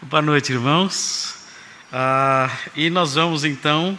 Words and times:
Boa 0.00 0.22
noite, 0.22 0.52
irmãos. 0.52 1.34
Ah, 1.92 2.56
e 2.76 2.88
nós 2.88 3.16
vamos 3.16 3.44
então 3.44 3.98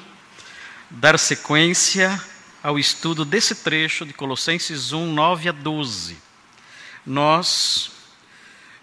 dar 0.89 1.19
sequência 1.19 2.19
ao 2.63 2.79
estudo 2.79 3.25
desse 3.25 3.53
trecho 3.53 4.05
de 4.05 4.13
Colossenses 4.13 4.93
1, 4.93 5.13
9 5.13 5.49
a 5.49 5.51
12. 5.51 6.17
Nós 7.05 7.91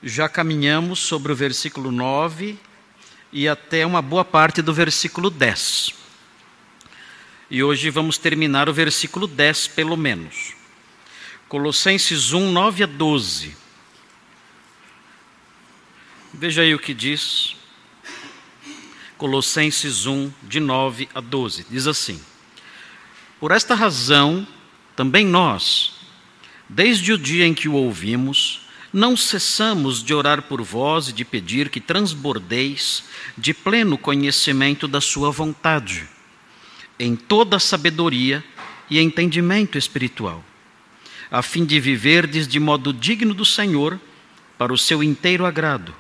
já 0.02 0.28
caminhamos 0.28 0.98
sobre 0.98 1.32
o 1.32 1.34
versículo 1.34 1.90
9 1.90 2.58
e 3.32 3.48
até 3.48 3.86
uma 3.86 4.02
boa 4.02 4.24
parte 4.24 4.60
do 4.60 4.74
versículo 4.74 5.30
10. 5.30 5.94
E 7.50 7.62
hoje 7.62 7.88
vamos 7.88 8.18
terminar 8.18 8.68
o 8.68 8.74
versículo 8.74 9.26
10, 9.26 9.68
pelo 9.68 9.96
menos. 9.96 10.52
Colossenses 11.48 12.34
1, 12.34 12.52
9 12.52 12.84
a 12.84 12.86
12. 12.86 13.65
Veja 16.38 16.60
aí 16.60 16.74
o 16.74 16.78
que 16.78 16.92
diz 16.92 17.56
Colossenses 19.16 20.04
1, 20.04 20.30
de 20.42 20.60
9 20.60 21.08
a 21.14 21.20
12. 21.22 21.64
Diz 21.70 21.86
assim: 21.86 22.20
Por 23.40 23.52
esta 23.52 23.74
razão, 23.74 24.46
também 24.94 25.24
nós, 25.24 25.94
desde 26.68 27.10
o 27.14 27.16
dia 27.16 27.46
em 27.46 27.54
que 27.54 27.70
o 27.70 27.72
ouvimos, 27.72 28.68
não 28.92 29.16
cessamos 29.16 30.04
de 30.04 30.12
orar 30.12 30.42
por 30.42 30.60
vós 30.60 31.08
e 31.08 31.14
de 31.14 31.24
pedir 31.24 31.70
que 31.70 31.80
transbordeis 31.80 33.04
de 33.38 33.54
pleno 33.54 33.96
conhecimento 33.96 34.86
da 34.86 35.00
Sua 35.00 35.30
vontade, 35.30 36.06
em 36.98 37.16
toda 37.16 37.58
sabedoria 37.58 38.44
e 38.90 39.00
entendimento 39.00 39.78
espiritual, 39.78 40.44
a 41.30 41.40
fim 41.40 41.64
de 41.64 41.80
viverdes 41.80 42.46
de 42.46 42.60
modo 42.60 42.92
digno 42.92 43.32
do 43.32 43.46
Senhor, 43.46 43.98
para 44.58 44.70
o 44.70 44.76
seu 44.76 45.02
inteiro 45.02 45.46
agrado 45.46 45.94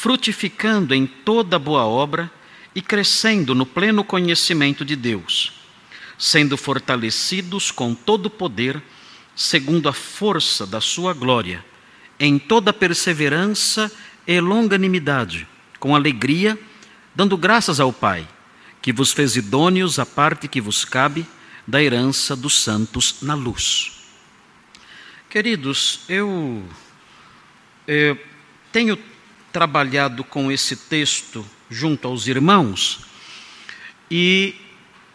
frutificando 0.00 0.94
em 0.94 1.06
toda 1.06 1.58
boa 1.58 1.84
obra 1.84 2.32
e 2.74 2.80
crescendo 2.80 3.54
no 3.54 3.66
pleno 3.66 4.02
conhecimento 4.02 4.82
de 4.82 4.96
Deus, 4.96 5.52
sendo 6.16 6.56
fortalecidos 6.56 7.70
com 7.70 7.94
todo 7.94 8.24
o 8.26 8.30
poder, 8.30 8.82
segundo 9.36 9.90
a 9.90 9.92
força 9.92 10.66
da 10.66 10.80
sua 10.80 11.12
glória, 11.12 11.62
em 12.18 12.38
toda 12.38 12.72
perseverança 12.72 13.92
e 14.26 14.40
longanimidade, 14.40 15.46
com 15.78 15.94
alegria, 15.94 16.58
dando 17.14 17.36
graças 17.36 17.78
ao 17.78 17.92
Pai, 17.92 18.26
que 18.80 18.94
vos 18.94 19.12
fez 19.12 19.36
idôneos 19.36 19.98
à 19.98 20.06
parte 20.06 20.48
que 20.48 20.62
vos 20.62 20.82
cabe 20.82 21.26
da 21.66 21.82
herança 21.82 22.34
dos 22.34 22.62
santos 22.62 23.16
na 23.20 23.34
luz. 23.34 24.00
Queridos, 25.28 26.00
eu, 26.08 26.64
eu 27.86 28.18
tenho 28.72 28.98
trabalhado 29.52 30.24
com 30.24 30.50
esse 30.50 30.76
texto 30.76 31.44
junto 31.68 32.06
aos 32.06 32.26
irmãos 32.26 33.00
e 34.10 34.54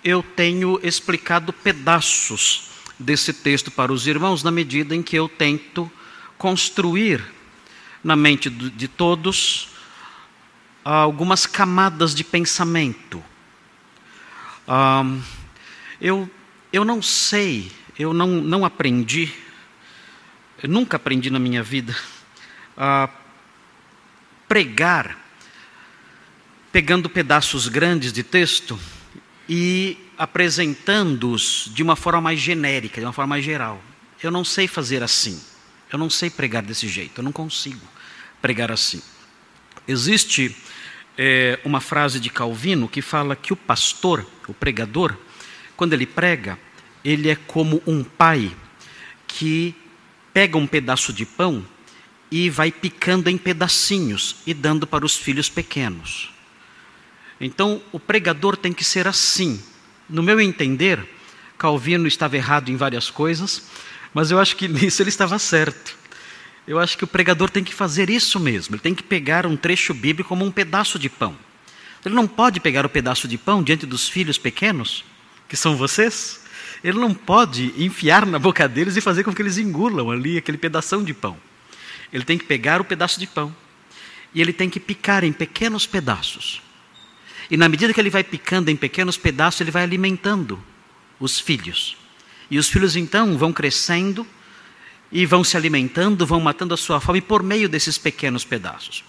eu 0.04 0.24
tenho 0.24 0.80
explicado 0.84 1.52
pedaços 1.52 2.70
desse 2.98 3.34
texto 3.34 3.72
para 3.72 3.92
os 3.92 4.08
irmãos 4.08 4.44
na 4.44 4.52
medida 4.52 4.96
em 4.96 5.04
que 5.04 5.16
eu 5.16 5.28
tento 5.28 5.92
construir 6.38 7.24
na 8.04 8.16
mente 8.16 8.50
de 8.50 8.88
todos 8.88 9.70
algumas 10.84 11.48
camadas 11.48 12.14
de 12.14 12.24
pensamento. 12.24 13.24
eu, 16.00 16.30
eu 16.72 16.86
não 16.86 17.02
sei, 17.02 17.72
eu 17.98 18.14
não, 18.14 18.28
não 18.28 18.64
aprendi, 18.64 19.34
eu 20.62 20.70
nunca 20.70 20.98
aprendi 20.98 21.30
na 21.30 21.40
minha 21.40 21.64
vida 21.64 21.96
a 22.78 23.10
pregar 24.56 25.18
pegando 26.72 27.10
pedaços 27.10 27.68
grandes 27.68 28.14
de 28.14 28.24
texto 28.24 28.80
e 29.50 29.98
apresentando-os 30.18 31.70
de 31.74 31.84
uma 31.84 31.98
forma 31.98 32.22
mais 32.22 32.40
genérica, 32.40 33.02
de 33.02 33.06
uma 33.06 33.12
forma 33.12 33.32
mais 33.32 33.44
geral. 33.44 33.84
Eu 34.24 34.32
não 34.32 34.46
sei 34.46 34.66
fazer 34.66 35.04
assim. 35.04 35.42
Eu 35.92 36.00
não 36.00 36.10
sei 36.10 36.30
pregar 36.30 36.64
desse 36.64 36.88
jeito. 36.88 37.20
Eu 37.20 37.24
não 37.26 37.34
consigo 37.34 37.86
pregar 38.42 38.72
assim. 38.72 39.02
Existe 39.86 40.56
é, 41.18 41.60
uma 41.66 41.82
frase 41.82 42.18
de 42.18 42.30
Calvino 42.30 42.88
que 42.88 43.02
fala 43.02 43.36
que 43.36 43.52
o 43.52 43.58
pastor, 43.58 44.26
o 44.48 44.54
pregador, 44.54 45.18
quando 45.76 45.92
ele 45.92 46.06
prega, 46.06 46.58
ele 47.04 47.30
é 47.30 47.36
como 47.36 47.84
um 47.86 48.06
pai 48.06 48.56
que 49.28 49.76
pega 50.34 50.58
um 50.58 50.66
pedaço 50.66 51.12
de 51.12 51.26
pão 51.26 51.75
e 52.38 52.50
vai 52.50 52.70
picando 52.70 53.30
em 53.30 53.38
pedacinhos 53.38 54.36
e 54.46 54.54
dando 54.54 54.86
para 54.86 55.06
os 55.06 55.16
filhos 55.16 55.48
pequenos. 55.48 56.34
Então, 57.40 57.82
o 57.94 58.00
pregador 58.00 58.58
tem 58.58 58.74
que 58.74 58.84
ser 58.84 59.08
assim. 59.08 59.64
No 60.10 60.22
meu 60.22 60.42
entender, 60.42 61.00
Calvino 61.58 62.06
estava 62.10 62.36
errado 62.36 62.68
em 62.68 62.76
várias 62.76 63.10
coisas, 63.10 63.68
mas 64.14 64.32
eu 64.32 64.40
acho 64.40 64.58
que 64.58 64.68
nisso 64.68 65.02
ele 65.02 65.08
estava 65.08 65.40
certo. 65.40 65.96
Eu 66.68 66.78
acho 66.78 66.98
que 66.98 67.06
o 67.06 67.08
pregador 67.08 67.50
tem 67.50 67.64
que 67.64 67.74
fazer 67.74 68.10
isso 68.10 68.38
mesmo. 68.38 68.76
Ele 68.76 68.82
tem 68.82 68.94
que 68.94 69.04
pegar 69.04 69.46
um 69.46 69.56
trecho 69.56 69.94
bíblico 69.94 70.28
como 70.28 70.44
um 70.44 70.52
pedaço 70.52 71.00
de 71.00 71.08
pão. 71.08 71.38
Ele 72.06 72.16
não 72.16 72.28
pode 72.28 72.60
pegar 72.60 72.86
o 72.86 72.90
pedaço 72.90 73.30
de 73.30 73.38
pão 73.38 73.64
diante 73.64 73.86
dos 73.86 74.10
filhos 74.10 74.38
pequenos, 74.38 75.06
que 75.48 75.56
são 75.56 75.78
vocês. 75.78 76.42
Ele 76.84 77.00
não 77.00 77.14
pode 77.14 77.74
enfiar 77.78 78.26
na 78.26 78.38
boca 78.38 78.68
deles 78.68 78.98
e 78.98 79.02
fazer 79.02 79.24
com 79.24 79.34
que 79.34 79.42
eles 79.42 79.58
engulam 79.58 80.12
ali 80.12 80.38
aquele 80.38 80.58
pedação 80.58 81.02
de 81.02 81.14
pão. 81.14 81.38
Ele 82.12 82.24
tem 82.24 82.38
que 82.38 82.46
pegar 82.46 82.82
o 82.82 82.86
pedaço 82.86 83.20
de 83.20 83.28
pão 83.28 83.56
e 84.34 84.42
ele 84.42 84.54
tem 84.54 84.70
que 84.70 84.80
picar 84.80 85.24
em 85.24 85.32
pequenos 85.32 85.88
pedaços. 85.88 86.62
E 87.50 87.56
na 87.58 87.70
medida 87.70 87.94
que 87.94 88.00
ele 88.00 88.10
vai 88.10 88.24
picando 88.24 88.70
em 88.70 88.76
pequenos 88.76 89.18
pedaços, 89.18 89.62
ele 89.62 89.72
vai 89.72 89.84
alimentando 89.84 90.62
os 91.20 91.40
filhos. 91.40 91.96
E 92.50 92.58
os 92.58 92.70
filhos 92.70 92.96
então 92.96 93.38
vão 93.38 93.54
crescendo 93.54 94.26
e 95.12 95.26
vão 95.26 95.44
se 95.44 95.56
alimentando, 95.56 96.26
vão 96.26 96.40
matando 96.40 96.74
a 96.74 96.78
sua 96.78 97.00
fome 97.00 97.22
por 97.22 97.42
meio 97.44 97.70
desses 97.70 97.98
pequenos 97.98 98.44
pedaços. 98.44 99.04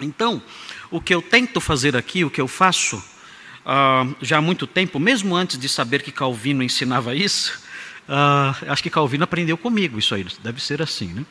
Então, 0.00 0.42
o 0.90 1.00
que 1.00 1.14
eu 1.14 1.22
tento 1.22 1.60
fazer 1.60 1.96
aqui, 1.96 2.24
o 2.24 2.30
que 2.30 2.40
eu 2.40 2.48
faço 2.48 2.96
uh, 2.96 4.16
já 4.20 4.38
há 4.38 4.40
muito 4.40 4.66
tempo, 4.66 4.98
mesmo 4.98 5.34
antes 5.34 5.58
de 5.58 5.68
saber 5.68 6.02
que 6.02 6.12
Calvino 6.12 6.62
ensinava 6.62 7.14
isso, 7.14 7.60
uh, 8.08 8.70
acho 8.70 8.82
que 8.82 8.90
Calvino 8.90 9.24
aprendeu 9.24 9.56
comigo 9.56 9.98
isso 9.98 10.14
aí, 10.14 10.26
deve 10.42 10.62
ser 10.62 10.82
assim, 10.82 11.08
né? 11.08 11.24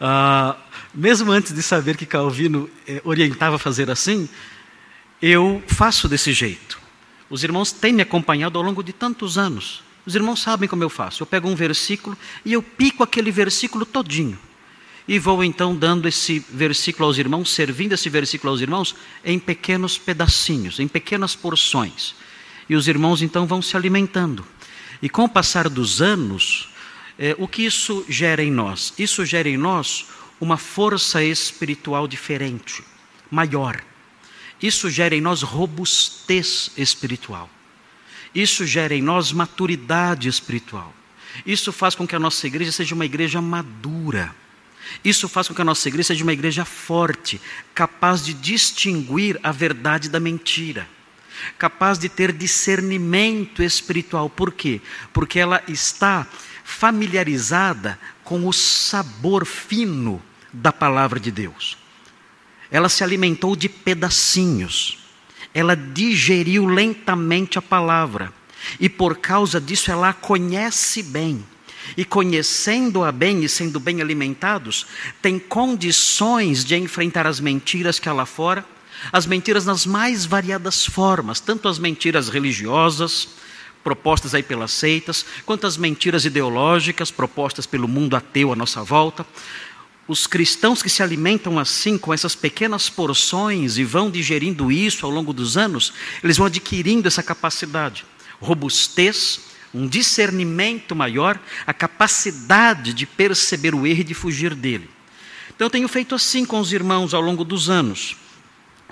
Uh, 0.00 0.56
mesmo 0.94 1.30
antes 1.30 1.52
de 1.52 1.62
saber 1.62 1.96
que 1.96 2.04
Calvino 2.04 2.68
eh, 2.86 3.00
orientava 3.04 3.56
a 3.56 3.58
fazer 3.58 3.90
assim, 3.90 4.28
eu 5.20 5.62
faço 5.66 6.08
desse 6.08 6.32
jeito. 6.32 6.78
Os 7.30 7.42
irmãos 7.42 7.72
têm 7.72 7.92
me 7.92 8.02
acompanhado 8.02 8.58
ao 8.58 8.64
longo 8.64 8.82
de 8.82 8.92
tantos 8.92 9.38
anos. 9.38 9.82
Os 10.04 10.14
irmãos 10.14 10.42
sabem 10.42 10.68
como 10.68 10.82
eu 10.82 10.90
faço. 10.90 11.22
Eu 11.22 11.26
pego 11.26 11.48
um 11.48 11.54
versículo 11.54 12.18
e 12.44 12.52
eu 12.52 12.62
pico 12.62 13.02
aquele 13.02 13.30
versículo 13.30 13.86
todinho. 13.86 14.38
E 15.06 15.18
vou 15.18 15.42
então 15.42 15.74
dando 15.74 16.06
esse 16.06 16.44
versículo 16.50 17.06
aos 17.06 17.18
irmãos, 17.18 17.50
servindo 17.50 17.92
esse 17.92 18.08
versículo 18.08 18.50
aos 18.50 18.60
irmãos 18.60 18.94
em 19.24 19.38
pequenos 19.38 19.96
pedacinhos, 19.96 20.78
em 20.78 20.86
pequenas 20.86 21.34
porções. 21.34 22.14
E 22.68 22.76
os 22.76 22.86
irmãos 22.86 23.22
então 23.22 23.46
vão 23.46 23.62
se 23.62 23.76
alimentando. 23.76 24.44
E 25.02 25.10
com 25.10 25.24
o 25.24 25.28
passar 25.28 25.68
dos 25.68 26.00
anos, 26.00 26.70
é, 27.18 27.34
o 27.38 27.48
que 27.48 27.62
isso 27.62 28.06
gera 28.08 28.42
em 28.42 28.50
nós? 28.50 28.94
Isso 28.96 29.24
gera 29.24 29.48
em 29.48 29.56
nós 29.56 30.06
uma 30.40 30.56
força 30.56 31.22
espiritual 31.22 32.06
diferente, 32.06 32.82
maior. 33.30 33.82
Isso 34.62 34.88
gera 34.88 35.14
em 35.14 35.20
nós 35.20 35.42
robustez 35.42 36.70
espiritual. 36.76 37.50
Isso 38.34 38.64
gera 38.64 38.94
em 38.94 39.02
nós 39.02 39.32
maturidade 39.32 40.28
espiritual. 40.28 40.94
Isso 41.44 41.72
faz 41.72 41.94
com 41.94 42.06
que 42.06 42.14
a 42.14 42.20
nossa 42.20 42.46
igreja 42.46 42.70
seja 42.70 42.94
uma 42.94 43.04
igreja 43.04 43.40
madura. 43.40 44.34
Isso 45.04 45.28
faz 45.28 45.48
com 45.48 45.54
que 45.54 45.62
a 45.62 45.64
nossa 45.64 45.88
igreja 45.88 46.08
seja 46.08 46.22
uma 46.22 46.32
igreja 46.32 46.64
forte, 46.64 47.40
capaz 47.74 48.24
de 48.24 48.34
distinguir 48.34 49.38
a 49.42 49.50
verdade 49.50 50.08
da 50.08 50.20
mentira, 50.20 50.88
capaz 51.58 51.98
de 51.98 52.08
ter 52.08 52.32
discernimento 52.32 53.62
espiritual. 53.62 54.28
Por 54.28 54.52
quê? 54.52 54.80
Porque 55.12 55.38
ela 55.38 55.62
está 55.68 56.26
familiarizada 56.64 57.98
com 58.24 58.46
o 58.46 58.52
sabor 58.52 59.44
fino 59.44 60.22
da 60.52 60.72
palavra 60.72 61.18
de 61.18 61.30
Deus. 61.30 61.76
Ela 62.70 62.88
se 62.88 63.04
alimentou 63.04 63.54
de 63.54 63.68
pedacinhos. 63.68 64.98
Ela 65.52 65.76
digeriu 65.76 66.66
lentamente 66.66 67.58
a 67.58 67.62
palavra. 67.62 68.32
E 68.80 68.88
por 68.88 69.16
causa 69.18 69.60
disso 69.60 69.90
ela 69.90 70.08
a 70.10 70.14
conhece 70.14 71.02
bem. 71.02 71.44
E 71.96 72.04
conhecendo-a 72.04 73.10
bem 73.10 73.44
e 73.44 73.48
sendo 73.48 73.80
bem 73.80 74.00
alimentados, 74.00 74.86
tem 75.20 75.38
condições 75.38 76.64
de 76.64 76.76
enfrentar 76.76 77.26
as 77.26 77.40
mentiras 77.40 77.98
que 77.98 78.08
há 78.08 78.12
lá 78.12 78.24
fora, 78.24 78.64
as 79.10 79.26
mentiras 79.26 79.64
nas 79.64 79.86
mais 79.86 80.24
variadas 80.24 80.84
formas, 80.84 81.40
tanto 81.40 81.68
as 81.68 81.78
mentiras 81.78 82.28
religiosas, 82.28 83.28
propostas 83.82 84.34
aí 84.34 84.42
pelas 84.42 84.70
seitas, 84.70 85.24
quanto 85.44 85.66
as 85.66 85.76
mentiras 85.76 86.24
ideológicas 86.24 87.10
propostas 87.10 87.66
pelo 87.66 87.88
mundo 87.88 88.14
ateu 88.14 88.52
à 88.52 88.56
nossa 88.56 88.82
volta, 88.82 89.26
os 90.06 90.26
cristãos 90.26 90.82
que 90.82 90.90
se 90.90 91.02
alimentam 91.02 91.58
assim, 91.58 91.96
com 91.96 92.12
essas 92.12 92.34
pequenas 92.34 92.90
porções 92.90 93.78
e 93.78 93.84
vão 93.84 94.10
digerindo 94.10 94.70
isso 94.70 95.06
ao 95.06 95.12
longo 95.12 95.32
dos 95.32 95.56
anos, 95.56 95.92
eles 96.22 96.36
vão 96.36 96.46
adquirindo 96.46 97.08
essa 97.08 97.22
capacidade, 97.22 98.04
robustez, 98.40 99.40
um 99.72 99.86
discernimento 99.86 100.94
maior, 100.94 101.40
a 101.66 101.72
capacidade 101.72 102.92
de 102.92 103.06
perceber 103.06 103.74
o 103.74 103.86
erro 103.86 104.00
e 104.00 104.04
de 104.04 104.12
fugir 104.12 104.54
dele. 104.54 104.90
Então, 105.54 105.66
eu 105.66 105.70
tenho 105.70 105.88
feito 105.88 106.14
assim 106.14 106.44
com 106.44 106.58
os 106.58 106.72
irmãos 106.72 107.14
ao 107.14 107.22
longo 107.22 107.44
dos 107.44 107.70
anos. 107.70 108.16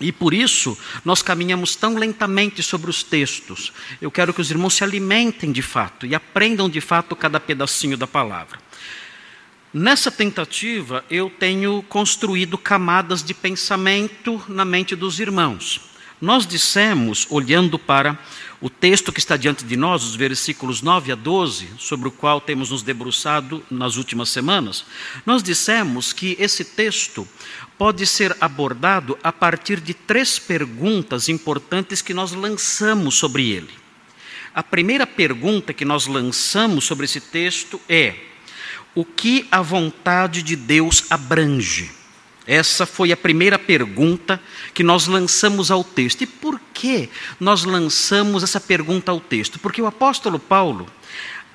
E 0.00 0.10
por 0.10 0.32
isso 0.32 0.76
nós 1.04 1.20
caminhamos 1.22 1.76
tão 1.76 1.96
lentamente 1.96 2.62
sobre 2.62 2.90
os 2.90 3.02
textos. 3.02 3.72
Eu 4.00 4.10
quero 4.10 4.32
que 4.32 4.40
os 4.40 4.50
irmãos 4.50 4.74
se 4.74 4.82
alimentem 4.82 5.52
de 5.52 5.62
fato 5.62 6.06
e 6.06 6.14
aprendam 6.14 6.68
de 6.68 6.80
fato 6.80 7.14
cada 7.14 7.38
pedacinho 7.38 7.96
da 7.96 8.06
palavra. 8.06 8.58
Nessa 9.72 10.10
tentativa, 10.10 11.04
eu 11.08 11.30
tenho 11.30 11.82
construído 11.88 12.58
camadas 12.58 13.22
de 13.22 13.32
pensamento 13.32 14.42
na 14.48 14.64
mente 14.64 14.96
dos 14.96 15.20
irmãos. 15.20 15.80
Nós 16.20 16.46
dissemos, 16.46 17.26
olhando 17.30 17.78
para 17.78 18.18
o 18.60 18.68
texto 18.68 19.10
que 19.10 19.18
está 19.18 19.38
diante 19.38 19.64
de 19.64 19.74
nós, 19.74 20.04
os 20.04 20.14
versículos 20.14 20.82
9 20.82 21.12
a 21.12 21.14
12, 21.14 21.70
sobre 21.78 22.08
o 22.08 22.10
qual 22.10 22.40
temos 22.40 22.70
nos 22.70 22.82
debruçado 22.82 23.64
nas 23.70 23.96
últimas 23.96 24.28
semanas, 24.28 24.84
nós 25.24 25.42
dissemos 25.42 26.12
que 26.12 26.36
esse 26.38 26.62
texto 26.64 27.26
pode 27.78 28.06
ser 28.06 28.36
abordado 28.38 29.18
a 29.22 29.32
partir 29.32 29.80
de 29.80 29.94
três 29.94 30.38
perguntas 30.38 31.30
importantes 31.30 32.02
que 32.02 32.12
nós 32.12 32.32
lançamos 32.32 33.14
sobre 33.14 33.50
ele. 33.50 33.70
A 34.54 34.62
primeira 34.62 35.06
pergunta 35.06 35.72
que 35.72 35.84
nós 35.84 36.06
lançamos 36.06 36.84
sobre 36.84 37.06
esse 37.06 37.20
texto 37.20 37.80
é: 37.88 38.14
o 38.94 39.06
que 39.06 39.48
a 39.50 39.62
vontade 39.62 40.42
de 40.42 40.54
Deus 40.54 41.04
abrange? 41.08 41.99
Essa 42.46 42.86
foi 42.86 43.12
a 43.12 43.16
primeira 43.16 43.58
pergunta 43.58 44.40
que 44.72 44.82
nós 44.82 45.06
lançamos 45.06 45.70
ao 45.70 45.84
texto. 45.84 46.22
E 46.22 46.26
por 46.26 46.60
que 46.72 47.08
nós 47.38 47.64
lançamos 47.64 48.42
essa 48.42 48.60
pergunta 48.60 49.12
ao 49.12 49.20
texto? 49.20 49.58
Porque 49.58 49.82
o 49.82 49.86
apóstolo 49.86 50.38
Paulo, 50.38 50.86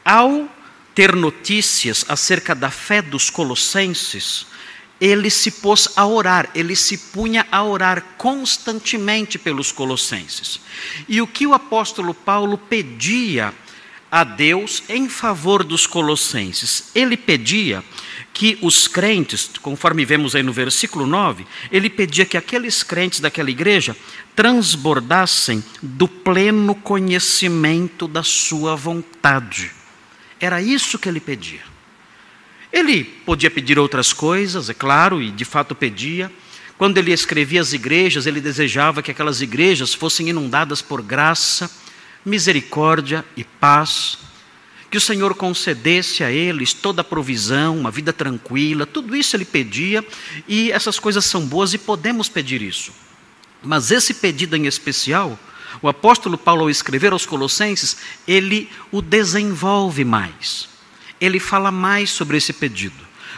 ao 0.04 0.48
ter 0.94 1.16
notícias 1.16 2.06
acerca 2.08 2.56
da 2.56 2.70
fé 2.70 3.02
dos 3.02 3.30
colossenses, 3.30 4.48
ele 5.00 5.30
se 5.30 5.52
pôs 5.52 5.90
a 5.96 6.06
orar, 6.06 6.50
ele 6.56 6.76
se 6.76 6.98
punha 6.98 7.46
a 7.52 7.64
orar 7.64 8.02
constantemente 8.18 9.38
pelos 9.38 9.72
colossenses. 9.72 10.62
E 11.08 11.22
o 11.22 11.28
que 11.28 11.46
o 11.46 11.54
apóstolo 11.54 12.14
Paulo 12.14 12.58
pedia 12.58 13.54
a 14.12 14.24
Deus 14.24 14.84
em 14.88 15.10
favor 15.10 15.64
dos 15.64 15.86
colossenses? 15.88 16.92
Ele 16.96 17.18
pedia 17.18 17.84
que 18.34 18.58
os 18.62 18.88
crentes, 18.88 19.50
conforme 19.62 20.04
vemos 20.04 20.36
aí 20.36 20.44
no 20.44 20.52
versículo 20.52 21.08
9, 21.08 21.46
ele 21.72 21.90
pedia 21.90 22.26
que 22.26 22.36
aqueles 22.36 22.84
crentes 22.84 23.20
daquela 23.20 23.50
igreja 23.50 23.96
transbordassem 24.36 25.64
do 25.82 26.08
pleno 26.08 26.76
conhecimento 26.76 28.08
da 28.08 28.24
sua 28.24 28.76
vontade. 28.76 29.72
Era 30.40 30.62
isso 30.62 31.00
que 31.00 31.08
ele 31.08 31.22
pedia. 31.22 31.62
Ele 32.72 33.06
podia 33.06 33.50
pedir 33.50 33.80
outras 33.80 34.12
coisas, 34.12 34.70
é 34.70 34.74
claro, 34.74 35.22
e 35.22 35.32
de 35.32 35.46
fato 35.46 35.74
pedia. 35.74 36.30
Quando 36.78 36.98
ele 36.98 37.14
escrevia 37.14 37.62
as 37.62 37.72
igrejas, 37.72 38.26
ele 38.26 38.42
desejava 38.42 39.02
que 39.02 39.12
aquelas 39.12 39.42
igrejas 39.42 39.94
fossem 39.94 40.28
inundadas 40.28 40.82
por 40.82 41.02
graça, 41.02 41.72
misericórdia 42.26 43.24
e 43.38 43.44
paz. 43.44 44.18
Que 44.90 44.98
o 44.98 45.02
Senhor 45.02 45.36
concedesse 45.36 46.24
a 46.24 46.32
eles 46.32 46.74
toda 46.74 47.02
a 47.02 47.04
provisão, 47.04 47.78
uma 47.78 47.92
vida 47.92 48.14
tranquila, 48.14 48.86
tudo 48.86 49.16
isso 49.16 49.36
ele 49.36 49.46
pedia, 49.46 50.06
e 50.48 50.72
essas 50.72 51.00
coisas 51.00 51.26
são 51.26 51.46
boas 51.46 51.74
e 51.74 51.78
podemos 51.78 52.30
pedir 52.30 52.62
isso. 52.62 52.92
Mas 53.62 53.92
esse 53.92 54.14
pedido 54.14 54.56
em 54.56 54.68
especial, 54.68 55.38
o 55.82 55.90
apóstolo 55.90 56.38
Paulo, 56.38 56.64
ao 56.64 56.70
escrever 56.70 57.12
aos 57.12 57.26
Colossenses, 57.26 57.98
ele 58.28 58.70
o 58.92 59.02
desenvolve 59.02 60.06
mais 60.06 60.76
ele 61.20 61.40
fala 61.40 61.72
mais 61.72 62.10
sobre 62.10 62.38
esse 62.38 62.54
pedido, 62.54 62.96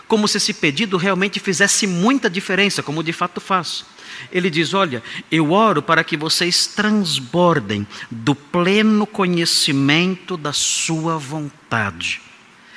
como 0.07 0.27
se 0.27 0.37
esse 0.37 0.53
pedido 0.53 0.97
realmente 0.97 1.39
fizesse 1.39 1.85
muita 1.85 2.29
diferença, 2.29 2.81
como 2.81 3.03
de 3.03 3.13
fato 3.13 3.39
faz. 3.39 3.85
Ele 4.31 4.49
diz: 4.49 4.73
Olha, 4.73 5.03
eu 5.31 5.51
oro 5.51 5.81
para 5.81 6.03
que 6.03 6.17
vocês 6.17 6.67
transbordem 6.67 7.87
do 8.09 8.35
pleno 8.35 9.05
conhecimento 9.05 10.37
da 10.37 10.53
Sua 10.53 11.17
vontade. 11.17 12.21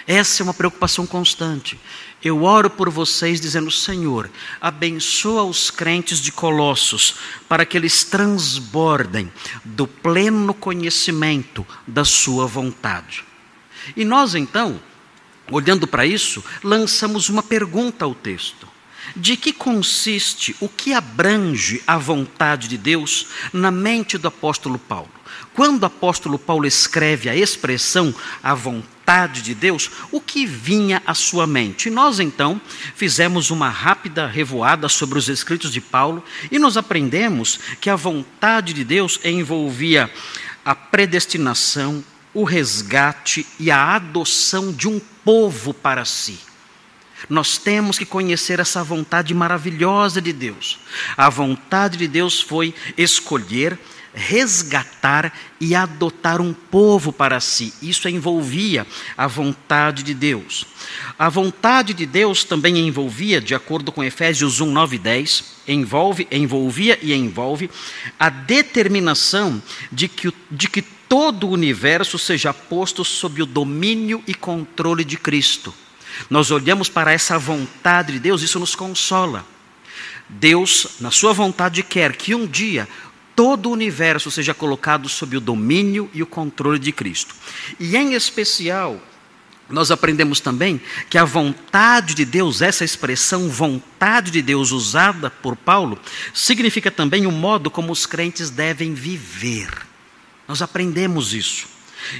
Essa 0.07 0.43
é 0.43 0.45
uma 0.45 0.55
preocupação 0.55 1.07
constante. 1.07 1.79
Eu 2.23 2.43
oro 2.45 2.69
por 2.69 2.91
vocês 2.91 3.41
dizendo: 3.41 3.71
Senhor, 3.71 4.31
abençoa 4.61 5.43
os 5.45 5.71
crentes 5.71 6.21
de 6.21 6.33
Colossos 6.33 7.17
para 7.49 7.65
que 7.65 7.77
eles 7.77 8.05
transbordem 8.05 9.33
do 9.65 9.87
pleno 9.87 10.53
conhecimento 10.53 11.67
da 11.87 12.05
Sua 12.05 12.47
vontade. 12.47 13.25
E 13.97 14.05
nós 14.05 14.35
então 14.35 14.81
Olhando 15.51 15.87
para 15.87 16.07
isso, 16.07 16.45
lançamos 16.63 17.29
uma 17.29 17.43
pergunta 17.43 18.05
ao 18.05 18.15
texto: 18.15 18.69
de 19.17 19.37
que 19.37 19.53
consiste, 19.53 20.55
o 20.61 20.69
que 20.69 20.93
abrange 20.93 21.83
a 21.87 21.99
vontade 21.99 22.69
de 22.69 22.79
Deus 22.79 23.27
na 23.53 23.71
mente 23.71 24.19
do 24.19 24.29
apóstolo 24.29 24.79
Paulo? 24.79 25.11
Quando 25.55 25.83
o 25.83 25.87
apóstolo 25.87 26.39
Paulo 26.39 26.67
escreve 26.67 27.29
a 27.29 27.37
expressão 27.37 28.15
a 28.43 28.55
vontade 28.55 29.43
de 29.43 29.55
Deus, 29.55 29.91
o 30.11 30.21
que 30.21 30.47
vinha 30.47 31.03
à 31.05 31.15
sua 31.15 31.47
mente? 31.47 31.89
E 31.89 31.91
nós 31.91 32.21
então 32.21 32.61
fizemos 32.95 33.51
uma 33.51 33.69
rápida 33.69 34.27
revoada 34.27 34.89
sobre 34.89 35.19
os 35.19 35.29
escritos 35.29 35.73
de 35.73 35.81
Paulo 35.81 36.25
e 36.51 36.59
nós 36.59 36.77
aprendemos 36.77 37.59
que 37.81 37.91
a 37.91 37.97
vontade 37.97 38.73
de 38.73 38.85
Deus 38.85 39.19
envolvia 39.25 40.11
a 40.65 40.75
predestinação, 40.75 42.05
o 42.33 42.45
resgate 42.45 43.47
e 43.59 43.71
a 43.71 43.97
adoção 43.97 44.73
de 44.73 44.89
um 44.89 45.01
povo 45.25 45.75
para 45.75 46.05
si. 46.05 46.50
Nós 47.31 47.57
temos 47.57 47.97
que 47.97 48.05
conhecer 48.05 48.59
essa 48.59 48.83
vontade 48.83 49.33
maravilhosa 49.33 50.21
de 50.21 50.33
Deus. 50.33 50.81
A 51.17 51.31
vontade 51.31 51.97
de 51.97 52.09
Deus 52.09 52.41
foi 52.41 52.75
escolher, 52.99 53.79
resgatar 54.13 55.33
e 55.61 55.73
adotar 55.73 56.41
um 56.41 56.53
povo 56.53 57.13
para 57.13 57.39
si. 57.39 57.73
Isso 57.81 58.09
envolvia 58.09 58.85
a 59.17 59.29
vontade 59.29 60.03
de 60.03 60.13
Deus. 60.13 60.67
A 61.17 61.29
vontade 61.29 61.95
de 61.95 62.05
Deus 62.05 62.43
também 62.43 62.77
envolvia, 62.79 63.41
de 63.41 63.55
acordo 63.55 63.93
com 63.93 64.03
Efésios 64.03 64.61
1, 64.61 64.67
9 64.67 64.97
e 64.97 64.99
10, 64.99 65.45
envolve, 65.69 66.27
envolvia 66.33 66.99
e 67.01 67.15
envolve 67.15 67.71
a 68.19 68.29
determinação 68.29 69.63
de 69.93 70.09
que, 70.09 70.35
de 70.51 70.69
que 70.69 70.83
todo 70.83 71.47
o 71.47 71.53
universo 71.53 72.19
seja 72.19 72.53
posto 72.53 73.05
sob 73.05 73.41
o 73.41 73.47
domínio 73.47 74.21
e 74.27 74.35
controle 74.35 75.05
de 75.05 75.17
Cristo. 75.17 75.73
Nós 76.29 76.51
olhamos 76.51 76.89
para 76.89 77.13
essa 77.13 77.39
vontade 77.39 78.13
de 78.13 78.19
Deus, 78.19 78.43
isso 78.43 78.59
nos 78.59 78.75
consola. 78.75 79.45
Deus, 80.29 80.97
na 81.01 81.11
sua 81.11 81.33
vontade, 81.33 81.83
quer 81.83 82.15
que 82.17 82.35
um 82.35 82.47
dia 82.47 82.89
todo 83.35 83.67
o 83.69 83.73
universo 83.73 84.31
seja 84.31 84.53
colocado 84.53 85.09
sob 85.09 85.37
o 85.37 85.41
domínio 85.41 86.11
e 86.13 86.23
o 86.23 86.27
controle 86.27 86.79
de 86.79 86.93
Cristo. 86.93 87.35
E 87.79 87.97
em 87.97 88.15
especial, 88.15 89.01
nós 89.71 89.91
aprendemos 89.91 90.41
também 90.41 90.81
que 91.09 91.17
a 91.17 91.25
vontade 91.25 92.15
de 92.15 92.25
Deus, 92.25 92.61
essa 92.61 92.85
expressão 92.85 93.49
vontade 93.49 94.31
de 94.31 94.43
Deus 94.43 94.73
usada 94.73 95.31
por 95.31 95.57
Paulo, 95.57 95.99
significa 96.35 96.91
também 96.91 97.27
o 97.27 97.33
modo 97.33 97.71
como 97.71 97.93
os 97.93 98.05
crentes 98.05 98.51
devem 98.51 98.95
viver. 98.95 99.71
Nós 100.47 100.61
aprendemos 100.61 101.33
isso. 101.33 101.69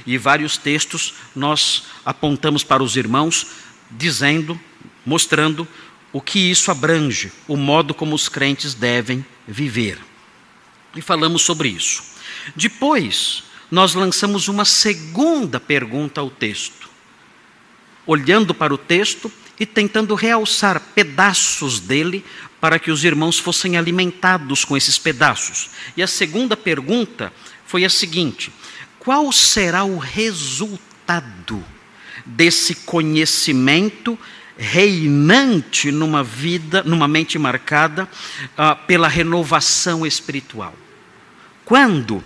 E 0.05 0.17
vários 0.17 0.57
textos 0.57 1.15
nós 1.35 1.83
apontamos 2.05 2.63
para 2.63 2.83
os 2.83 2.95
irmãos, 2.95 3.47
dizendo, 3.91 4.59
mostrando 5.05 5.67
o 6.13 6.21
que 6.21 6.39
isso 6.51 6.71
abrange, 6.71 7.31
o 7.47 7.55
modo 7.55 7.93
como 7.93 8.15
os 8.15 8.27
crentes 8.27 8.73
devem 8.73 9.25
viver. 9.47 9.97
E 10.95 11.01
falamos 11.01 11.41
sobre 11.41 11.69
isso. 11.69 12.03
Depois, 12.55 13.43
nós 13.69 13.93
lançamos 13.93 14.47
uma 14.47 14.65
segunda 14.65 15.59
pergunta 15.59 16.19
ao 16.19 16.29
texto. 16.29 16.89
Olhando 18.05 18.53
para 18.53 18.73
o 18.73 18.77
texto 18.77 19.31
e 19.59 19.65
tentando 19.65 20.15
realçar 20.15 20.81
pedaços 20.93 21.79
dele 21.79 22.25
para 22.59 22.77
que 22.77 22.91
os 22.91 23.03
irmãos 23.03 23.39
fossem 23.39 23.77
alimentados 23.77 24.65
com 24.65 24.75
esses 24.75 24.97
pedaços. 24.97 25.69
E 25.95 26.03
a 26.03 26.07
segunda 26.07 26.57
pergunta 26.57 27.31
foi 27.65 27.85
a 27.85 27.89
seguinte: 27.89 28.51
qual 28.99 29.31
será 29.31 29.83
o 29.83 29.97
resultado 29.97 31.63
desse 32.35 32.75
conhecimento 32.75 34.17
reinante 34.57 35.91
numa 35.91 36.23
vida, 36.23 36.83
numa 36.83 37.07
mente 37.07 37.39
marcada 37.39 38.03
uh, 38.03 38.85
pela 38.85 39.07
renovação 39.07 40.05
espiritual? 40.05 40.73
Quando, 41.65 42.23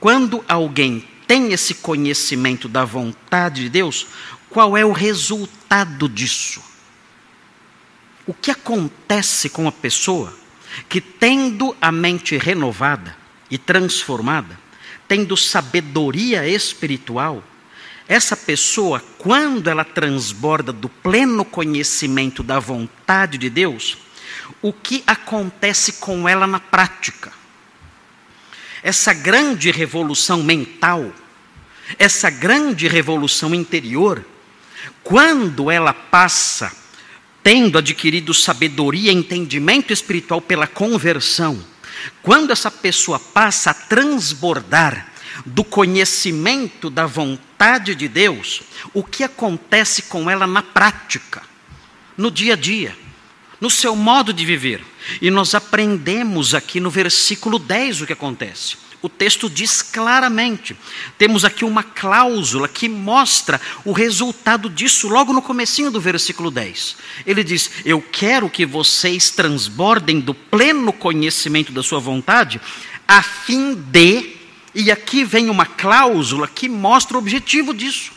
quando 0.00 0.44
alguém 0.48 1.06
tem 1.26 1.52
esse 1.52 1.74
conhecimento 1.74 2.68
da 2.68 2.84
vontade 2.84 3.62
de 3.62 3.68
Deus, 3.68 4.06
qual 4.48 4.76
é 4.76 4.84
o 4.84 4.92
resultado 4.92 6.08
disso? 6.08 6.62
o 8.26 8.34
que 8.34 8.50
acontece 8.50 9.48
com 9.48 9.68
a 9.68 9.72
pessoa 9.72 10.34
que, 10.88 11.00
tendo 11.00 11.74
a 11.80 11.92
mente 11.92 12.36
renovada 12.36 13.16
e 13.50 13.56
transformada, 13.56 14.58
tendo 15.06 15.36
sabedoria 15.36 16.46
espiritual, 16.46 17.42
essa 18.08 18.36
pessoa, 18.36 19.02
quando 19.18 19.68
ela 19.68 19.84
transborda 19.84 20.72
do 20.72 20.88
pleno 20.88 21.44
conhecimento 21.44 22.42
da 22.42 22.60
vontade 22.60 23.36
de 23.36 23.50
Deus, 23.50 23.98
o 24.62 24.72
que 24.72 25.02
acontece 25.06 25.94
com 25.94 26.28
ela 26.28 26.46
na 26.46 26.60
prática? 26.60 27.32
Essa 28.82 29.12
grande 29.12 29.72
revolução 29.72 30.42
mental, 30.44 31.12
essa 31.98 32.30
grande 32.30 32.86
revolução 32.86 33.52
interior, 33.52 34.24
quando 35.02 35.68
ela 35.68 35.92
passa, 35.92 36.72
tendo 37.42 37.76
adquirido 37.76 38.32
sabedoria 38.32 39.10
e 39.10 39.16
entendimento 39.16 39.92
espiritual 39.92 40.40
pela 40.40 40.68
conversão, 40.68 41.60
quando 42.22 42.52
essa 42.52 42.70
pessoa 42.70 43.18
passa 43.18 43.70
a 43.70 43.74
transbordar 43.74 45.12
do 45.44 45.62
conhecimento 45.62 46.88
da 46.88 47.06
vontade 47.06 47.94
de 47.94 48.08
Deus, 48.08 48.62
o 48.94 49.02
que 49.02 49.24
acontece 49.24 50.02
com 50.02 50.30
ela 50.30 50.46
na 50.46 50.62
prática, 50.62 51.42
no 52.16 52.30
dia 52.30 52.54
a 52.54 52.56
dia, 52.56 52.96
no 53.60 53.70
seu 53.70 53.94
modo 53.94 54.32
de 54.32 54.44
viver. 54.44 54.82
E 55.20 55.30
nós 55.30 55.54
aprendemos 55.54 56.54
aqui 56.54 56.80
no 56.80 56.90
versículo 56.90 57.58
10 57.58 58.02
o 58.02 58.06
que 58.06 58.12
acontece. 58.12 58.86
O 59.02 59.08
texto 59.08 59.48
diz 59.48 59.82
claramente. 59.82 60.76
Temos 61.18 61.44
aqui 61.44 61.64
uma 61.64 61.82
cláusula 61.82 62.66
que 62.66 62.88
mostra 62.88 63.60
o 63.84 63.92
resultado 63.92 64.68
disso 64.68 65.06
logo 65.08 65.32
no 65.32 65.42
comecinho 65.42 65.90
do 65.90 66.00
versículo 66.00 66.50
10. 66.50 66.96
Ele 67.24 67.44
diz: 67.44 67.70
"Eu 67.84 68.00
quero 68.00 68.50
que 68.50 68.66
vocês 68.66 69.30
transbordem 69.30 70.18
do 70.18 70.34
pleno 70.34 70.92
conhecimento 70.92 71.72
da 71.72 71.82
sua 71.82 72.00
vontade, 72.00 72.60
a 73.06 73.22
fim 73.22 73.74
de 73.74 74.35
e 74.76 74.90
aqui 74.90 75.24
vem 75.24 75.48
uma 75.48 75.64
cláusula 75.64 76.46
que 76.46 76.68
mostra 76.68 77.16
o 77.16 77.18
objetivo 77.18 77.72
disso 77.72 78.12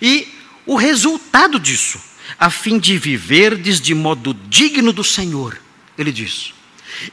e 0.00 0.26
o 0.64 0.74
resultado 0.74 1.60
disso, 1.60 2.00
a 2.38 2.48
fim 2.48 2.78
de 2.78 2.96
viverdes 2.96 3.78
de 3.78 3.94
modo 3.94 4.32
digno 4.32 4.90
do 4.90 5.04
Senhor. 5.04 5.60
Ele 5.98 6.10
diz: 6.10 6.54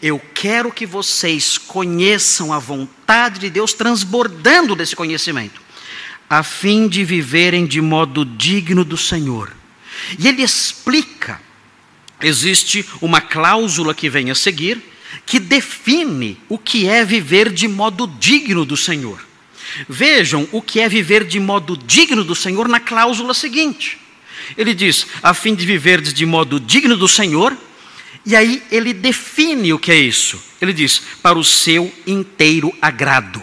Eu 0.02 0.18
quero 0.34 0.72
que 0.72 0.86
vocês 0.86 1.58
conheçam 1.58 2.54
a 2.54 2.60
vontade 2.60 3.40
de 3.40 3.50
Deus 3.50 3.74
transbordando 3.74 4.76
desse 4.78 4.96
conhecimento, 4.96 5.62
a 6.30 6.42
fim 6.42 6.88
de 6.88 7.04
viverem 7.04 7.66
de 7.66 7.82
modo 7.82 8.24
digno 8.24 8.86
do 8.86 8.96
Senhor. 8.96 9.52
E 10.18 10.26
ele 10.26 10.42
explica: 10.42 11.42
existe 12.22 12.88
uma 13.02 13.20
cláusula 13.20 13.94
que 13.94 14.10
vem 14.10 14.32
a 14.32 14.36
seguir, 14.36 14.82
que 15.26 15.40
define 15.40 16.38
o 16.48 16.58
que 16.58 16.88
é 16.88 17.04
viver 17.04 17.52
de 17.52 17.68
modo 17.68 18.08
digno 18.20 18.66
do 18.66 18.78
Senhor. 18.78 19.26
Vejam 19.88 20.48
o 20.52 20.62
que 20.62 20.80
é 20.80 20.90
viver 20.90 21.24
de 21.24 21.40
modo 21.40 21.78
digno 21.78 22.24
do 22.24 22.36
Senhor 22.36 22.68
na 22.68 22.80
cláusula 22.80 23.34
seguinte. 23.34 23.98
Ele 24.58 24.74
diz: 24.74 25.08
a 25.22 25.34
fim 25.34 25.54
de 25.54 25.66
viver 25.66 26.02
de 26.02 26.26
modo 26.26 26.60
digno 26.60 26.98
do 26.98 27.08
Senhor, 27.08 27.56
e 28.26 28.36
aí 28.36 28.64
ele 28.72 28.94
define 28.94 29.74
o 29.74 29.80
que 29.80 29.92
é 29.92 29.98
isso. 29.98 30.42
Ele 30.62 30.74
diz: 30.74 31.02
para 31.22 31.38
o 31.38 31.44
seu 31.44 31.94
inteiro 32.06 32.74
agrado. 32.82 33.42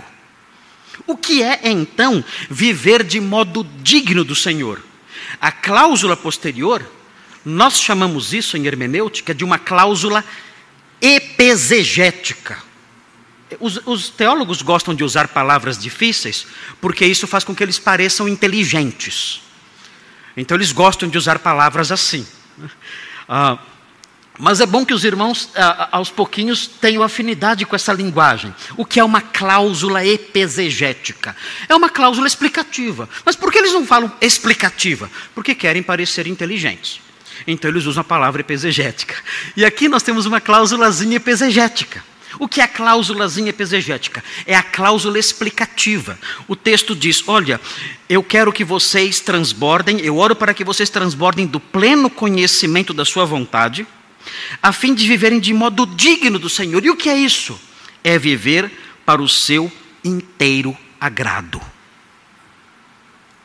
O 1.06 1.16
que 1.16 1.42
é 1.42 1.60
então 1.64 2.24
viver 2.50 3.04
de 3.04 3.20
modo 3.20 3.64
digno 3.80 4.24
do 4.24 4.34
Senhor? 4.34 4.82
A 5.40 5.52
cláusula 5.52 6.16
posterior, 6.16 6.84
nós 7.44 7.80
chamamos 7.80 8.32
isso 8.32 8.56
em 8.56 8.66
hermenêutica 8.66 9.32
de 9.32 9.44
uma 9.44 9.58
cláusula 9.58 10.24
epesegética. 11.06 12.58
Os, 13.60 13.80
os, 13.86 14.08
teólogos 14.10 14.60
gostam 14.60 14.92
de 14.92 15.04
usar 15.04 15.28
palavras 15.28 15.78
difíceis 15.78 16.46
porque 16.80 17.06
isso 17.06 17.28
faz 17.28 17.44
com 17.44 17.54
que 17.54 17.62
eles 17.62 17.78
pareçam 17.78 18.28
inteligentes. 18.28 19.40
Então 20.36 20.56
eles 20.56 20.72
gostam 20.72 21.08
de 21.08 21.16
usar 21.16 21.38
palavras 21.38 21.92
assim. 21.92 22.26
Ah, 23.28 23.58
mas 24.38 24.60
é 24.60 24.66
bom 24.66 24.84
que 24.84 24.92
os 24.92 25.04
irmãos, 25.04 25.50
ah, 25.56 25.88
aos 25.92 26.10
pouquinhos, 26.10 26.66
tenham 26.66 27.02
afinidade 27.02 27.64
com 27.64 27.74
essa 27.74 27.92
linguagem. 27.92 28.54
O 28.76 28.84
que 28.84 29.00
é 29.00 29.04
uma 29.04 29.20
cláusula 29.20 30.04
epesegética? 30.04 31.34
É 31.68 31.74
uma 31.74 31.88
cláusula 31.88 32.26
explicativa. 32.26 33.08
Mas 33.24 33.34
por 33.34 33.50
que 33.50 33.58
eles 33.58 33.72
não 33.72 33.86
falam 33.86 34.12
explicativa? 34.20 35.10
Porque 35.34 35.54
querem 35.54 35.82
parecer 35.82 36.26
inteligentes. 36.26 37.00
Então 37.46 37.70
eles 37.70 37.86
usam 37.86 38.00
a 38.00 38.04
palavra 38.04 38.40
epesegética. 38.40 39.14
E 39.56 39.64
aqui 39.64 39.88
nós 39.88 40.02
temos 40.02 40.26
uma 40.26 40.40
cláusulazinha 40.40 41.16
epesegética. 41.16 42.02
O 42.38 42.48
que 42.48 42.60
é 42.60 42.64
a 42.64 42.68
cláusulazinha 42.68 43.50
epesegética? 43.50 44.22
É 44.46 44.54
a 44.54 44.62
cláusula 44.62 45.18
explicativa. 45.18 46.18
O 46.46 46.54
texto 46.54 46.94
diz: 46.94 47.22
Olha, 47.26 47.60
eu 48.08 48.22
quero 48.22 48.52
que 48.52 48.64
vocês 48.64 49.20
transbordem, 49.20 50.00
eu 50.00 50.16
oro 50.16 50.36
para 50.36 50.52
que 50.52 50.64
vocês 50.64 50.90
transbordem 50.90 51.46
do 51.46 51.58
pleno 51.58 52.10
conhecimento 52.10 52.92
da 52.92 53.04
sua 53.04 53.24
vontade, 53.24 53.86
a 54.62 54.72
fim 54.72 54.94
de 54.94 55.06
viverem 55.06 55.40
de 55.40 55.54
modo 55.54 55.86
digno 55.86 56.38
do 56.38 56.48
Senhor. 56.48 56.84
E 56.84 56.90
o 56.90 56.96
que 56.96 57.08
é 57.08 57.16
isso? 57.16 57.58
É 58.04 58.18
viver 58.18 58.70
para 59.04 59.22
o 59.22 59.28
seu 59.28 59.72
inteiro 60.04 60.76
agrado. 61.00 61.60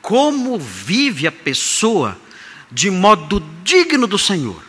Como 0.02 0.58
vive 0.58 1.28
a 1.28 1.32
pessoa 1.32 2.18
de 2.72 2.90
modo 2.90 3.40
digno 3.64 4.08
do 4.08 4.18
Senhor. 4.18 4.64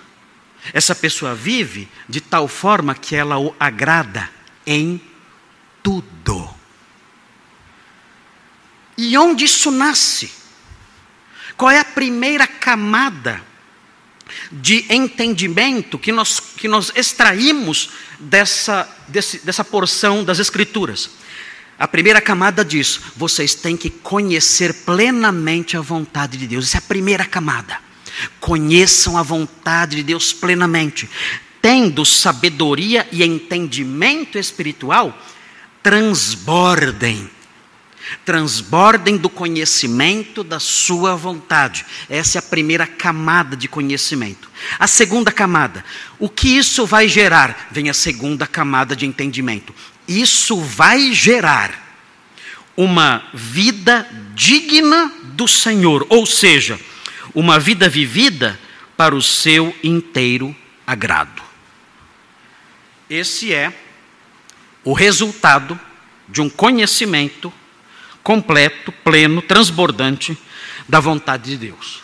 Essa 0.72 0.94
pessoa 0.94 1.34
vive 1.34 1.88
de 2.08 2.20
tal 2.20 2.46
forma 2.48 2.94
que 2.94 3.14
ela 3.14 3.38
o 3.38 3.54
agrada 3.58 4.30
em 4.66 5.00
tudo. 5.82 6.48
E 8.96 9.16
onde 9.16 9.44
isso 9.44 9.70
nasce? 9.70 10.32
Qual 11.56 11.70
é 11.70 11.78
a 11.78 11.84
primeira 11.84 12.46
camada 12.46 13.42
de 14.50 14.86
entendimento 14.88 15.98
que 15.98 16.12
nós, 16.12 16.38
que 16.40 16.68
nós 16.68 16.92
extraímos 16.94 17.90
dessa, 18.18 18.88
desse, 19.08 19.38
dessa 19.38 19.64
porção 19.64 20.24
das 20.24 20.38
Escrituras? 20.38 21.10
A 21.78 21.88
primeira 21.88 22.20
camada 22.20 22.64
diz: 22.64 23.00
vocês 23.16 23.54
têm 23.54 23.76
que 23.76 23.90
conhecer 23.90 24.72
plenamente 24.84 25.76
a 25.76 25.80
vontade 25.80 26.38
de 26.38 26.46
Deus. 26.46 26.66
Essa 26.66 26.76
é 26.76 26.78
a 26.78 26.82
primeira 26.82 27.24
camada. 27.24 27.91
Conheçam 28.40 29.16
a 29.16 29.22
vontade 29.22 29.96
de 29.96 30.02
Deus 30.02 30.32
plenamente, 30.32 31.08
tendo 31.60 32.04
sabedoria 32.04 33.06
e 33.12 33.22
entendimento 33.22 34.38
espiritual, 34.38 35.16
transbordem. 35.82 37.30
Transbordem 38.24 39.16
do 39.16 39.30
conhecimento 39.30 40.42
da 40.42 40.58
sua 40.58 41.14
vontade. 41.14 41.86
Essa 42.10 42.38
é 42.38 42.40
a 42.40 42.42
primeira 42.42 42.86
camada 42.86 43.56
de 43.56 43.68
conhecimento. 43.68 44.50
A 44.78 44.86
segunda 44.86 45.30
camada, 45.30 45.84
o 46.18 46.28
que 46.28 46.48
isso 46.48 46.84
vai 46.84 47.08
gerar? 47.08 47.68
Vem 47.70 47.88
a 47.88 47.94
segunda 47.94 48.46
camada 48.46 48.96
de 48.96 49.06
entendimento. 49.06 49.72
Isso 50.06 50.60
vai 50.60 51.12
gerar 51.12 51.82
uma 52.76 53.22
vida 53.32 54.08
digna 54.34 55.12
do 55.34 55.46
Senhor, 55.46 56.06
ou 56.08 56.26
seja, 56.26 56.78
uma 57.34 57.58
vida 57.58 57.88
vivida 57.88 58.58
para 58.96 59.14
o 59.14 59.22
seu 59.22 59.74
inteiro 59.82 60.54
agrado. 60.86 61.42
Esse 63.08 63.52
é 63.52 63.72
o 64.84 64.92
resultado 64.92 65.78
de 66.28 66.40
um 66.40 66.48
conhecimento 66.48 67.52
completo, 68.22 68.92
pleno, 68.92 69.42
transbordante 69.42 70.36
da 70.88 71.00
vontade 71.00 71.50
de 71.50 71.56
Deus. 71.56 72.02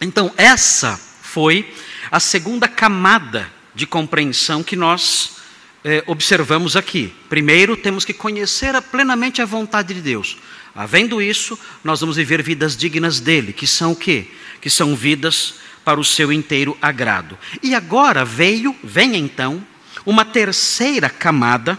Então, 0.00 0.32
essa 0.36 1.00
foi 1.22 1.74
a 2.10 2.20
segunda 2.20 2.68
camada 2.68 3.50
de 3.74 3.86
compreensão 3.86 4.62
que 4.62 4.76
nós 4.76 5.36
eh, 5.84 6.02
observamos 6.06 6.76
aqui. 6.76 7.12
Primeiro, 7.28 7.76
temos 7.76 8.04
que 8.04 8.12
conhecer 8.12 8.80
plenamente 8.82 9.40
a 9.40 9.46
vontade 9.46 9.94
de 9.94 10.00
Deus. 10.00 10.36
Havendo 10.78 11.20
isso, 11.20 11.58
nós 11.82 11.98
vamos 11.98 12.14
viver 12.14 12.40
vidas 12.40 12.76
dignas 12.76 13.18
dele, 13.18 13.52
que 13.52 13.66
são 13.66 13.90
o 13.90 13.96
quê? 13.96 14.28
Que 14.60 14.70
são 14.70 14.94
vidas 14.94 15.54
para 15.84 15.98
o 15.98 16.04
seu 16.04 16.32
inteiro 16.32 16.78
agrado. 16.80 17.36
E 17.60 17.74
agora 17.74 18.24
veio, 18.24 18.76
vem 18.84 19.16
então, 19.16 19.60
uma 20.06 20.24
terceira 20.24 21.10
camada 21.10 21.76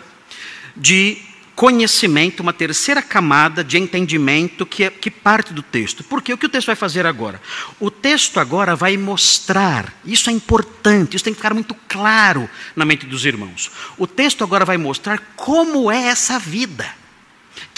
de 0.76 1.18
conhecimento, 1.56 2.42
uma 2.42 2.52
terceira 2.52 3.02
camada 3.02 3.64
de 3.64 3.78
entendimento 3.78 4.66
que, 4.66 4.84
é, 4.84 4.90
que 4.90 5.10
parte 5.10 5.54
do 5.54 5.64
texto. 5.64 6.04
Porque 6.04 6.34
o 6.34 6.38
que 6.38 6.48
o 6.48 6.50
texto 6.50 6.68
vai 6.68 6.76
fazer 6.76 7.06
agora? 7.06 7.42
O 7.80 7.90
texto 7.90 8.38
agora 8.38 8.76
vai 8.76 8.98
mostrar, 8.98 9.98
isso 10.04 10.30
é 10.30 10.34
importante, 10.34 11.16
isso 11.16 11.24
tem 11.24 11.32
que 11.32 11.40
ficar 11.40 11.54
muito 11.54 11.74
claro 11.88 12.50
na 12.76 12.84
mente 12.84 13.06
dos 13.06 13.24
irmãos. 13.24 13.72
O 13.98 14.06
texto 14.06 14.44
agora 14.44 14.66
vai 14.66 14.78
mostrar 14.78 15.20
como 15.38 15.90
é 15.90 16.08
essa 16.08 16.38
vida 16.38 16.99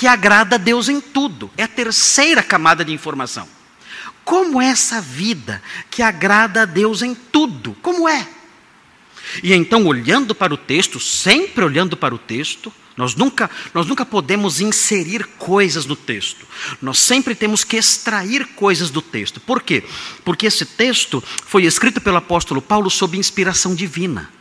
que 0.01 0.07
agrada 0.07 0.55
a 0.55 0.57
Deus 0.57 0.89
em 0.89 0.99
tudo. 0.99 1.51
É 1.55 1.61
a 1.61 1.67
terceira 1.67 2.41
camada 2.41 2.83
de 2.83 2.91
informação. 2.91 3.47
Como 4.25 4.59
é 4.59 4.65
essa 4.65 4.99
vida 4.99 5.61
que 5.91 6.01
agrada 6.01 6.63
a 6.63 6.65
Deus 6.65 7.03
em 7.03 7.13
tudo? 7.13 7.77
Como 7.83 8.09
é? 8.09 8.27
E 9.43 9.53
então, 9.53 9.85
olhando 9.85 10.33
para 10.33 10.51
o 10.51 10.57
texto, 10.57 10.99
sempre 10.99 11.63
olhando 11.63 11.95
para 11.95 12.15
o 12.15 12.17
texto, 12.17 12.73
nós 12.97 13.13
nunca, 13.13 13.47
nós 13.75 13.85
nunca 13.85 14.03
podemos 14.03 14.59
inserir 14.59 15.23
coisas 15.37 15.85
no 15.85 15.95
texto. 15.95 16.47
Nós 16.81 16.97
sempre 16.97 17.35
temos 17.35 17.63
que 17.63 17.77
extrair 17.77 18.47
coisas 18.55 18.89
do 18.89 19.03
texto. 19.03 19.39
Por 19.39 19.61
quê? 19.61 19.83
Porque 20.25 20.47
esse 20.47 20.65
texto 20.65 21.23
foi 21.45 21.65
escrito 21.65 22.01
pelo 22.01 22.17
apóstolo 22.17 22.59
Paulo 22.59 22.89
sob 22.89 23.19
inspiração 23.19 23.75
divina. 23.75 24.31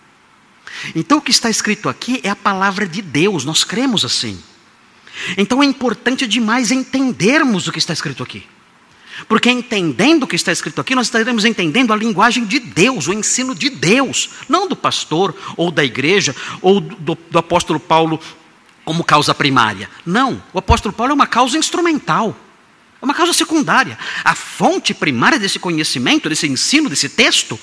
Então, 0.95 1.19
o 1.19 1.21
que 1.21 1.31
está 1.31 1.51
escrito 1.51 1.87
aqui 1.87 2.19
é 2.23 2.31
a 2.31 2.37
palavra 2.37 2.89
de 2.89 3.03
Deus, 3.03 3.45
nós 3.45 3.63
cremos 3.63 4.07
assim. 4.07 4.43
Então, 5.37 5.63
é 5.63 5.67
importante 5.67 6.27
demais 6.27 6.71
entendermos 6.71 7.67
o 7.69 7.73
que 7.73 7.79
está 7.79 7.93
escrito 7.93 8.23
aqui. 8.23 8.47
Porque 9.29 9.51
entendendo 9.51 10.23
o 10.23 10.27
que 10.27 10.37
está 10.37 10.53
escrito 10.53 10.81
aqui, 10.81 10.95
nós 10.95 11.07
estaremos 11.07 11.45
entendendo 11.45 11.93
a 11.93 11.97
linguagem 11.97 12.45
de 12.45 12.59
Deus, 12.59 13.07
o 13.07 13.13
ensino 13.13 13.55
de 13.55 13.69
Deus, 13.69 14.31
não 14.49 14.69
do 14.69 14.77
pastor, 14.77 15.35
ou 15.57 15.71
da 15.71 15.85
igreja, 15.85 16.35
ou 16.63 16.81
do, 16.81 17.17
do 17.31 17.39
apóstolo 17.39 17.79
Paulo 17.79 18.21
como 18.85 19.05
causa 19.05 19.35
primária. 19.35 19.89
Não, 20.05 20.43
o 20.53 20.59
apóstolo 20.59 20.93
Paulo 20.93 21.13
é 21.13 21.15
uma 21.15 21.27
causa 21.27 21.59
instrumental, 21.59 22.37
é 23.01 23.05
uma 23.05 23.15
causa 23.15 23.33
secundária. 23.33 23.99
A 24.23 24.35
fonte 24.35 24.93
primária 24.93 25.39
desse 25.39 25.59
conhecimento, 25.59 26.29
desse 26.29 26.47
ensino, 26.47 26.89
desse 26.89 27.09
texto, 27.09 27.59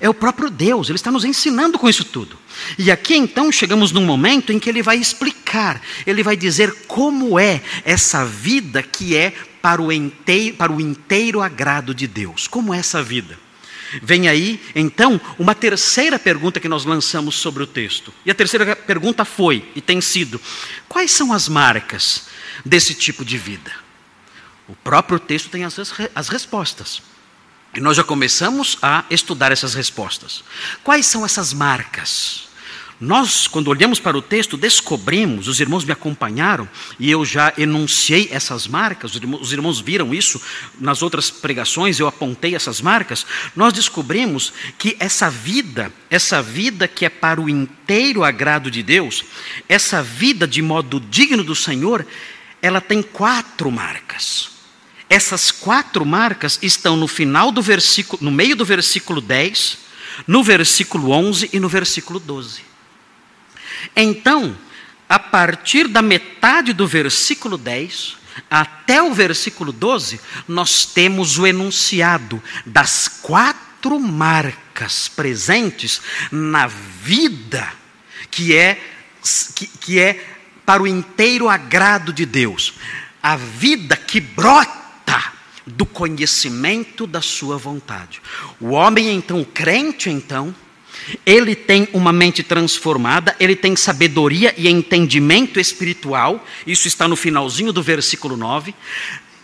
é 0.00 0.08
o 0.08 0.14
próprio 0.14 0.50
Deus, 0.50 0.88
ele 0.88 0.96
está 0.96 1.10
nos 1.10 1.24
ensinando 1.24 1.78
com 1.78 1.88
isso 1.88 2.04
tudo. 2.04 2.36
E 2.78 2.90
aqui 2.90 3.14
então 3.14 3.52
chegamos 3.52 3.92
num 3.92 4.04
momento 4.04 4.52
em 4.52 4.58
que 4.58 4.68
ele 4.68 4.82
vai 4.82 4.96
explicar, 4.96 5.80
ele 6.06 6.22
vai 6.22 6.36
dizer 6.36 6.72
como 6.88 7.38
é 7.38 7.62
essa 7.84 8.24
vida 8.24 8.82
que 8.82 9.14
é 9.14 9.32
para 9.60 9.80
o 9.80 9.92
inteiro, 9.92 10.56
para 10.56 10.72
o 10.72 10.80
inteiro 10.80 11.42
agrado 11.42 11.94
de 11.94 12.06
Deus. 12.06 12.48
Como 12.48 12.72
é 12.72 12.78
essa 12.78 13.02
vida? 13.02 13.38
Vem 14.02 14.28
aí, 14.28 14.60
então, 14.74 15.20
uma 15.38 15.54
terceira 15.54 16.18
pergunta 16.18 16.60
que 16.60 16.68
nós 16.68 16.84
lançamos 16.84 17.34
sobre 17.34 17.62
o 17.62 17.66
texto. 17.66 18.14
E 18.24 18.30
a 18.30 18.34
terceira 18.34 18.76
pergunta 18.76 19.24
foi, 19.24 19.68
e 19.74 19.80
tem 19.80 20.00
sido: 20.00 20.40
quais 20.88 21.10
são 21.10 21.32
as 21.32 21.48
marcas 21.48 22.28
desse 22.64 22.94
tipo 22.94 23.24
de 23.24 23.36
vida? 23.36 23.89
O 24.70 24.76
próprio 24.84 25.18
texto 25.18 25.50
tem 25.50 25.64
as, 25.64 25.76
as 26.14 26.28
respostas. 26.28 27.02
E 27.74 27.80
nós 27.80 27.96
já 27.96 28.04
começamos 28.04 28.78
a 28.80 29.04
estudar 29.10 29.50
essas 29.50 29.74
respostas. 29.74 30.44
Quais 30.84 31.06
são 31.06 31.24
essas 31.24 31.52
marcas? 31.52 32.48
Nós, 33.00 33.48
quando 33.48 33.66
olhamos 33.66 33.98
para 33.98 34.16
o 34.16 34.22
texto, 34.22 34.56
descobrimos, 34.56 35.48
os 35.48 35.58
irmãos 35.58 35.84
me 35.84 35.90
acompanharam, 35.90 36.68
e 37.00 37.10
eu 37.10 37.24
já 37.24 37.52
enunciei 37.58 38.28
essas 38.30 38.68
marcas, 38.68 39.12
os 39.40 39.52
irmãos 39.52 39.80
viram 39.80 40.14
isso 40.14 40.40
nas 40.78 41.02
outras 41.02 41.30
pregações, 41.30 41.98
eu 41.98 42.06
apontei 42.06 42.54
essas 42.54 42.80
marcas. 42.80 43.26
Nós 43.56 43.72
descobrimos 43.72 44.52
que 44.78 44.96
essa 45.00 45.28
vida, 45.28 45.92
essa 46.08 46.40
vida 46.40 46.86
que 46.86 47.04
é 47.04 47.08
para 47.08 47.40
o 47.40 47.48
inteiro 47.48 48.22
agrado 48.22 48.70
de 48.70 48.84
Deus, 48.84 49.24
essa 49.68 50.00
vida 50.00 50.46
de 50.46 50.62
modo 50.62 51.00
digno 51.00 51.42
do 51.42 51.56
Senhor, 51.56 52.06
ela 52.62 52.80
tem 52.80 53.02
quatro 53.02 53.68
marcas. 53.72 54.59
Essas 55.10 55.50
quatro 55.50 56.06
marcas 56.06 56.56
estão 56.62 56.96
no 56.96 57.08
final 57.08 57.50
do 57.50 57.60
versículo, 57.60 58.22
no 58.22 58.30
meio 58.30 58.54
do 58.54 58.64
versículo 58.64 59.20
10, 59.20 59.78
no 60.24 60.44
versículo 60.44 61.10
11 61.10 61.50
e 61.52 61.58
no 61.58 61.68
versículo 61.68 62.20
12. 62.20 62.62
Então, 63.96 64.56
a 65.08 65.18
partir 65.18 65.88
da 65.88 66.00
metade 66.00 66.72
do 66.72 66.86
versículo 66.86 67.58
10 67.58 68.18
até 68.48 69.02
o 69.02 69.12
versículo 69.12 69.72
12, 69.72 70.20
nós 70.46 70.86
temos 70.86 71.38
o 71.38 71.46
enunciado 71.46 72.40
das 72.64 73.08
quatro 73.08 73.98
marcas 73.98 75.08
presentes 75.08 76.00
na 76.30 76.68
vida 76.68 77.68
que 78.30 78.56
é, 78.56 78.80
que, 79.56 79.66
que 79.66 79.98
é 79.98 80.24
para 80.64 80.84
o 80.84 80.86
inteiro 80.86 81.48
agrado 81.48 82.12
de 82.12 82.24
Deus. 82.24 82.74
A 83.20 83.34
vida 83.34 83.96
que 83.96 84.20
brota 84.20 84.79
do 85.66 85.86
conhecimento 85.86 87.06
da 87.06 87.20
sua 87.20 87.56
vontade. 87.56 88.20
O 88.60 88.70
homem, 88.70 89.14
então, 89.14 89.44
crente, 89.44 90.10
então, 90.10 90.54
ele 91.24 91.54
tem 91.54 91.88
uma 91.92 92.12
mente 92.12 92.42
transformada, 92.42 93.34
ele 93.38 93.56
tem 93.56 93.74
sabedoria 93.76 94.54
e 94.56 94.68
entendimento 94.68 95.58
espiritual, 95.58 96.44
isso 96.66 96.88
está 96.88 97.06
no 97.08 97.16
finalzinho 97.16 97.72
do 97.72 97.82
versículo 97.82 98.36
9. 98.36 98.74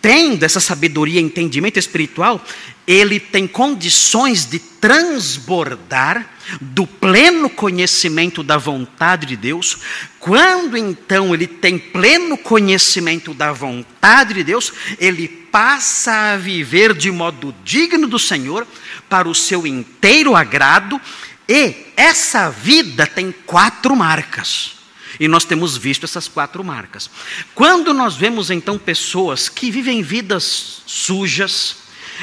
Tendo 0.07 0.43
essa 0.43 0.61
sabedoria 0.61 1.19
e 1.19 1.23
entendimento 1.25 1.77
espiritual, 1.77 2.41
ele 2.87 3.19
tem 3.19 3.45
condições 3.45 4.45
de 4.45 4.57
transbordar 4.57 6.25
do 6.61 6.87
pleno 6.87 7.49
conhecimento 7.49 8.41
da 8.41 8.57
vontade 8.57 9.25
de 9.25 9.35
Deus. 9.35 9.79
Quando 10.17 10.77
então 10.77 11.33
ele 11.33 11.45
tem 11.45 11.77
pleno 11.77 12.37
conhecimento 12.37 13.33
da 13.33 13.51
vontade 13.51 14.35
de 14.35 14.45
Deus, 14.45 14.71
ele 14.97 15.27
passa 15.27 16.31
a 16.31 16.37
viver 16.37 16.93
de 16.93 17.11
modo 17.11 17.53
digno 17.65 18.07
do 18.07 18.17
Senhor, 18.17 18.65
para 19.09 19.27
o 19.27 19.35
seu 19.35 19.67
inteiro 19.67 20.37
agrado 20.37 21.01
e 21.49 21.75
essa 21.97 22.49
vida 22.49 23.05
tem 23.05 23.35
quatro 23.45 23.93
marcas. 23.93 24.76
E 25.19 25.27
nós 25.27 25.45
temos 25.45 25.77
visto 25.77 26.03
essas 26.03 26.27
quatro 26.27 26.63
marcas. 26.63 27.09
Quando 27.55 27.93
nós 27.93 28.15
vemos 28.15 28.51
então 28.51 28.77
pessoas 28.77 29.49
que 29.49 29.71
vivem 29.71 30.01
vidas 30.01 30.81
sujas, 30.85 31.77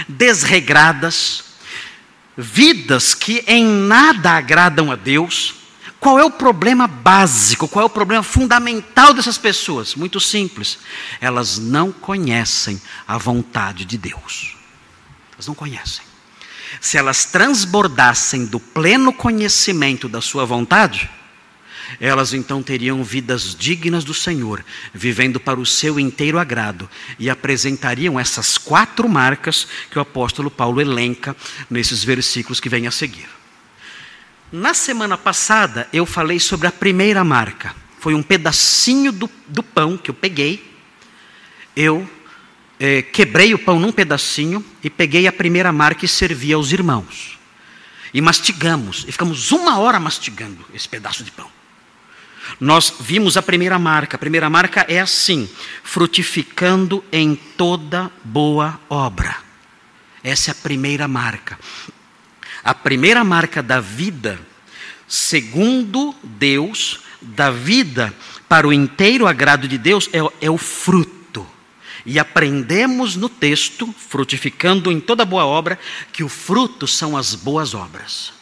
desregradas, 0.08 1.44
vidas 2.36 3.14
que 3.14 3.44
em 3.46 3.64
nada 3.64 4.32
agradam 4.32 4.90
a 4.90 4.96
Deus, 4.96 5.54
qual 5.98 6.18
é 6.18 6.24
o 6.24 6.30
problema 6.30 6.86
básico, 6.86 7.66
qual 7.66 7.84
é 7.84 7.86
o 7.86 7.90
problema 7.90 8.22
fundamental 8.22 9.14
dessas 9.14 9.38
pessoas? 9.38 9.94
Muito 9.94 10.20
simples. 10.20 10.78
Elas 11.20 11.58
não 11.58 11.90
conhecem 11.90 12.80
a 13.08 13.16
vontade 13.16 13.84
de 13.84 13.96
Deus. 13.96 14.56
Elas 15.32 15.46
não 15.46 15.54
conhecem 15.54 16.04
se 16.80 16.96
elas 16.96 17.24
transbordassem 17.24 18.46
do 18.46 18.58
pleno 18.58 19.12
conhecimento 19.12 20.08
da 20.08 20.20
Sua 20.20 20.44
vontade, 20.44 21.10
elas 22.00 22.32
então 22.32 22.62
teriam 22.62 23.02
vidas 23.02 23.54
dignas 23.54 24.04
do 24.04 24.14
Senhor, 24.14 24.64
vivendo 24.92 25.38
para 25.38 25.60
o 25.60 25.66
seu 25.66 25.98
inteiro 25.98 26.38
agrado, 26.38 26.88
e 27.18 27.30
apresentariam 27.30 28.18
essas 28.18 28.58
quatro 28.58 29.08
marcas 29.08 29.66
que 29.90 29.98
o 29.98 30.02
apóstolo 30.02 30.50
Paulo 30.50 30.80
elenca 30.80 31.36
nesses 31.68 32.04
versículos 32.04 32.60
que 32.60 32.68
vêm 32.68 32.86
a 32.86 32.90
seguir. 32.90 33.28
Na 34.52 34.74
semana 34.74 35.18
passada, 35.18 35.88
eu 35.92 36.06
falei 36.06 36.38
sobre 36.38 36.66
a 36.66 36.72
primeira 36.72 37.24
marca. 37.24 37.74
Foi 37.98 38.14
um 38.14 38.22
pedacinho 38.22 39.10
do, 39.10 39.28
do 39.48 39.62
pão 39.62 39.96
que 39.96 40.10
eu 40.10 40.14
peguei, 40.14 40.72
eu 41.74 42.08
é, 42.78 43.02
quebrei 43.02 43.54
o 43.54 43.58
pão 43.58 43.78
num 43.78 43.92
pedacinho 43.92 44.64
e 44.82 44.90
peguei 44.90 45.26
a 45.26 45.32
primeira 45.32 45.72
marca 45.72 46.04
e 46.04 46.08
servi 46.08 46.52
aos 46.52 46.72
irmãos. 46.72 47.38
E 48.12 48.20
mastigamos, 48.20 49.04
e 49.08 49.12
ficamos 49.12 49.50
uma 49.50 49.78
hora 49.78 49.98
mastigando 49.98 50.64
esse 50.72 50.88
pedaço 50.88 51.24
de 51.24 51.30
pão. 51.30 51.50
Nós 52.60 52.94
vimos 53.00 53.36
a 53.36 53.42
primeira 53.42 53.78
marca. 53.78 54.16
A 54.16 54.18
primeira 54.18 54.48
marca 54.50 54.84
é 54.88 55.00
assim: 55.00 55.48
frutificando 55.82 57.04
em 57.12 57.34
toda 57.34 58.10
boa 58.22 58.80
obra. 58.88 59.36
Essa 60.22 60.50
é 60.50 60.52
a 60.52 60.54
primeira 60.54 61.06
marca. 61.06 61.58
A 62.62 62.74
primeira 62.74 63.22
marca 63.22 63.62
da 63.62 63.78
vida, 63.80 64.40
segundo 65.06 66.14
Deus, 66.22 67.00
da 67.20 67.50
vida 67.50 68.14
para 68.48 68.66
o 68.66 68.72
inteiro 68.72 69.26
agrado 69.26 69.68
de 69.68 69.76
Deus, 69.76 70.08
é, 70.12 70.46
é 70.46 70.50
o 70.50 70.56
fruto. 70.56 71.46
E 72.06 72.18
aprendemos 72.18 73.16
no 73.16 73.28
texto, 73.28 73.94
frutificando 74.08 74.92
em 74.92 75.00
toda 75.00 75.24
boa 75.24 75.44
obra, 75.44 75.78
que 76.12 76.22
o 76.22 76.28
fruto 76.28 76.86
são 76.86 77.16
as 77.16 77.34
boas 77.34 77.74
obras. 77.74 78.32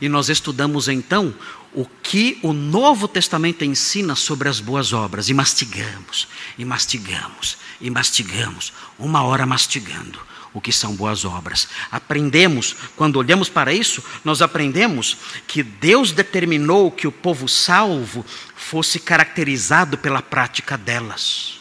E 0.00 0.08
nós 0.08 0.28
estudamos 0.28 0.88
então 0.88 1.34
o 1.74 1.84
que 1.84 2.38
o 2.42 2.52
Novo 2.52 3.06
Testamento 3.06 3.64
ensina 3.64 4.14
sobre 4.16 4.48
as 4.48 4.60
boas 4.60 4.92
obras, 4.92 5.28
e 5.28 5.34
mastigamos, 5.34 6.26
e 6.58 6.64
mastigamos, 6.64 7.56
e 7.80 7.90
mastigamos, 7.90 8.72
uma 8.98 9.22
hora 9.22 9.46
mastigando 9.46 10.18
o 10.52 10.60
que 10.60 10.72
são 10.72 10.94
boas 10.94 11.24
obras. 11.24 11.68
Aprendemos, 11.90 12.74
quando 12.96 13.16
olhamos 13.16 13.48
para 13.48 13.72
isso, 13.72 14.02
nós 14.24 14.42
aprendemos 14.42 15.16
que 15.46 15.62
Deus 15.62 16.12
determinou 16.12 16.90
que 16.90 17.06
o 17.06 17.12
povo 17.12 17.48
salvo 17.48 18.24
fosse 18.56 18.98
caracterizado 18.98 19.96
pela 19.96 20.20
prática 20.20 20.76
delas. 20.76 21.60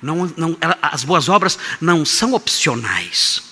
Não, 0.00 0.32
não, 0.36 0.56
as 0.80 1.04
boas 1.04 1.28
obras 1.28 1.58
não 1.80 2.04
são 2.04 2.32
opcionais. 2.34 3.42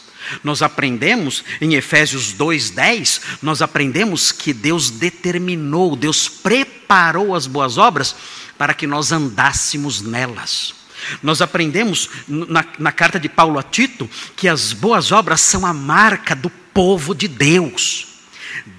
Nós 0.43 0.63
aprendemos 0.63 1.45
em 1.61 1.75
Efésios 1.75 2.33
2:10, 2.33 3.21
nós 3.43 3.63
aprendemos 3.63 4.33
que 4.33 4.53
Deus 4.53 4.91
determinou, 4.91 5.97
Deus 5.97 6.29
preparou 6.29 7.35
as 7.35 7.47
boas 7.47 7.79
obras 7.79 8.15
para 8.59 8.75
que 8.75 8.87
nós 8.87 9.13
andássemos 9.13 10.01
nelas. 10.01 10.75
Nós 11.23 11.43
aprendemos 11.43 12.09
na, 12.27 12.65
na, 12.79 12.93
carta 12.93 13.21
de 13.21 13.29
Paulo 13.29 13.59
a 13.59 13.63
Tito 13.63 14.09
que 14.37 14.49
as 14.49 14.73
boas 14.73 15.13
obras 15.13 15.41
são 15.41 15.67
a 15.67 15.73
marca 15.73 16.35
do 16.35 16.49
povo 16.49 17.15
de 17.15 17.29
Deus. 17.29 18.07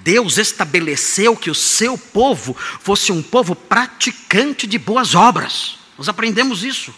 Deus 0.02 0.38
estabeleceu 0.38 1.36
que 1.36 1.50
o 1.50 1.54
seu 1.54 1.96
povo 1.96 2.56
fosse 2.80 3.12
um 3.12 3.22
povo 3.22 3.54
praticante 3.54 4.66
de 4.66 4.78
boas 4.78 5.14
obras. 5.14 5.78
Nós 5.96 6.08
aprendemos 6.08 6.64
isso 6.64 6.92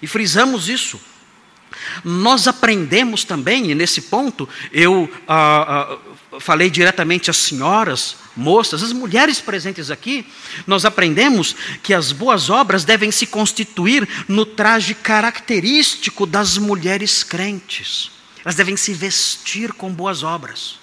e 0.00 0.06
frisamos 0.06 0.68
isso. 0.68 1.00
Nós 2.04 2.46
aprendemos 2.46 3.24
também, 3.24 3.70
e 3.70 3.74
nesse 3.74 4.02
ponto 4.02 4.48
eu 4.72 5.10
ah, 5.26 5.88
ah, 6.32 6.40
falei 6.40 6.70
diretamente 6.70 7.30
às 7.30 7.36
senhoras, 7.36 8.16
moças, 8.36 8.82
as 8.82 8.92
mulheres 8.92 9.40
presentes 9.40 9.90
aqui, 9.90 10.26
nós 10.66 10.84
aprendemos 10.84 11.54
que 11.82 11.94
as 11.94 12.12
boas 12.12 12.50
obras 12.50 12.84
devem 12.84 13.10
se 13.10 13.26
constituir 13.26 14.08
no 14.28 14.44
traje 14.44 14.94
característico 14.94 16.26
das 16.26 16.58
mulheres 16.58 17.22
crentes. 17.22 18.10
Elas 18.44 18.56
devem 18.56 18.76
se 18.76 18.92
vestir 18.92 19.72
com 19.72 19.92
boas 19.92 20.22
obras. 20.22 20.80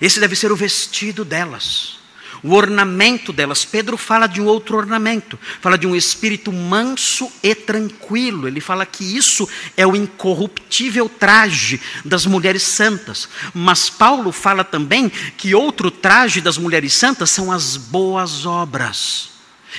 Esse 0.00 0.20
deve 0.20 0.36
ser 0.36 0.52
o 0.52 0.56
vestido 0.56 1.24
delas 1.24 2.05
o 2.42 2.54
ornamento 2.54 3.32
delas. 3.32 3.64
Pedro 3.64 3.96
fala 3.96 4.26
de 4.26 4.40
um 4.40 4.46
outro 4.46 4.76
ornamento, 4.76 5.38
fala 5.60 5.76
de 5.76 5.86
um 5.86 5.94
espírito 5.94 6.52
manso 6.52 7.30
e 7.42 7.54
tranquilo. 7.54 8.46
Ele 8.46 8.60
fala 8.60 8.86
que 8.86 9.16
isso 9.16 9.48
é 9.76 9.86
o 9.86 9.96
incorruptível 9.96 11.08
traje 11.08 11.80
das 12.04 12.26
mulheres 12.26 12.62
santas. 12.62 13.28
Mas 13.54 13.88
Paulo 13.90 14.32
fala 14.32 14.64
também 14.64 15.08
que 15.36 15.54
outro 15.54 15.90
traje 15.90 16.40
das 16.40 16.58
mulheres 16.58 16.92
santas 16.92 17.30
são 17.30 17.50
as 17.52 17.76
boas 17.76 18.46
obras. 18.46 19.30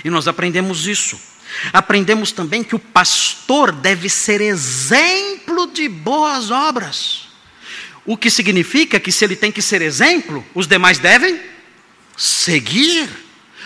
E 0.03 0.09
nós 0.09 0.27
aprendemos 0.27 0.87
isso. 0.87 1.19
Aprendemos 1.71 2.31
também 2.31 2.63
que 2.63 2.75
o 2.75 2.79
pastor 2.79 3.71
deve 3.71 4.09
ser 4.09 4.41
exemplo 4.41 5.67
de 5.67 5.87
boas 5.87 6.51
obras. 6.51 7.27
O 8.05 8.15
que 8.15 8.29
significa 8.29 8.99
que 8.99 9.11
se 9.11 9.25
ele 9.25 9.35
tem 9.35 9.51
que 9.51 9.61
ser 9.61 9.81
exemplo, 9.81 10.45
os 10.53 10.67
demais 10.67 10.99
devem 10.99 11.39
seguir. 12.17 13.07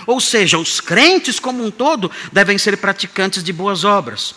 Ou 0.05 0.19
seja, 0.19 0.57
os 0.57 0.81
crentes 0.81 1.39
como 1.39 1.63
um 1.65 1.71
todo 1.71 2.11
devem 2.31 2.57
ser 2.57 2.77
praticantes 2.77 3.43
de 3.43 3.53
boas 3.53 3.85
obras. 3.85 4.35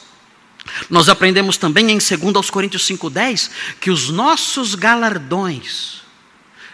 Nós 0.88 1.08
aprendemos 1.08 1.56
também 1.56 1.90
em 1.90 1.98
2 1.98 2.50
Coríntios 2.50 2.86
5,10 2.88 3.50
que 3.80 3.90
os 3.90 4.08
nossos 4.08 4.74
galardões 4.74 6.02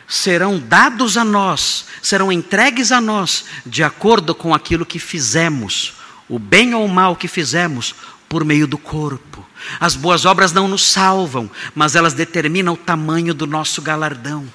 serão 0.06 0.58
dados 0.58 1.16
a 1.16 1.24
nós, 1.24 1.86
serão 2.02 2.30
entregues 2.30 2.92
a 2.92 3.00
nós, 3.00 3.44
de 3.64 3.82
acordo 3.82 4.34
com 4.34 4.54
aquilo 4.54 4.86
que 4.86 4.98
fizemos, 4.98 5.94
o 6.28 6.38
bem 6.38 6.74
ou 6.74 6.84
o 6.84 6.88
mal 6.88 7.16
que 7.16 7.28
fizemos, 7.28 7.94
por 8.28 8.44
meio 8.44 8.66
do 8.66 8.78
corpo. 8.78 9.44
As 9.80 9.96
boas 9.96 10.24
obras 10.24 10.52
não 10.52 10.68
nos 10.68 10.84
salvam, 10.84 11.50
mas 11.74 11.96
elas 11.96 12.14
determinam 12.14 12.74
o 12.74 12.76
tamanho 12.76 13.34
do 13.34 13.46
nosso 13.46 13.82
galardão 13.82 14.48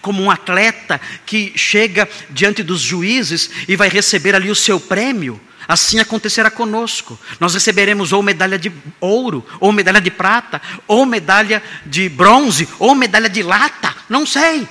como 0.00 0.22
um 0.22 0.30
atleta 0.30 1.00
que 1.24 1.52
chega 1.56 2.08
diante 2.30 2.62
dos 2.62 2.80
juízes 2.80 3.50
e 3.68 3.76
vai 3.76 3.88
receber 3.88 4.34
ali 4.34 4.50
o 4.50 4.54
seu 4.54 4.78
prêmio. 4.78 5.40
Assim 5.68 5.98
acontecerá 5.98 6.50
conosco. 6.50 7.18
Nós 7.40 7.54
receberemos 7.54 8.12
ou 8.12 8.22
medalha 8.22 8.58
de 8.58 8.72
ouro, 9.00 9.44
ou 9.58 9.72
medalha 9.72 10.00
de 10.00 10.10
prata, 10.10 10.62
ou 10.86 11.04
medalha 11.04 11.62
de 11.84 12.08
bronze, 12.08 12.68
ou 12.78 12.94
medalha 12.94 13.28
de 13.28 13.42
lata, 13.42 13.94
não 14.08 14.24
sei. 14.24 14.68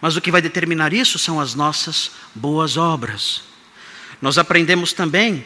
Mas 0.00 0.16
o 0.16 0.20
que 0.20 0.30
vai 0.30 0.42
determinar 0.42 0.92
isso 0.92 1.18
são 1.18 1.40
as 1.40 1.54
nossas 1.54 2.10
boas 2.34 2.76
obras. 2.76 3.42
Nós 4.20 4.36
aprendemos 4.36 4.92
também 4.92 5.44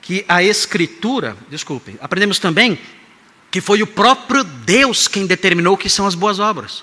que 0.00 0.24
a 0.28 0.42
Escritura, 0.42 1.36
desculpe, 1.50 1.96
aprendemos 2.00 2.38
também 2.38 2.78
que 3.50 3.60
foi 3.60 3.82
o 3.82 3.86
próprio 3.86 4.42
Deus 4.42 5.06
quem 5.06 5.26
determinou 5.26 5.74
o 5.74 5.78
que 5.78 5.88
são 5.88 6.06
as 6.06 6.14
boas 6.14 6.38
obras. 6.38 6.82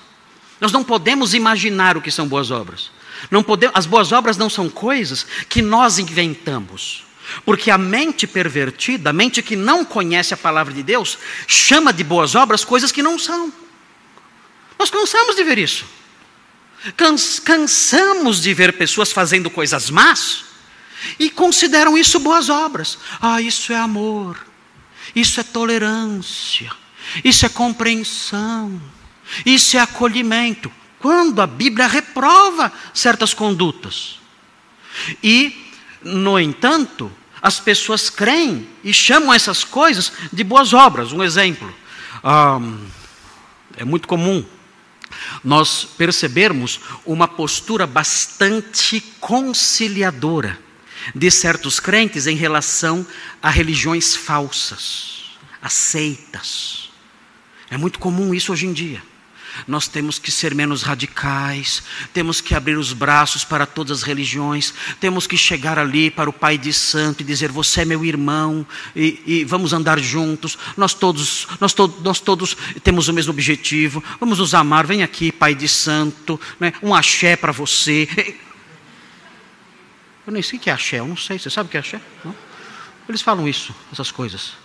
Nós 0.62 0.70
não 0.70 0.84
podemos 0.84 1.34
imaginar 1.34 1.96
o 1.96 2.00
que 2.00 2.08
são 2.08 2.28
boas 2.28 2.52
obras. 2.52 2.92
Não 3.32 3.42
podemos, 3.42 3.74
as 3.76 3.84
boas 3.84 4.12
obras 4.12 4.36
não 4.36 4.48
são 4.48 4.70
coisas 4.70 5.26
que 5.48 5.60
nós 5.60 5.98
inventamos. 5.98 7.04
Porque 7.44 7.68
a 7.68 7.76
mente 7.76 8.28
pervertida, 8.28 9.10
a 9.10 9.12
mente 9.12 9.42
que 9.42 9.56
não 9.56 9.84
conhece 9.84 10.32
a 10.32 10.36
palavra 10.36 10.72
de 10.72 10.84
Deus, 10.84 11.18
chama 11.48 11.92
de 11.92 12.04
boas 12.04 12.36
obras 12.36 12.64
coisas 12.64 12.92
que 12.92 13.02
não 13.02 13.18
são. 13.18 13.52
Nós 14.78 14.88
cansamos 14.88 15.34
de 15.34 15.42
ver 15.42 15.58
isso. 15.58 15.84
Cans, 16.96 17.40
cansamos 17.40 18.40
de 18.40 18.54
ver 18.54 18.78
pessoas 18.78 19.10
fazendo 19.10 19.50
coisas 19.50 19.90
más 19.90 20.44
e 21.18 21.28
consideram 21.28 21.98
isso 21.98 22.20
boas 22.20 22.48
obras. 22.48 22.98
Ah, 23.20 23.40
isso 23.40 23.72
é 23.72 23.76
amor, 23.76 24.38
isso 25.12 25.40
é 25.40 25.42
tolerância, 25.42 26.70
isso 27.24 27.44
é 27.44 27.48
compreensão. 27.48 28.80
Isso 29.44 29.76
é 29.76 29.80
acolhimento. 29.80 30.70
Quando 30.98 31.40
a 31.40 31.46
Bíblia 31.46 31.86
reprova 31.86 32.72
certas 32.94 33.34
condutas. 33.34 34.20
E, 35.22 35.70
no 36.02 36.38
entanto, 36.38 37.10
as 37.40 37.58
pessoas 37.58 38.08
creem 38.08 38.68
e 38.84 38.92
chamam 38.92 39.32
essas 39.32 39.64
coisas 39.64 40.12
de 40.32 40.44
boas 40.44 40.72
obras. 40.72 41.12
Um 41.12 41.22
exemplo. 41.22 41.72
é 43.76 43.84
muito 43.84 44.06
comum 44.06 44.44
nós 45.42 45.84
percebermos 45.84 46.80
uma 47.04 47.28
postura 47.28 47.86
bastante 47.86 49.00
conciliadora 49.20 50.58
de 51.14 51.30
certos 51.30 51.80
crentes 51.80 52.26
em 52.26 52.36
relação 52.36 53.06
a 53.42 53.50
religiões 53.50 54.14
falsas, 54.14 55.24
aceitas. 55.60 56.90
É 57.70 57.76
muito 57.76 57.98
comum 57.98 58.32
isso 58.32 58.52
hoje 58.52 58.66
em 58.66 58.72
dia. 58.72 59.02
Nós 59.66 59.88
temos 59.88 60.18
que 60.18 60.30
ser 60.30 60.54
menos 60.54 60.82
radicais, 60.82 61.82
temos 62.12 62.40
que 62.40 62.54
abrir 62.54 62.76
os 62.76 62.92
braços 62.92 63.44
para 63.44 63.66
todas 63.66 63.98
as 63.98 64.02
religiões, 64.02 64.72
temos 65.00 65.26
que 65.26 65.36
chegar 65.36 65.78
ali 65.78 66.10
para 66.10 66.30
o 66.30 66.32
Pai 66.32 66.58
de 66.58 66.72
Santo 66.72 67.20
e 67.20 67.24
dizer: 67.24 67.50
Você 67.52 67.82
é 67.82 67.84
meu 67.84 68.04
irmão 68.04 68.66
e, 68.94 69.22
e 69.26 69.44
vamos 69.44 69.72
andar 69.72 69.98
juntos. 70.00 70.58
Nós 70.76 70.94
todos, 70.94 71.46
nós, 71.60 71.72
to 71.72 71.88
nós 72.02 72.20
todos 72.20 72.56
temos 72.82 73.08
o 73.08 73.12
mesmo 73.12 73.32
objetivo. 73.32 74.02
Vamos 74.18 74.38
nos 74.38 74.54
amar. 74.54 74.86
Vem 74.86 75.02
aqui, 75.02 75.30
Pai 75.32 75.54
de 75.54 75.68
Santo, 75.68 76.40
né? 76.58 76.72
um 76.82 76.94
axé 76.94 77.36
para 77.36 77.52
você. 77.52 78.08
Eu 80.26 80.32
nem 80.32 80.42
sei 80.42 80.58
o 80.58 80.62
que 80.62 80.70
é 80.70 80.72
axé, 80.72 81.00
eu 81.00 81.06
não 81.06 81.16
sei. 81.16 81.38
Você 81.38 81.50
sabe 81.50 81.66
o 81.66 81.70
que 81.70 81.76
é 81.76 81.80
axé? 81.80 82.00
Não? 82.24 82.34
Eles 83.08 83.20
falam 83.22 83.48
isso, 83.48 83.74
essas 83.92 84.10
coisas. 84.10 84.61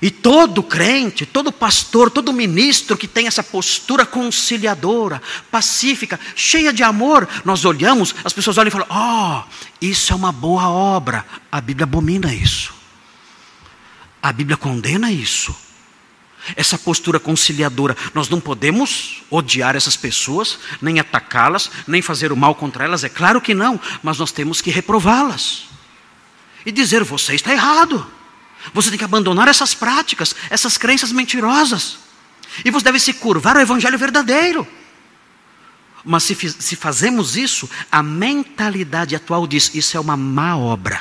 E 0.00 0.10
todo 0.10 0.62
crente, 0.62 1.24
todo 1.24 1.50
pastor, 1.50 2.10
todo 2.10 2.32
ministro 2.32 2.96
que 2.96 3.08
tem 3.08 3.26
essa 3.26 3.42
postura 3.42 4.04
conciliadora, 4.04 5.22
pacífica, 5.50 6.20
cheia 6.34 6.72
de 6.72 6.82
amor, 6.82 7.26
nós 7.44 7.64
olhamos, 7.64 8.14
as 8.22 8.32
pessoas 8.32 8.58
olham 8.58 8.68
e 8.68 8.70
falam: 8.70 8.88
Oh, 8.90 9.50
isso 9.80 10.12
é 10.12 10.16
uma 10.16 10.30
boa 10.32 10.68
obra. 10.68 11.24
A 11.50 11.60
Bíblia 11.60 11.84
abomina 11.84 12.34
isso. 12.34 12.74
A 14.22 14.32
Bíblia 14.32 14.56
condena 14.56 15.10
isso. 15.10 15.54
Essa 16.54 16.78
postura 16.78 17.18
conciliadora, 17.18 17.96
nós 18.14 18.28
não 18.28 18.38
podemos 18.38 19.22
odiar 19.30 19.74
essas 19.74 19.96
pessoas, 19.96 20.58
nem 20.80 21.00
atacá-las, 21.00 21.70
nem 21.88 22.02
fazer 22.02 22.30
o 22.30 22.36
mal 22.36 22.54
contra 22.54 22.84
elas, 22.84 23.02
é 23.02 23.08
claro 23.08 23.40
que 23.40 23.54
não, 23.54 23.80
mas 24.02 24.18
nós 24.18 24.30
temos 24.30 24.60
que 24.60 24.70
reprová-las 24.70 25.64
e 26.66 26.70
dizer: 26.70 27.02
você 27.02 27.34
está 27.34 27.52
errado. 27.52 28.06
Você 28.72 28.90
tem 28.90 28.98
que 28.98 29.04
abandonar 29.04 29.48
essas 29.48 29.74
práticas, 29.74 30.34
essas 30.50 30.76
crenças 30.76 31.12
mentirosas. 31.12 31.98
E 32.64 32.70
você 32.70 32.84
deve 32.84 32.98
se 32.98 33.12
curvar 33.12 33.56
ao 33.56 33.62
Evangelho 33.62 33.98
verdadeiro. 33.98 34.66
Mas 36.04 36.22
se, 36.22 36.34
se 36.34 36.76
fazemos 36.76 37.36
isso, 37.36 37.68
a 37.90 38.02
mentalidade 38.02 39.16
atual 39.16 39.46
diz: 39.46 39.74
isso 39.74 39.96
é 39.96 40.00
uma 40.00 40.16
má 40.16 40.56
obra. 40.56 41.00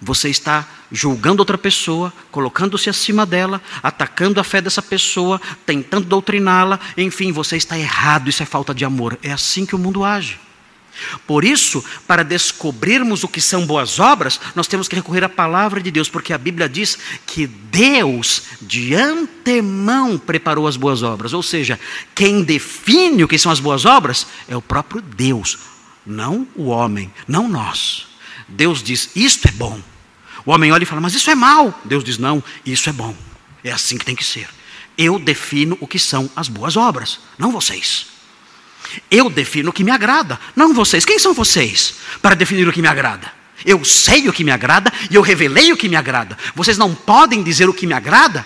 Você 0.00 0.30
está 0.30 0.66
julgando 0.90 1.42
outra 1.42 1.58
pessoa, 1.58 2.10
colocando-se 2.30 2.88
acima 2.88 3.26
dela, 3.26 3.60
atacando 3.82 4.40
a 4.40 4.44
fé 4.44 4.62
dessa 4.62 4.80
pessoa, 4.80 5.38
tentando 5.66 6.06
doutriná-la, 6.06 6.80
enfim, 6.96 7.30
você 7.32 7.58
está 7.58 7.78
errado, 7.78 8.30
isso 8.30 8.42
é 8.42 8.46
falta 8.46 8.74
de 8.74 8.84
amor. 8.84 9.18
É 9.22 9.30
assim 9.30 9.66
que 9.66 9.74
o 9.74 9.78
mundo 9.78 10.02
age. 10.02 10.40
Por 11.26 11.44
isso, 11.44 11.84
para 12.06 12.22
descobrirmos 12.22 13.24
o 13.24 13.28
que 13.28 13.40
são 13.40 13.66
boas 13.66 13.98
obras, 13.98 14.40
nós 14.54 14.66
temos 14.66 14.88
que 14.88 14.96
recorrer 14.96 15.24
à 15.24 15.28
palavra 15.28 15.80
de 15.80 15.90
Deus, 15.90 16.08
porque 16.08 16.32
a 16.32 16.38
Bíblia 16.38 16.68
diz 16.68 16.98
que 17.26 17.46
Deus 17.46 18.42
de 18.60 18.94
antemão 18.94 20.18
preparou 20.18 20.66
as 20.66 20.76
boas 20.76 21.02
obras. 21.02 21.32
Ou 21.32 21.42
seja, 21.42 21.78
quem 22.14 22.42
define 22.42 23.24
o 23.24 23.28
que 23.28 23.38
são 23.38 23.50
as 23.50 23.60
boas 23.60 23.84
obras 23.84 24.26
é 24.48 24.56
o 24.56 24.62
próprio 24.62 25.00
Deus, 25.00 25.58
não 26.04 26.46
o 26.54 26.66
homem, 26.66 27.12
não 27.26 27.48
nós. 27.48 28.06
Deus 28.48 28.82
diz: 28.82 29.10
Isto 29.14 29.48
é 29.48 29.52
bom. 29.52 29.80
O 30.44 30.52
homem 30.52 30.72
olha 30.72 30.82
e 30.82 30.86
fala: 30.86 31.00
Mas 31.00 31.14
isso 31.14 31.30
é 31.30 31.34
mal. 31.34 31.78
Deus 31.84 32.02
diz: 32.04 32.18
Não, 32.18 32.42
isso 32.66 32.88
é 32.88 32.92
bom. 32.92 33.14
É 33.62 33.70
assim 33.70 33.96
que 33.96 34.04
tem 34.04 34.16
que 34.16 34.24
ser. 34.24 34.48
Eu 34.98 35.18
defino 35.18 35.78
o 35.80 35.86
que 35.86 35.98
são 35.98 36.28
as 36.34 36.48
boas 36.48 36.76
obras, 36.76 37.20
não 37.38 37.52
vocês. 37.52 38.09
Eu 39.10 39.30
defino 39.30 39.70
o 39.70 39.72
que 39.72 39.84
me 39.84 39.90
agrada, 39.90 40.38
não 40.54 40.74
vocês. 40.74 41.04
Quem 41.04 41.18
são 41.18 41.34
vocês 41.34 41.94
para 42.20 42.34
definir 42.34 42.66
o 42.68 42.72
que 42.72 42.82
me 42.82 42.88
agrada? 42.88 43.40
Eu 43.64 43.84
sei 43.84 44.28
o 44.28 44.32
que 44.32 44.42
me 44.42 44.50
agrada 44.50 44.92
e 45.10 45.14
eu 45.14 45.22
revelei 45.22 45.72
o 45.72 45.76
que 45.76 45.88
me 45.88 45.96
agrada. 45.96 46.36
Vocês 46.54 46.78
não 46.78 46.94
podem 46.94 47.42
dizer 47.42 47.68
o 47.68 47.74
que 47.74 47.86
me 47.86 47.92
agrada 47.92 48.44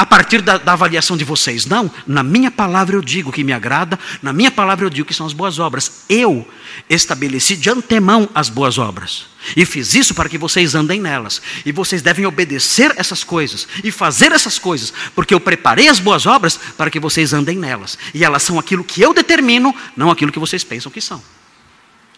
a 0.00 0.06
partir 0.06 0.40
da, 0.40 0.56
da, 0.56 0.72
avaliação 0.72 1.14
de 1.14 1.24
vocês. 1.24 1.66
Não, 1.66 1.90
na 2.06 2.22
minha 2.22 2.50
palavra 2.50 2.96
eu 2.96 3.02
digo 3.02 3.30
que 3.30 3.44
me 3.44 3.52
agrada, 3.52 3.98
na 4.22 4.32
minha 4.32 4.50
palavra 4.50 4.86
eu 4.86 4.88
digo 4.88 5.06
que 5.06 5.12
são 5.12 5.26
as 5.26 5.34
boas 5.34 5.58
obras. 5.58 6.04
Eu 6.08 6.48
estabeleci 6.88 7.54
de 7.54 7.68
antemão 7.68 8.26
as 8.34 8.48
boas 8.48 8.78
obras. 8.78 9.26
E 9.54 9.66
fiz 9.66 9.92
isso 9.94 10.14
para 10.14 10.26
que 10.26 10.38
vocês 10.38 10.74
andem 10.74 10.98
nelas. 10.98 11.42
E 11.66 11.70
vocês 11.70 12.00
devem 12.00 12.24
obedecer 12.24 12.94
essas 12.96 13.22
coisas 13.22 13.68
e 13.84 13.90
fazer 13.90 14.32
essas 14.32 14.58
coisas, 14.58 14.90
porque 15.14 15.34
eu 15.34 15.40
preparei 15.40 15.88
as 15.88 16.00
boas 16.00 16.24
obras 16.24 16.58
para 16.78 16.90
que 16.90 16.98
vocês 16.98 17.34
andem 17.34 17.58
nelas. 17.58 17.98
E 18.14 18.24
elas 18.24 18.42
são 18.42 18.58
aquilo 18.58 18.82
que 18.82 19.02
eu 19.02 19.12
determino, 19.12 19.74
não 19.94 20.10
aquilo 20.10 20.32
que 20.32 20.38
vocês 20.38 20.64
pensam 20.64 20.90
que 20.90 21.02
são. 21.02 21.22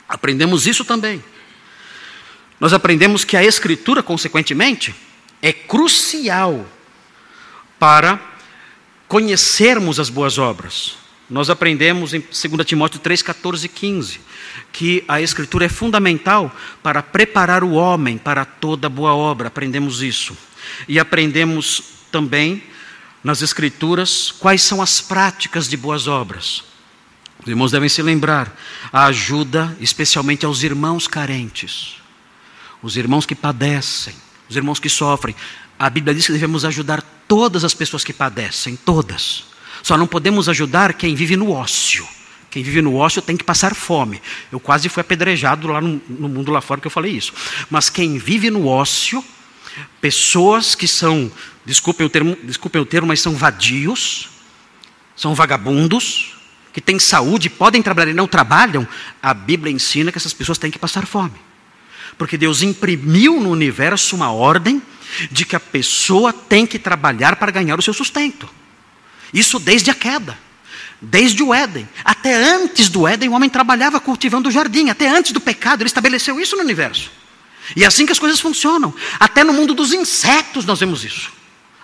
Aprendemos 0.08 0.68
isso 0.68 0.84
também. 0.84 1.20
Nós 2.60 2.72
aprendemos 2.72 3.24
que 3.24 3.36
a 3.36 3.42
Escritura, 3.42 4.04
consequentemente, 4.04 4.94
é 5.42 5.52
crucial 5.52 6.64
para 7.82 8.20
conhecermos 9.08 9.98
as 9.98 10.08
boas 10.08 10.38
obras. 10.38 10.94
Nós 11.28 11.50
aprendemos 11.50 12.14
em 12.14 12.20
2 12.20 12.64
Timóteo 12.64 13.00
3, 13.00 13.22
14 13.22 13.66
e 13.66 13.68
15 13.68 14.20
que 14.70 15.04
a 15.08 15.20
Escritura 15.20 15.64
é 15.64 15.68
fundamental 15.68 16.54
para 16.80 17.02
preparar 17.02 17.64
o 17.64 17.72
homem 17.72 18.18
para 18.18 18.44
toda 18.44 18.88
boa 18.88 19.14
obra. 19.14 19.48
Aprendemos 19.48 20.00
isso. 20.00 20.36
E 20.86 20.96
aprendemos 20.96 21.82
também 22.12 22.62
nas 23.24 23.42
Escrituras 23.42 24.30
quais 24.30 24.62
são 24.62 24.80
as 24.80 25.00
práticas 25.00 25.68
de 25.68 25.76
boas 25.76 26.06
obras. 26.06 26.62
Os 27.40 27.48
irmãos 27.48 27.72
devem 27.72 27.88
se 27.88 28.00
lembrar 28.00 28.56
a 28.92 29.06
ajuda, 29.06 29.76
especialmente 29.80 30.46
aos 30.46 30.62
irmãos 30.62 31.08
carentes, 31.08 31.96
os 32.80 32.96
irmãos 32.96 33.26
que 33.26 33.34
padecem, 33.34 34.14
os 34.48 34.54
irmãos 34.54 34.78
que 34.78 34.88
sofrem. 34.88 35.34
A 35.76 35.90
Bíblia 35.90 36.14
diz 36.14 36.26
que 36.26 36.32
devemos 36.32 36.64
ajudar 36.64 37.02
todas 37.32 37.64
as 37.64 37.72
pessoas 37.72 38.04
que 38.04 38.12
padecem, 38.12 38.76
todas. 38.76 39.44
Só 39.82 39.96
não 39.96 40.06
podemos 40.06 40.50
ajudar 40.50 40.92
quem 40.92 41.14
vive 41.14 41.34
no 41.34 41.50
ócio. 41.50 42.06
Quem 42.50 42.62
vive 42.62 42.82
no 42.82 42.94
ócio 42.94 43.22
tem 43.22 43.38
que 43.38 43.42
passar 43.42 43.74
fome. 43.74 44.20
Eu 44.52 44.60
quase 44.60 44.90
fui 44.90 45.00
apedrejado 45.00 45.66
lá 45.66 45.80
no, 45.80 45.98
no 46.10 46.28
mundo 46.28 46.52
lá 46.52 46.60
fora 46.60 46.78
que 46.78 46.86
eu 46.86 46.90
falei 46.90 47.12
isso. 47.12 47.32
Mas 47.70 47.88
quem 47.88 48.18
vive 48.18 48.50
no 48.50 48.66
ócio, 48.66 49.24
pessoas 49.98 50.74
que 50.74 50.86
são, 50.86 51.32
desculpem 51.64 52.04
o 52.04 52.10
termo, 52.10 52.36
desculpem 52.44 52.82
o 52.82 52.84
termo, 52.84 53.08
mas 53.08 53.20
são 53.22 53.34
vadios, 53.34 54.28
são 55.16 55.34
vagabundos, 55.34 56.36
que 56.70 56.82
têm 56.82 56.98
saúde, 56.98 57.48
podem 57.48 57.80
trabalhar 57.80 58.10
e 58.10 58.14
não 58.14 58.28
trabalham, 58.28 58.86
a 59.22 59.32
Bíblia 59.32 59.72
ensina 59.72 60.12
que 60.12 60.18
essas 60.18 60.34
pessoas 60.34 60.58
têm 60.58 60.70
que 60.70 60.78
passar 60.78 61.06
fome. 61.06 61.40
Porque 62.16 62.36
Deus 62.36 62.62
imprimiu 62.62 63.40
no 63.40 63.50
universo 63.50 64.14
uma 64.14 64.32
ordem 64.32 64.82
de 65.30 65.44
que 65.44 65.56
a 65.56 65.60
pessoa 65.60 66.32
tem 66.32 66.66
que 66.66 66.78
trabalhar 66.78 67.36
para 67.36 67.50
ganhar 67.50 67.78
o 67.78 67.82
seu 67.82 67.92
sustento. 67.92 68.48
Isso 69.32 69.58
desde 69.58 69.90
a 69.90 69.94
queda, 69.94 70.38
desde 71.00 71.42
o 71.42 71.54
Éden. 71.54 71.88
Até 72.04 72.34
antes 72.34 72.88
do 72.88 73.06
Éden, 73.06 73.28
o 73.28 73.32
homem 73.32 73.48
trabalhava 73.48 73.98
cultivando 74.00 74.48
o 74.48 74.52
jardim. 74.52 74.90
Até 74.90 75.08
antes 75.08 75.32
do 75.32 75.40
pecado, 75.40 75.82
ele 75.82 75.88
estabeleceu 75.88 76.38
isso 76.40 76.56
no 76.56 76.62
universo. 76.62 77.10
E 77.76 77.84
é 77.84 77.86
assim 77.86 78.04
que 78.04 78.12
as 78.12 78.18
coisas 78.18 78.40
funcionam. 78.40 78.94
Até 79.18 79.44
no 79.44 79.52
mundo 79.52 79.74
dos 79.74 79.92
insetos 79.92 80.64
nós 80.64 80.80
vemos 80.80 81.04
isso. 81.04 81.32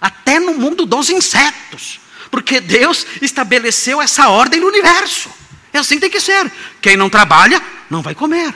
Até 0.00 0.38
no 0.38 0.54
mundo 0.54 0.84
dos 0.84 1.10
insetos. 1.10 2.00
Porque 2.30 2.60
Deus 2.60 3.06
estabeleceu 3.22 4.00
essa 4.02 4.28
ordem 4.28 4.60
no 4.60 4.66
universo. 4.66 5.30
É 5.72 5.78
assim 5.78 5.94
que 5.94 6.02
tem 6.02 6.10
que 6.10 6.20
ser. 6.20 6.50
Quem 6.80 6.96
não 6.96 7.08
trabalha, 7.08 7.62
não 7.88 8.02
vai 8.02 8.14
comer. 8.14 8.54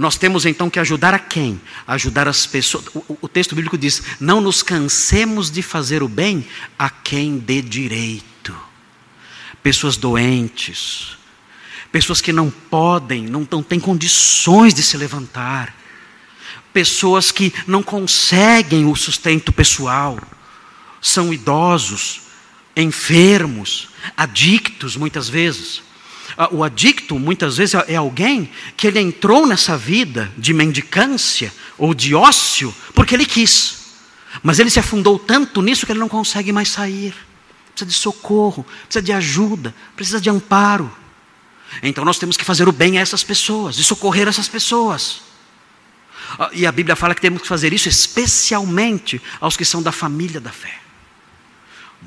Nós 0.00 0.16
temos 0.16 0.46
então 0.46 0.70
que 0.70 0.78
ajudar 0.78 1.12
a 1.12 1.18
quem? 1.18 1.60
Ajudar 1.86 2.26
as 2.26 2.46
pessoas. 2.46 2.86
O, 2.94 3.18
o, 3.20 3.28
texto 3.28 3.54
bíblico 3.54 3.76
diz: 3.76 4.02
não 4.18 4.40
nos 4.40 4.62
cansemos 4.62 5.50
de 5.50 5.60
fazer 5.60 6.02
o 6.02 6.08
bem 6.08 6.48
a 6.78 6.88
quem 6.88 7.36
dê 7.36 7.60
direito. 7.60 8.56
Pessoas 9.62 9.98
doentes, 9.98 11.18
pessoas 11.92 12.22
que 12.22 12.32
não 12.32 12.50
podem, 12.50 13.26
não, 13.26 13.46
não 13.50 13.62
têm 13.62 13.78
condições 13.78 14.72
de 14.72 14.82
se 14.82 14.96
levantar, 14.96 15.76
pessoas 16.72 17.30
que 17.30 17.52
não 17.66 17.82
conseguem 17.82 18.86
o 18.86 18.96
sustento 18.96 19.52
pessoal, 19.52 20.18
são 20.98 21.30
idosos, 21.30 22.22
enfermos, 22.74 23.90
adictos 24.16 24.96
muitas 24.96 25.28
vezes. 25.28 25.82
O 26.52 26.64
adicto, 26.64 27.18
muitas 27.18 27.58
vezes, 27.58 27.74
é 27.86 27.96
alguém 27.96 28.50
que 28.74 28.86
ele 28.86 28.98
entrou 28.98 29.46
nessa 29.46 29.76
vida 29.76 30.32
de 30.38 30.54
mendicância 30.54 31.52
ou 31.76 31.92
de 31.92 32.14
ócio 32.14 32.74
porque 32.94 33.14
ele 33.14 33.26
quis. 33.26 33.78
Mas 34.42 34.58
ele 34.58 34.70
se 34.70 34.78
afundou 34.78 35.18
tanto 35.18 35.60
nisso 35.60 35.84
que 35.84 35.92
ele 35.92 35.98
não 35.98 36.08
consegue 36.08 36.50
mais 36.50 36.70
sair. 36.70 37.14
Precisa 37.74 37.86
de 37.86 37.92
socorro, 37.92 38.64
precisa 38.84 39.02
de 39.02 39.12
ajuda, 39.12 39.74
precisa 39.94 40.20
de 40.20 40.30
amparo. 40.30 40.90
Então 41.82 42.04
nós 42.04 42.18
temos 42.18 42.38
que 42.38 42.44
fazer 42.44 42.68
o 42.68 42.72
bem 42.72 42.96
a 42.96 43.02
essas 43.02 43.22
pessoas 43.22 43.78
e 43.78 43.84
socorrer 43.84 44.26
essas 44.26 44.48
pessoas. 44.48 45.20
Ah, 46.38 46.48
e 46.52 46.64
a 46.64 46.72
Bíblia 46.72 46.96
fala 46.96 47.14
que 47.14 47.20
temos 47.20 47.42
que 47.42 47.48
fazer 47.48 47.72
isso 47.72 47.88
especialmente 47.88 49.20
aos 49.40 49.56
que 49.56 49.64
são 49.64 49.82
da 49.82 49.92
família 49.92 50.40
da 50.40 50.50
fé 50.50 50.89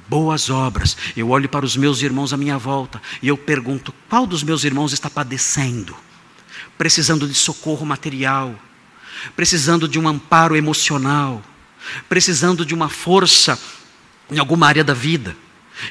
boas 0.07 0.49
obras. 0.49 0.97
Eu 1.15 1.29
olho 1.29 1.49
para 1.49 1.65
os 1.65 1.75
meus 1.75 2.01
irmãos 2.01 2.33
à 2.33 2.37
minha 2.37 2.57
volta 2.57 3.01
e 3.21 3.27
eu 3.27 3.37
pergunto: 3.37 3.93
qual 4.09 4.25
dos 4.25 4.43
meus 4.43 4.63
irmãos 4.63 4.93
está 4.93 5.09
padecendo, 5.09 5.95
precisando 6.77 7.27
de 7.27 7.33
socorro 7.33 7.85
material, 7.85 8.55
precisando 9.35 9.87
de 9.87 9.99
um 9.99 10.07
amparo 10.07 10.55
emocional, 10.55 11.41
precisando 12.07 12.65
de 12.65 12.73
uma 12.73 12.89
força 12.89 13.59
em 14.31 14.39
alguma 14.39 14.67
área 14.67 14.83
da 14.83 14.93
vida? 14.93 15.35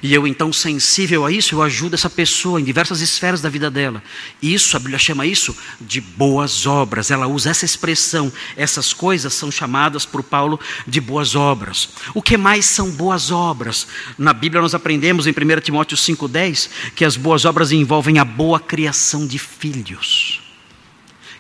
E 0.01 0.15
eu, 0.15 0.27
então, 0.27 0.53
sensível 0.53 1.27
a 1.27 1.33
isso, 1.33 1.55
eu 1.55 1.63
ajudo 1.63 1.95
essa 1.95 2.09
pessoa 2.09 2.61
em 2.61 2.65
diversas 2.65 3.01
esferas 3.01 3.41
da 3.41 3.49
vida 3.49 3.71
dela. 3.71 4.03
Isso, 4.41 4.77
a 4.77 4.81
Bíblia 4.81 4.99
chama 4.99 5.27
isso 5.27 5.57
de 5.81 6.01
boas 6.01 6.67
obras. 6.67 7.11
Ela 7.11 7.27
usa 7.27 7.51
essa 7.51 7.65
expressão. 7.65 8.33
Essas 8.57 8.93
coisas 8.93 9.33
são 9.35 9.51
chamadas 9.51 10.07
por 10.07 10.23
Paulo 10.23 10.59
de 10.87 11.01
boas 11.01 11.35
obras. 11.35 11.89
O 12.15 12.23
que 12.23 12.37
mais 12.37 12.67
são 12.67 12.91
boas 12.91 13.31
obras? 13.31 13.87
Na 14.17 14.33
Bíblia 14.33 14.63
nós 14.63 14.75
aprendemos 14.75 15.27
em 15.27 15.31
1 15.31 15.61
Timóteo 15.61 15.97
5,10 15.97 16.71
que 16.95 17.05
as 17.05 17.17
boas 17.17 17.45
obras 17.45 17.73
envolvem 17.73 18.19
a 18.19 18.25
boa 18.25 18.61
criação 18.61 19.27
de 19.27 19.39
filhos. 19.39 20.41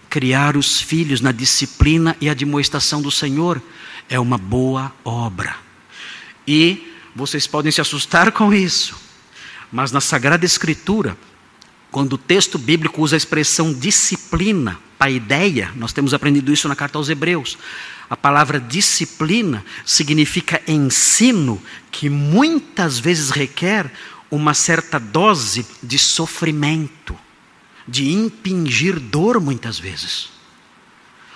Criar 0.08 0.56
os 0.56 0.80
filhos 0.80 1.20
na 1.20 1.32
disciplina 1.32 2.16
e 2.20 2.28
admoestação 2.28 3.00
do 3.00 3.10
Senhor 3.10 3.62
é 4.08 4.20
uma 4.20 4.36
boa 4.36 4.92
obra. 5.04 5.56
E 6.46 6.91
vocês 7.14 7.46
podem 7.46 7.70
se 7.70 7.80
assustar 7.80 8.32
com 8.32 8.52
isso, 8.52 8.96
mas 9.70 9.92
na 9.92 10.00
Sagrada 10.00 10.44
Escritura, 10.44 11.16
quando 11.90 12.14
o 12.14 12.18
texto 12.18 12.58
bíblico 12.58 13.02
usa 13.02 13.16
a 13.16 13.18
expressão 13.18 13.72
disciplina, 13.72 14.78
a 14.98 15.10
ideia, 15.10 15.72
nós 15.74 15.92
temos 15.92 16.14
aprendido 16.14 16.52
isso 16.52 16.68
na 16.68 16.76
carta 16.76 16.96
aos 16.96 17.08
Hebreus. 17.08 17.58
A 18.08 18.16
palavra 18.16 18.60
disciplina 18.60 19.64
significa 19.84 20.62
ensino 20.66 21.60
que 21.90 22.08
muitas 22.08 22.98
vezes 22.98 23.30
requer 23.30 23.92
uma 24.30 24.54
certa 24.54 24.98
dose 24.98 25.66
de 25.82 25.98
sofrimento, 25.98 27.18
de 27.86 28.10
impingir 28.12 28.98
dor 29.00 29.40
muitas 29.40 29.78
vezes. 29.78 30.30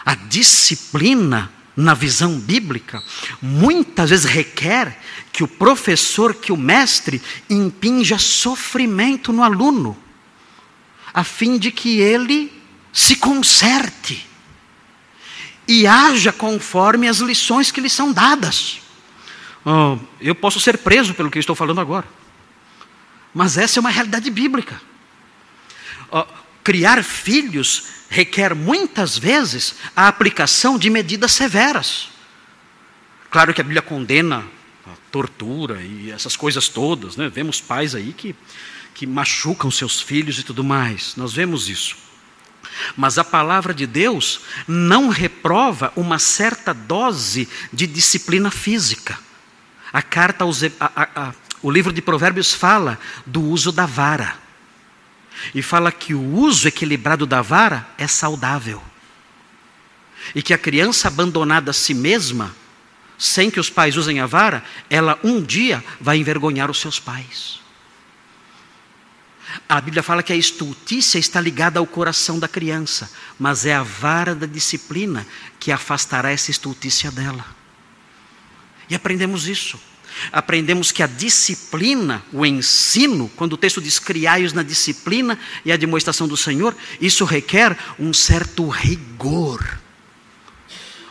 A 0.04 0.14
disciplina 0.14 1.50
na 1.76 1.92
visão 1.92 2.38
bíblica, 2.40 3.02
muitas 3.40 4.10
vezes 4.10 4.24
requer 4.24 4.98
que 5.30 5.44
o 5.44 5.48
professor, 5.48 6.34
que 6.34 6.50
o 6.50 6.56
mestre, 6.56 7.20
impinja 7.50 8.18
sofrimento 8.18 9.32
no 9.32 9.42
aluno, 9.42 9.96
a 11.12 11.22
fim 11.22 11.58
de 11.58 11.70
que 11.70 12.00
ele 12.00 12.52
se 12.92 13.16
conserte 13.16 14.26
e 15.68 15.86
haja 15.86 16.32
conforme 16.32 17.08
as 17.08 17.18
lições 17.18 17.70
que 17.70 17.80
lhe 17.80 17.90
são 17.90 18.12
dadas. 18.12 18.80
Oh, 19.64 19.98
eu 20.20 20.34
posso 20.34 20.58
ser 20.60 20.78
preso 20.78 21.12
pelo 21.12 21.30
que 21.30 21.38
estou 21.38 21.56
falando 21.56 21.80
agora, 21.80 22.06
mas 23.34 23.58
essa 23.58 23.78
é 23.78 23.80
uma 23.80 23.90
realidade 23.90 24.30
bíblica. 24.30 24.80
Oh, 26.10 26.24
criar 26.66 27.04
filhos 27.04 27.84
requer 28.08 28.52
muitas 28.52 29.16
vezes 29.16 29.76
a 29.94 30.08
aplicação 30.08 30.76
de 30.76 30.90
medidas 30.90 31.30
severas. 31.30 32.08
Claro 33.30 33.54
que 33.54 33.60
a 33.60 33.64
Bíblia 33.64 33.82
condena 33.82 34.44
a 34.84 34.90
tortura 35.12 35.80
e 35.80 36.10
essas 36.10 36.34
coisas 36.34 36.68
todas, 36.68 37.16
né? 37.16 37.28
Vemos 37.28 37.60
pais 37.60 37.94
aí 37.94 38.12
que, 38.12 38.34
que 38.92 39.06
machucam 39.06 39.70
seus 39.70 40.00
filhos 40.00 40.40
e 40.40 40.42
tudo 40.42 40.64
mais. 40.64 41.14
Nós 41.14 41.32
vemos 41.32 41.68
isso. 41.68 41.96
Mas 42.96 43.16
a 43.16 43.22
palavra 43.22 43.72
de 43.72 43.86
Deus 43.86 44.40
não 44.66 45.08
reprova 45.08 45.92
uma 45.94 46.18
certa 46.18 46.74
dose 46.74 47.48
de 47.72 47.86
disciplina 47.86 48.50
física. 48.50 49.16
A 49.92 50.02
carta 50.02 50.44
a, 50.44 50.84
a, 50.84 51.28
a, 51.28 51.34
o 51.62 51.70
livro 51.70 51.92
de 51.92 52.02
Provérbios 52.02 52.52
fala 52.52 52.98
do 53.24 53.40
uso 53.40 53.70
da 53.70 53.86
vara. 53.86 54.45
E 55.54 55.62
fala 55.62 55.92
que 55.92 56.14
o 56.14 56.34
uso 56.34 56.66
equilibrado 56.68 57.26
da 57.26 57.42
vara 57.42 57.88
é 57.98 58.06
saudável. 58.06 58.82
e 60.34 60.42
que 60.42 60.52
a 60.52 60.58
criança 60.58 61.08
abandonada 61.08 61.70
a 61.70 61.74
si 61.74 61.94
mesma, 61.94 62.54
sem 63.18 63.50
que 63.50 63.60
os 63.60 63.70
pais 63.70 63.96
usem 63.96 64.20
a 64.20 64.26
vara, 64.26 64.64
ela 64.90 65.18
um 65.22 65.42
dia 65.42 65.82
vai 66.00 66.18
envergonhar 66.18 66.70
os 66.70 66.80
seus 66.80 66.98
pais. 66.98 67.60
A 69.68 69.80
Bíblia 69.80 70.02
fala 70.02 70.22
que 70.22 70.32
a 70.32 70.36
estultícia 70.36 71.18
está 71.18 71.40
ligada 71.40 71.78
ao 71.78 71.86
coração 71.86 72.38
da 72.38 72.48
criança, 72.48 73.10
mas 73.38 73.64
é 73.64 73.74
a 73.74 73.82
vara 73.82 74.34
da 74.34 74.46
disciplina 74.46 75.26
que 75.58 75.72
afastará 75.72 76.30
essa 76.30 76.50
estultícia 76.50 77.10
dela. 77.10 77.44
E 78.88 78.94
aprendemos 78.94 79.48
isso. 79.48 79.80
Aprendemos 80.32 80.92
que 80.92 81.02
a 81.02 81.06
disciplina, 81.06 82.22
o 82.32 82.44
ensino, 82.44 83.30
quando 83.36 83.54
o 83.54 83.56
texto 83.56 83.80
diz 83.80 83.98
criai-os 83.98 84.52
na 84.52 84.62
disciplina 84.62 85.38
e 85.64 85.72
a 85.72 85.76
demonstração 85.76 86.26
do 86.26 86.36
Senhor, 86.36 86.76
isso 87.00 87.24
requer 87.24 87.76
um 87.98 88.12
certo 88.12 88.68
rigor 88.68 89.78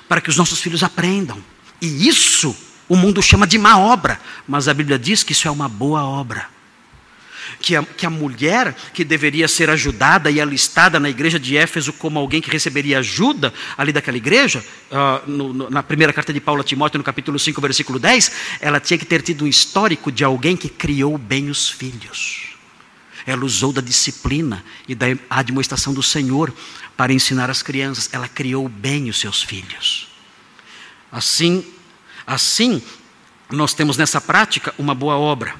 para 0.07 0.21
que 0.21 0.29
os 0.29 0.37
nossos 0.37 0.59
filhos 0.59 0.83
aprendam. 0.83 1.41
E 1.81 2.07
isso 2.07 2.55
o 2.87 2.95
mundo 2.95 3.21
chama 3.21 3.47
de 3.47 3.57
má 3.57 3.77
obra, 3.77 4.19
mas 4.47 4.67
a 4.67 4.73
Bíblia 4.73 4.99
diz 4.99 5.23
que 5.23 5.31
isso 5.31 5.47
é 5.47 5.51
uma 5.51 5.67
boa 5.67 6.03
obra. 6.03 6.54
Que 7.59 7.75
a, 7.75 7.83
que 7.83 8.05
a 8.05 8.09
mulher 8.09 8.75
que 8.93 9.03
deveria 9.03 9.47
ser 9.47 9.69
ajudada 9.69 10.29
e 10.29 10.39
alistada 10.39 10.99
na 10.99 11.09
igreja 11.09 11.39
de 11.39 11.57
Éfeso 11.57 11.93
como 11.93 12.19
alguém 12.19 12.41
que 12.41 12.51
receberia 12.51 12.99
ajuda 12.99 13.53
ali 13.77 13.91
daquela 13.91 14.17
igreja, 14.17 14.63
uh, 14.91 15.29
no, 15.29 15.53
no, 15.53 15.69
na 15.69 15.81
primeira 15.81 16.13
carta 16.13 16.33
de 16.33 16.39
Paulo 16.39 16.61
a 16.61 16.63
Timóteo, 16.63 16.97
no 16.97 17.03
capítulo 17.03 17.39
5, 17.39 17.59
versículo 17.61 17.99
10, 17.99 18.31
ela 18.59 18.79
tinha 18.79 18.97
que 18.97 19.05
ter 19.05 19.21
tido 19.21 19.45
um 19.45 19.47
histórico 19.47 20.11
de 20.11 20.23
alguém 20.23 20.55
que 20.55 20.69
criou 20.69 21.17
bem 21.17 21.49
os 21.49 21.69
filhos. 21.69 22.55
Ela 23.25 23.43
usou 23.43 23.73
da 23.73 23.81
disciplina 23.81 24.63
e 24.87 24.93
da 24.93 25.07
administração 25.29 25.93
do 25.93 26.03
Senhor 26.03 26.53
para 26.95 27.11
ensinar 27.11 27.49
as 27.49 27.63
crianças. 27.63 28.09
Ela 28.13 28.27
criou 28.27 28.69
bem 28.69 29.09
os 29.09 29.19
seus 29.19 29.41
filhos. 29.41 30.07
Assim, 31.11 31.65
assim 32.27 32.83
nós 33.49 33.73
temos 33.73 33.97
nessa 33.97 34.21
prática 34.21 34.73
uma 34.77 34.93
boa 34.93 35.17
obra. 35.17 35.55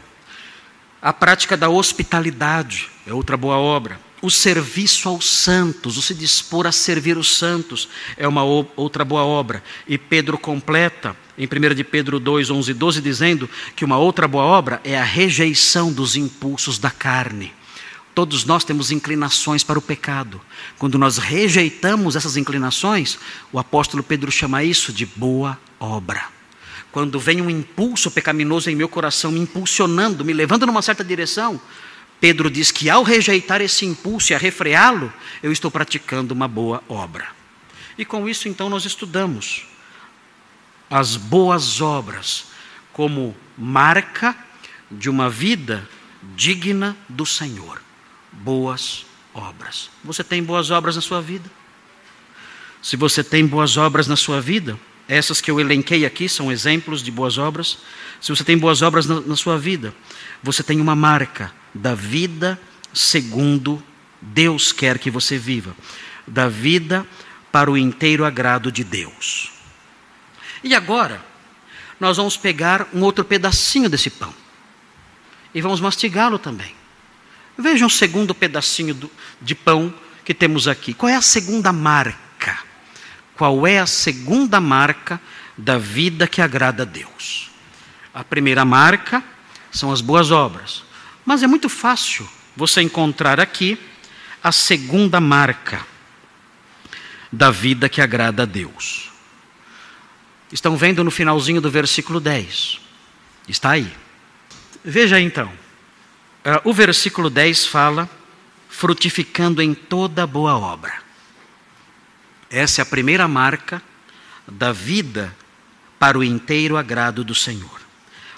A 1.05 1.13
prática 1.13 1.55
da 1.55 1.69
hospitalidade 1.69 2.89
é 3.05 3.13
outra 3.13 3.37
boa 3.37 3.57
obra. 3.57 3.99
O 4.23 4.31
serviço 4.31 5.07
aos 5.07 5.29
santos, 5.29 5.97
o 5.97 6.01
se 6.01 6.15
dispor 6.15 6.65
a 6.65 6.71
servir 6.71 7.15
os 7.15 7.37
santos, 7.37 7.87
é 8.17 8.27
uma 8.27 8.43
outra 8.43 9.05
boa 9.05 9.23
obra. 9.23 9.63
E 9.87 9.99
Pedro 9.99 10.35
completa, 10.35 11.15
em 11.37 11.45
1 11.45 11.75
de 11.75 11.83
Pedro 11.83 12.19
2, 12.19 12.49
11 12.49 12.71
e 12.71 12.73
12, 12.73 13.01
dizendo 13.01 13.47
que 13.75 13.85
uma 13.85 13.99
outra 13.99 14.27
boa 14.27 14.45
obra 14.45 14.81
é 14.83 14.97
a 14.97 15.03
rejeição 15.03 15.93
dos 15.93 16.15
impulsos 16.15 16.79
da 16.79 16.89
carne. 16.89 17.53
Todos 18.15 18.43
nós 18.43 18.63
temos 18.63 18.89
inclinações 18.89 19.63
para 19.63 19.77
o 19.77 19.83
pecado. 19.83 20.41
Quando 20.79 20.97
nós 20.97 21.19
rejeitamos 21.19 22.15
essas 22.15 22.35
inclinações, 22.35 23.19
o 23.53 23.59
apóstolo 23.59 24.01
Pedro 24.01 24.31
chama 24.31 24.63
isso 24.63 24.91
de 24.91 25.05
boa 25.05 25.55
obra. 25.79 26.34
Quando 26.95 27.19
vem 27.19 27.41
um 27.41 27.49
impulso 27.49 28.09
pecaminoso 28.09 28.69
em 28.69 28.75
meu 28.75 28.87
coração, 28.87 29.29
me 29.29 29.41
impulsionando, 29.41 30.23
me 30.23 30.31
levando 30.31 30.65
numa 30.65 30.81
certa 30.81 31.03
direção, 31.03 31.59
Pedro 32.21 32.49
diz 32.49 32.71
que 32.71 32.89
ao 32.89 33.03
rejeitar 33.03 33.59
esse 33.59 33.85
impulso 33.85 34.31
e 34.31 34.33
a 34.33 34.37
refreá-lo, 34.37 35.11
eu 35.43 35.51
estou 35.51 35.69
praticando 35.69 36.33
uma 36.33 36.47
boa 36.47 36.81
obra. 36.87 37.27
E 37.97 38.05
com 38.05 38.29
isso, 38.29 38.47
então, 38.47 38.69
nós 38.69 38.85
estudamos 38.85 39.65
as 40.89 41.17
boas 41.17 41.81
obras 41.81 42.45
como 42.93 43.35
marca 43.57 44.33
de 44.89 45.09
uma 45.09 45.29
vida 45.29 45.89
digna 46.33 46.95
do 47.09 47.25
Senhor 47.25 47.81
boas 48.31 49.05
obras. 49.33 49.89
Você 50.01 50.23
tem 50.23 50.41
boas 50.41 50.71
obras 50.71 50.95
na 50.95 51.01
sua 51.01 51.21
vida? 51.21 51.51
Se 52.81 52.95
você 52.95 53.21
tem 53.21 53.45
boas 53.45 53.75
obras 53.75 54.07
na 54.07 54.15
sua 54.15 54.39
vida, 54.39 54.79
essas 55.07 55.39
que 55.41 55.51
eu 55.51 55.59
elenquei 55.59 56.05
aqui 56.05 56.27
são 56.27 56.51
exemplos 56.51 57.03
de 57.03 57.11
boas 57.11 57.37
obras. 57.37 57.77
Se 58.19 58.29
você 58.29 58.43
tem 58.43 58.57
boas 58.57 58.81
obras 58.81 59.05
na, 59.05 59.21
na 59.21 59.35
sua 59.35 59.57
vida, 59.57 59.93
você 60.41 60.63
tem 60.63 60.81
uma 60.81 60.95
marca 60.95 61.51
da 61.73 61.93
vida 61.93 62.59
segundo 62.93 63.83
Deus 64.21 64.71
quer 64.71 64.97
que 64.97 65.11
você 65.11 65.37
viva, 65.37 65.75
da 66.25 66.47
vida 66.47 67.05
para 67.51 67.69
o 67.69 67.77
inteiro 67.77 68.25
agrado 68.25 68.71
de 68.71 68.83
Deus. 68.83 69.51
E 70.63 70.73
agora, 70.73 71.23
nós 71.99 72.17
vamos 72.17 72.35
pegar 72.35 72.87
um 72.93 73.01
outro 73.01 73.23
pedacinho 73.23 73.89
desse 73.89 74.09
pão 74.09 74.33
e 75.53 75.61
vamos 75.61 75.79
mastigá-lo 75.79 76.39
também. 76.39 76.73
Vejam 77.57 77.87
o 77.87 77.91
segundo 77.91 78.33
pedacinho 78.33 78.93
do, 78.93 79.11
de 79.41 79.53
pão 79.55 79.93
que 80.23 80.33
temos 80.33 80.67
aqui. 80.67 80.93
Qual 80.93 81.09
é 81.09 81.15
a 81.15 81.21
segunda 81.21 81.71
marca? 81.71 82.59
Qual 83.37 83.67
é 83.67 83.79
a 83.79 83.85
segunda 83.85 84.59
marca 84.59 85.19
da 85.57 85.77
vida 85.77 86.27
que 86.27 86.41
agrada 86.41 86.83
a 86.83 86.85
Deus? 86.85 87.49
A 88.13 88.23
primeira 88.23 88.63
marca 88.63 89.23
são 89.71 89.91
as 89.91 90.01
boas 90.01 90.31
obras. 90.31 90.83
Mas 91.25 91.43
é 91.43 91.47
muito 91.47 91.67
fácil 91.67 92.27
você 92.55 92.81
encontrar 92.81 93.39
aqui 93.39 93.77
a 94.41 94.51
segunda 94.51 95.19
marca 95.19 95.85
da 97.31 97.51
vida 97.51 97.89
que 97.89 97.99
agrada 97.99 98.43
a 98.43 98.45
Deus. 98.45 99.11
Estão 100.51 100.77
vendo 100.77 101.03
no 101.03 101.11
finalzinho 101.11 101.59
do 101.59 101.69
versículo 101.69 102.19
10. 102.19 102.79
Está 103.47 103.71
aí. 103.71 103.91
Veja 104.83 105.19
então. 105.19 105.47
Uh, 106.45 106.69
o 106.69 106.73
versículo 106.73 107.29
10 107.29 107.65
fala: 107.65 108.09
frutificando 108.69 109.61
em 109.61 109.73
toda 109.73 110.25
boa 110.27 110.57
obra. 110.57 111.04
Essa 112.55 112.79
é 112.79 112.83
a 112.83 112.85
primeira 112.85 113.27
marca 113.27 113.83
da 114.47 114.71
vida 114.71 115.35
para 115.99 116.17
o 116.17 116.23
inteiro 116.23 116.77
agrado 116.77 117.21
do 117.21 117.35
Senhor. 117.35 117.81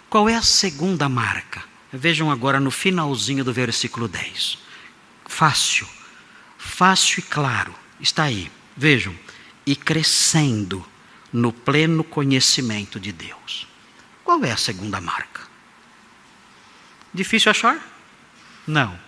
Qual 0.09 0.27
é 0.27 0.33
a 0.33 0.41
segunda 0.41 1.07
marca? 1.07 1.63
Vejam 1.93 2.31
agora 2.31 2.59
no 2.59 2.71
finalzinho 2.71 3.43
do 3.43 3.53
versículo 3.53 4.07
10. 4.07 4.57
Fácil, 5.27 5.87
fácil 6.57 7.19
e 7.19 7.21
claro, 7.21 7.75
está 7.99 8.23
aí. 8.23 8.51
Vejam, 8.75 9.15
e 9.67 9.75
crescendo 9.75 10.83
no 11.31 11.53
pleno 11.53 12.03
conhecimento 12.03 12.99
de 12.99 13.11
Deus. 13.11 13.67
Qual 14.23 14.43
é 14.43 14.51
a 14.51 14.57
segunda 14.57 14.99
marca? 14.99 15.41
Difícil 17.13 17.51
achar? 17.51 17.79
Não. 18.65 18.99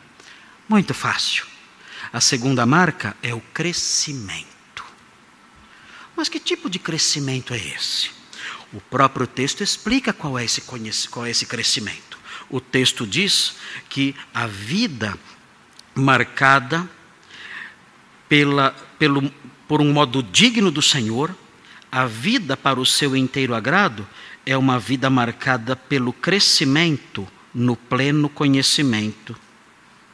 Muito 0.67 0.93
fácil. 0.93 1.47
A 2.13 2.21
segunda 2.21 2.63
marca 2.63 3.17
é 3.23 3.33
o 3.33 3.41
crescimento. 3.41 4.58
Mas 6.19 6.27
que 6.27 6.37
tipo 6.37 6.69
de 6.69 6.77
crescimento 6.77 7.53
é 7.53 7.57
esse? 7.57 8.11
O 8.73 8.81
próprio 8.81 9.25
texto 9.25 9.63
explica 9.63 10.11
qual 10.11 10.37
é 10.37 10.43
esse, 10.43 10.59
qual 11.09 11.25
é 11.25 11.29
esse 11.29 11.45
crescimento. 11.45 12.19
O 12.49 12.59
texto 12.59 13.07
diz 13.07 13.55
que 13.87 14.13
a 14.33 14.45
vida 14.45 15.17
marcada 15.95 16.89
pela, 18.27 18.71
pelo, 18.99 19.31
por 19.65 19.79
um 19.79 19.93
modo 19.93 20.21
digno 20.21 20.69
do 20.69 20.81
Senhor, 20.81 21.33
a 21.89 22.05
vida 22.05 22.57
para 22.57 22.81
o 22.81 22.85
seu 22.85 23.15
inteiro 23.15 23.55
agrado, 23.55 24.05
é 24.45 24.57
uma 24.57 24.77
vida 24.77 25.09
marcada 25.09 25.73
pelo 25.73 26.11
crescimento 26.11 27.25
no 27.53 27.77
pleno 27.77 28.27
conhecimento 28.27 29.39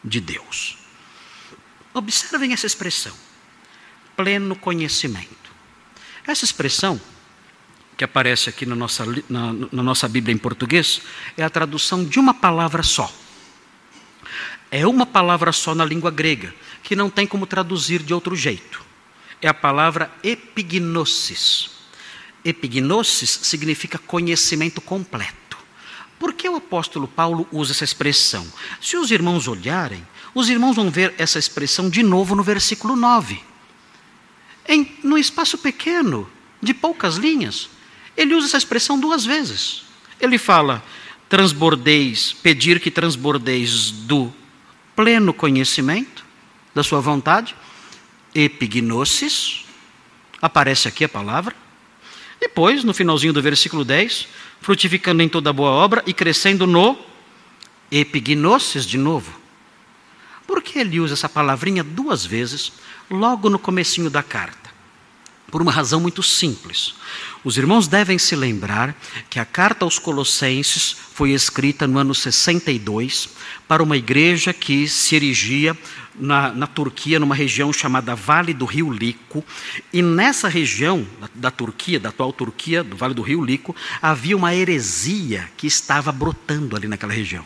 de 0.03 0.21
Deus. 0.21 0.77
Observem 1.95 2.53
essa 2.53 2.67
expressão, 2.67 3.15
pleno 4.15 4.55
conhecimento. 4.55 5.34
Essa 6.27 6.43
expressão, 6.43 6.99
que 7.95 8.03
aparece 8.03 8.49
aqui 8.49 8.65
na 8.65 8.75
nossa, 8.75 9.05
na, 9.29 9.53
na 9.71 9.83
nossa 9.83 10.07
Bíblia 10.07 10.33
em 10.33 10.37
português, 10.37 11.01
é 11.37 11.43
a 11.43 11.49
tradução 11.49 12.03
de 12.03 12.19
uma 12.19 12.33
palavra 12.33 12.83
só. 12.83 13.13
É 14.71 14.85
uma 14.87 15.05
palavra 15.05 15.51
só 15.51 15.75
na 15.75 15.85
língua 15.85 16.11
grega, 16.11 16.53
que 16.83 16.95
não 16.95 17.09
tem 17.09 17.27
como 17.27 17.45
traduzir 17.45 18.01
de 18.01 18.13
outro 18.13 18.35
jeito. 18.35 18.83
É 19.41 19.47
a 19.47 19.53
palavra 19.53 20.11
epignosis. 20.23 21.69
Epignosis 22.43 23.39
significa 23.43 23.97
conhecimento 23.97 24.81
completo. 24.81 25.57
Por 26.17 26.33
que 26.33 26.49
o 26.49 26.55
apóstolo 26.55 27.07
Paulo 27.07 27.47
usa 27.51 27.71
essa 27.71 27.83
expressão? 27.83 28.45
Se 28.81 28.97
os 28.97 29.11
irmãos 29.11 29.47
olharem, 29.47 30.05
os 30.33 30.49
irmãos 30.49 30.75
vão 30.75 30.89
ver 30.89 31.13
essa 31.17 31.37
expressão 31.37 31.89
de 31.89 32.01
novo 32.01 32.35
no 32.35 32.43
versículo 32.43 32.95
9. 32.95 33.41
Em, 34.67 34.97
no 35.03 35.17
espaço 35.17 35.57
pequeno, 35.57 36.29
de 36.61 36.73
poucas 36.73 37.15
linhas, 37.15 37.69
ele 38.17 38.33
usa 38.33 38.47
essa 38.47 38.57
expressão 38.57 38.99
duas 38.99 39.25
vezes. 39.25 39.83
Ele 40.19 40.37
fala: 40.37 40.83
transbordeis, 41.29 42.33
pedir 42.33 42.79
que 42.79 42.89
transbordeis 42.89 43.91
do 43.91 44.33
pleno 44.95 45.33
conhecimento 45.33 46.25
da 46.73 46.83
sua 46.83 46.99
vontade, 46.99 47.55
epignosis, 48.33 49.65
aparece 50.41 50.87
aqui 50.87 51.03
a 51.03 51.09
palavra. 51.09 51.55
Depois, 52.39 52.83
no 52.83 52.93
finalzinho 52.93 53.33
do 53.33 53.41
versículo 53.41 53.85
10, 53.85 54.27
frutificando 54.61 55.23
em 55.23 55.29
toda 55.29 55.53
boa 55.53 55.69
obra 55.69 56.03
e 56.05 56.13
crescendo 56.13 56.67
no 56.67 56.97
epignosis 57.91 58.85
de 58.85 58.97
novo. 58.97 59.39
Por 60.45 60.61
que 60.61 60.79
ele 60.79 60.99
usa 60.99 61.13
essa 61.13 61.29
palavrinha 61.29 61.83
duas 61.83 62.25
vezes, 62.25 62.71
logo 63.09 63.49
no 63.49 63.59
comecinho 63.59 64.09
da 64.09 64.23
carta? 64.23 64.65
por 65.55 65.61
uma 65.61 65.71
razão 65.71 66.01
muito 66.01 66.21
simples. 66.21 66.95
Os 67.41 67.57
irmãos 67.57 67.87
devem 67.87 68.19
se 68.19 68.35
lembrar 68.35 68.93
que 69.29 69.39
a 69.39 69.45
carta 69.45 69.85
aos 69.85 69.97
Colossenses 69.97 70.93
foi 71.13 71.31
escrita 71.31 71.87
no 71.87 71.97
ano 71.97 72.13
62 72.13 73.29
para 73.65 73.81
uma 73.81 73.95
igreja 73.95 74.51
que 74.51 74.85
se 74.85 75.15
erigia 75.15 75.73
na, 76.13 76.51
na, 76.51 76.67
Turquia, 76.67 77.21
numa 77.21 77.33
região 77.35 77.71
chamada 77.71 78.13
Vale 78.15 78.53
do 78.53 78.65
Rio 78.65 78.91
Lico. 78.91 79.45
E 79.93 80.01
nessa 80.01 80.49
região 80.49 81.07
da, 81.21 81.29
da, 81.35 81.51
Turquia, 81.51 82.01
da 82.01 82.09
atual 82.09 82.33
Turquia, 82.33 82.83
do 82.83 82.97
Vale 82.97 83.13
do 83.13 83.21
Rio 83.21 83.41
Lico, 83.41 83.73
havia 84.01 84.35
uma 84.35 84.53
heresia 84.53 85.49
que 85.55 85.67
estava 85.67 86.11
brotando 86.11 86.75
ali 86.75 86.89
naquela 86.89 87.13
região. 87.13 87.45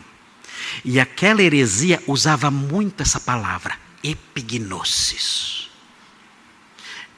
E 0.84 0.98
aquela 0.98 1.42
heresia 1.42 2.02
usava 2.08 2.50
muito 2.50 3.02
essa 3.02 3.20
palavra, 3.20 3.74
epignosis 4.02 5.70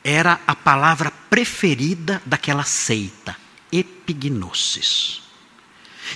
era 0.05 0.41
a 0.47 0.55
palavra 0.55 1.11
preferida 1.30 2.20
daquela 2.26 2.64
seita, 2.64 3.37
epignosis. 3.70 5.22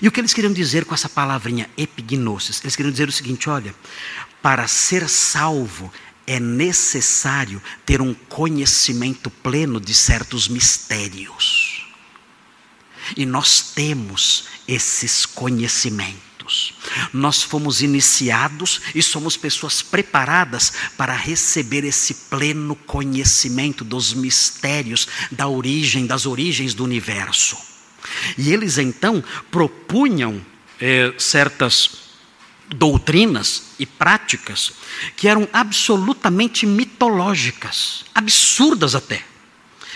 E 0.03 0.09
o 0.09 0.13
que 0.13 0.21
eles 0.21 0.35
queriam 0.35 0.53
dizer 0.53 0.85
com 0.85 0.95
essa 0.95 1.09
palavrinha 1.09 1.71
epignosis? 1.77 2.61
Eles 2.63 2.75
queriam 2.75 2.91
dizer 2.91 3.09
o 3.09 3.13
seguinte: 3.13 3.49
olha, 3.49 3.75
para 4.43 4.67
ser 4.67 5.09
salvo 5.09 5.93
é 6.27 6.41
necessário 6.41 7.63
ter 7.85 8.03
um 8.03 8.13
conhecimento 8.13 9.31
pleno 9.31 9.81
de 9.81 9.95
certos 9.95 10.49
mistérios. 10.49 11.87
E 13.17 13.25
nós 13.25 13.61
temos 13.61 14.47
esses 14.67 15.25
conhecimentos. 15.25 16.26
Nós 17.13 17.43
fomos 17.43 17.83
iniciados 17.83 18.81
e 18.95 19.03
somos 19.03 19.37
pessoas 19.37 19.83
preparadas 19.83 20.73
para 20.97 21.15
receber 21.15 21.85
esse 21.85 22.15
pleno 22.29 22.75
conhecimento 22.75 23.85
dos 23.85 24.13
mistérios 24.13 25.09
da 25.31 25.49
origem, 25.49 26.07
das 26.07 26.27
origens 26.27 26.75
do 26.75 26.85
universo. 26.85 27.57
E 28.39 28.53
eles 28.53 28.79
então 28.79 29.23
propunham 29.51 30.45
é, 30.81 31.13
certas 31.19 32.07
doutrinas 32.69 33.75
e 33.79 33.87
práticas 33.87 34.73
que 35.17 35.29
eram 35.29 35.49
absolutamente 35.53 36.67
mitológicas, 36.67 38.05
absurdas 38.15 38.95
até. 38.95 39.25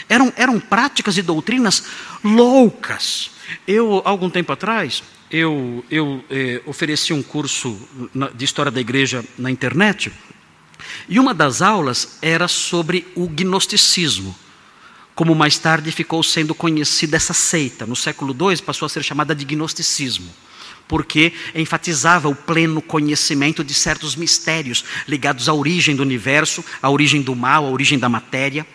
Eram, 0.09 0.33
eram 0.37 0.59
práticas 0.59 1.17
e 1.17 1.23
doutrinas 1.23 1.85
loucas. 2.23 3.31
Eu, 3.67 4.03
algum 4.05 4.31
tempo 4.31 4.53
atrás, 4.53 5.03
eu, 5.31 5.85
eu 5.91 6.25
eh, 6.29 6.61
ofereci 6.67 7.13
um 7.13 7.23
curso 7.23 7.79
de 8.35 8.45
história 8.45 8.71
da 8.71 8.81
igreja 8.81 9.25
na 9.39 9.51
internet, 9.51 10.13
e 11.09 11.19
uma 11.19 11.33
das 11.33 11.63
aulas 11.63 12.19
era 12.21 12.49
sobre 12.49 13.07
o 13.15 13.29
gnosticismo, 13.29 14.35
como 15.15 15.35
mais 15.35 15.59
tarde 15.59 15.93
ficou 15.93 16.23
sendo 16.23 16.55
conhecida 16.55 17.17
essa 17.17 17.35
seita. 17.35 17.87
No 17.87 17.95
século 17.95 18.35
II 18.35 18.57
passou 18.63 18.87
a 18.87 18.89
ser 18.89 19.03
chamada 19.05 19.35
de 19.35 19.45
gnosticismo, 19.45 20.33
porque 20.89 21.33
enfatizava 21.55 22.29
o 22.29 22.35
pleno 22.35 22.81
conhecimento 22.83 23.63
de 23.63 23.75
certos 23.75 24.17
mistérios 24.17 24.85
ligados 25.07 25.49
à 25.49 25.55
origem 25.55 25.95
do 25.95 26.03
universo, 26.03 26.65
à 26.83 26.91
origem 26.91 27.23
do 27.23 27.37
mal, 27.37 27.67
à 27.67 27.71
origem 27.71 27.99
da 27.99 28.09
matéria 28.09 28.67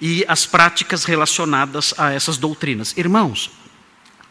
e 0.00 0.24
as 0.26 0.44
práticas 0.44 1.04
relacionadas 1.04 1.94
a 1.96 2.12
essas 2.12 2.36
doutrinas. 2.36 2.92
Irmãos, 2.96 3.50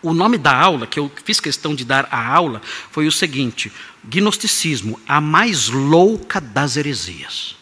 o 0.03 0.13
nome 0.13 0.37
da 0.37 0.55
aula, 0.55 0.85
que 0.85 0.99
eu 0.99 1.11
fiz 1.23 1.39
questão 1.39 1.73
de 1.73 1.85
dar 1.85 2.07
a 2.11 2.27
aula, 2.27 2.61
foi 2.91 3.07
o 3.07 3.11
seguinte: 3.11 3.71
Gnosticismo, 4.03 4.99
a 5.07 5.19
mais 5.19 5.69
louca 5.69 6.39
das 6.39 6.75
heresias. 6.75 7.55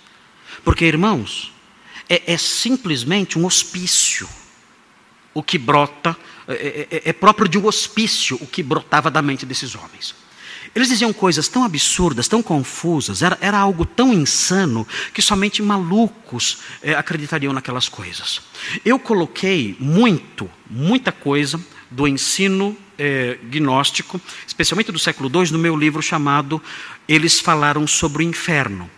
Porque, 0.63 0.83
irmãos, 0.83 1.53
é, 2.09 2.33
é 2.33 2.37
simplesmente 2.37 3.39
um 3.39 3.45
hospício 3.45 4.27
o 5.33 5.41
que 5.41 5.57
brota, 5.57 6.17
é, 6.47 6.87
é, 6.91 7.09
é 7.09 7.13
próprio 7.13 7.47
de 7.47 7.57
um 7.57 7.65
hospício 7.65 8.37
o 8.41 8.47
que 8.47 8.61
brotava 8.61 9.09
da 9.09 9.21
mente 9.21 9.45
desses 9.45 9.75
homens. 9.75 10.13
Eles 10.73 10.89
diziam 10.89 11.11
coisas 11.11 11.47
tão 11.47 11.63
absurdas, 11.63 12.27
tão 12.27 12.41
confusas, 12.41 13.21
era, 13.21 13.37
era 13.41 13.57
algo 13.57 13.85
tão 13.85 14.13
insano 14.13 14.87
que 15.13 15.21
somente 15.21 15.61
malucos 15.61 16.59
é, 16.81 16.93
acreditariam 16.93 17.51
naquelas 17.51 17.89
coisas. 17.89 18.41
Eu 18.85 18.97
coloquei 18.97 19.75
muito, 19.79 20.49
muita 20.69 21.11
coisa 21.11 21.59
do 21.91 22.07
ensino 22.07 22.75
é, 22.97 23.37
gnóstico, 23.43 24.19
especialmente 24.47 24.91
do 24.91 24.97
século 24.97 25.29
II, 25.29 25.51
no 25.51 25.59
meu 25.59 25.75
livro 25.75 26.01
chamado 26.01 26.61
Eles 27.07 27.39
Falaram 27.39 27.85
sobre 27.85 28.23
o 28.23 28.27
Inferno. 28.27 28.89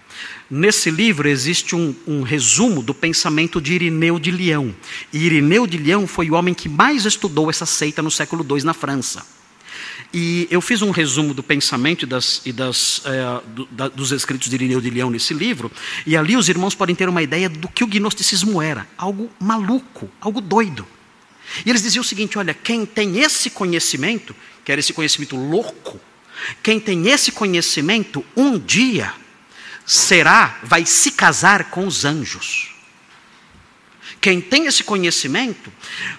Nesse 0.49 0.91
livro 0.91 1.27
existe 1.27 1.75
um, 1.75 1.95
um, 2.05 2.21
resumo 2.21 2.83
do 2.83 2.93
pensamento 2.93 3.59
de 3.59 3.73
Irineu 3.73 4.19
de 4.19 4.29
Leão. 4.29 4.75
E 5.11 5.25
Irineu 5.25 5.65
de 5.65 5.77
Leão 5.77 6.05
foi 6.05 6.29
o 6.29 6.35
homem 6.35 6.53
que 6.53 6.69
mais 6.69 7.05
estudou 7.05 7.49
essa 7.49 7.65
seita 7.65 8.01
no 8.01 8.11
século 8.11 8.45
II 8.47 8.63
na 8.63 8.73
França. 8.73 9.25
E 10.13 10.47
eu 10.51 10.61
fiz 10.61 10.83
um 10.83 10.91
resumo 10.91 11.33
do 11.33 11.41
pensamento 11.41 12.03
e, 12.03 12.05
das, 12.05 12.41
e 12.45 12.51
das, 12.51 13.01
é, 13.05 13.41
do, 13.47 13.65
da, 13.65 13.87
dos 13.87 14.11
escritos 14.11 14.47
de 14.47 14.55
Irineu 14.55 14.79
de 14.79 14.91
Leão 14.91 15.09
nesse 15.09 15.33
livro, 15.33 15.71
e 16.05 16.15
ali 16.15 16.37
os 16.37 16.47
irmãos 16.49 16.75
podem 16.75 16.95
ter 16.95 17.09
uma 17.09 17.23
ideia 17.23 17.49
do 17.49 17.67
que 17.67 17.83
o 17.83 17.87
gnosticismo 17.87 18.61
era: 18.61 18.87
algo 18.95 19.31
maluco, 19.39 20.09
algo 20.21 20.39
doido. 20.39 20.85
E 21.65 21.69
eles 21.69 21.81
diziam 21.81 22.01
o 22.01 22.05
seguinte: 22.05 22.37
olha, 22.37 22.53
quem 22.53 22.85
tem 22.85 23.19
esse 23.19 23.49
conhecimento, 23.49 24.35
que 24.63 24.71
era 24.71 24.79
esse 24.79 24.93
conhecimento 24.93 25.35
louco, 25.35 25.99
quem 26.61 26.79
tem 26.79 27.09
esse 27.09 27.31
conhecimento, 27.31 28.25
um 28.35 28.57
dia 28.57 29.13
será, 29.85 30.59
vai 30.63 30.85
se 30.85 31.11
casar 31.11 31.65
com 31.65 31.85
os 31.85 32.05
anjos. 32.05 32.73
Quem 34.19 34.39
tem 34.39 34.67
esse 34.67 34.85
conhecimento 34.85 35.71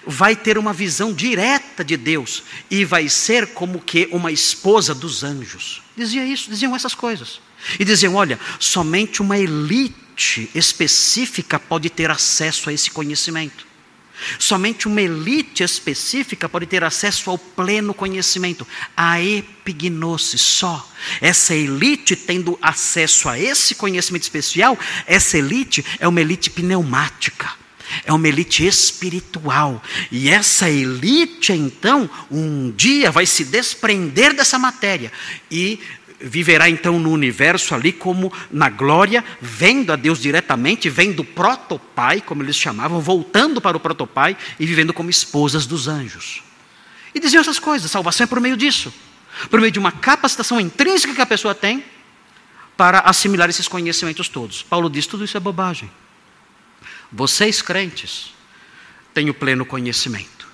vai 0.05 0.35
ter 0.35 0.59
uma 0.59 0.71
visão 0.71 1.11
direta 1.11 1.83
de 1.83 1.97
Deus 1.97 2.43
e 2.69 2.85
vai 2.85 3.09
ser 3.09 3.47
como 3.47 3.79
que 3.79 4.07
uma 4.11 4.31
esposa 4.31 4.93
dos 4.93 5.23
anjos. 5.23 5.81
Dizia 5.97 6.23
isso, 6.23 6.49
diziam 6.49 6.75
essas 6.75 6.93
coisas. 6.93 7.41
E 7.79 7.83
diziam: 7.83 8.13
olha, 8.13 8.39
somente 8.59 9.23
uma 9.23 9.37
elite 9.37 10.51
específica 10.53 11.59
pode 11.59 11.89
ter 11.89 12.11
acesso 12.11 12.69
a 12.69 12.73
esse 12.73 12.91
conhecimento. 12.91 13.65
Somente 14.39 14.87
uma 14.87 15.01
elite 15.01 15.63
específica 15.63 16.49
pode 16.49 16.65
ter 16.65 16.83
acesso 16.83 17.29
ao 17.29 17.37
pleno 17.37 17.93
conhecimento, 17.93 18.67
a 18.95 19.21
epignosis 19.21 20.41
só. 20.41 20.89
Essa 21.21 21.53
elite 21.53 22.15
tendo 22.15 22.57
acesso 22.61 23.29
a 23.29 23.39
esse 23.39 23.75
conhecimento 23.75 24.23
especial, 24.23 24.77
essa 25.05 25.37
elite 25.37 25.85
é 25.99 26.07
uma 26.07 26.21
elite 26.21 26.49
pneumática. 26.49 27.53
É 28.03 28.11
uma 28.11 28.27
elite 28.27 28.65
espiritual. 28.65 29.81
E 30.11 30.29
essa 30.29 30.69
elite, 30.69 31.53
então, 31.53 32.09
um 32.31 32.71
dia 32.71 33.11
vai 33.11 33.25
se 33.25 33.43
desprender 33.45 34.33
dessa 34.33 34.57
matéria 34.57 35.11
e 35.51 35.79
viverá 36.27 36.67
então 36.67 36.99
no 36.99 37.11
universo 37.11 37.75
ali 37.75 37.93
como 37.93 38.33
na 38.51 38.67
glória, 38.67 39.23
vendo 39.39 39.93
a 39.93 39.95
Deus 39.95 40.19
diretamente, 40.19 40.89
vendo 40.89 41.19
o 41.19 41.23
protopai, 41.23 42.19
como 42.19 42.41
eles 42.41 42.55
chamavam, 42.55 42.99
voltando 42.99 43.61
para 43.61 43.77
o 43.77 43.79
protopai 43.79 44.35
e 44.59 44.65
vivendo 44.65 44.91
como 44.91 45.09
esposas 45.09 45.67
dos 45.67 45.87
anjos. 45.87 46.41
E 47.13 47.19
diziam 47.19 47.41
essas 47.41 47.59
coisas, 47.59 47.91
salvação 47.91 48.23
é 48.23 48.27
por 48.27 48.39
meio 48.39 48.57
disso, 48.57 48.91
por 49.51 49.61
meio 49.61 49.71
de 49.71 49.77
uma 49.77 49.91
capacitação 49.91 50.59
intrínseca 50.59 51.13
que 51.13 51.21
a 51.21 51.27
pessoa 51.27 51.53
tem 51.53 51.83
para 52.75 53.01
assimilar 53.01 53.47
esses 53.47 53.67
conhecimentos 53.67 54.27
todos. 54.27 54.63
Paulo 54.63 54.89
diz: 54.89 55.05
tudo 55.05 55.23
isso 55.23 55.37
é 55.37 55.39
bobagem. 55.39 55.91
Vocês 57.11 57.61
crentes 57.61 58.33
têm 59.13 59.29
o 59.29 59.33
pleno 59.33 59.63
conhecimento. 59.63 60.47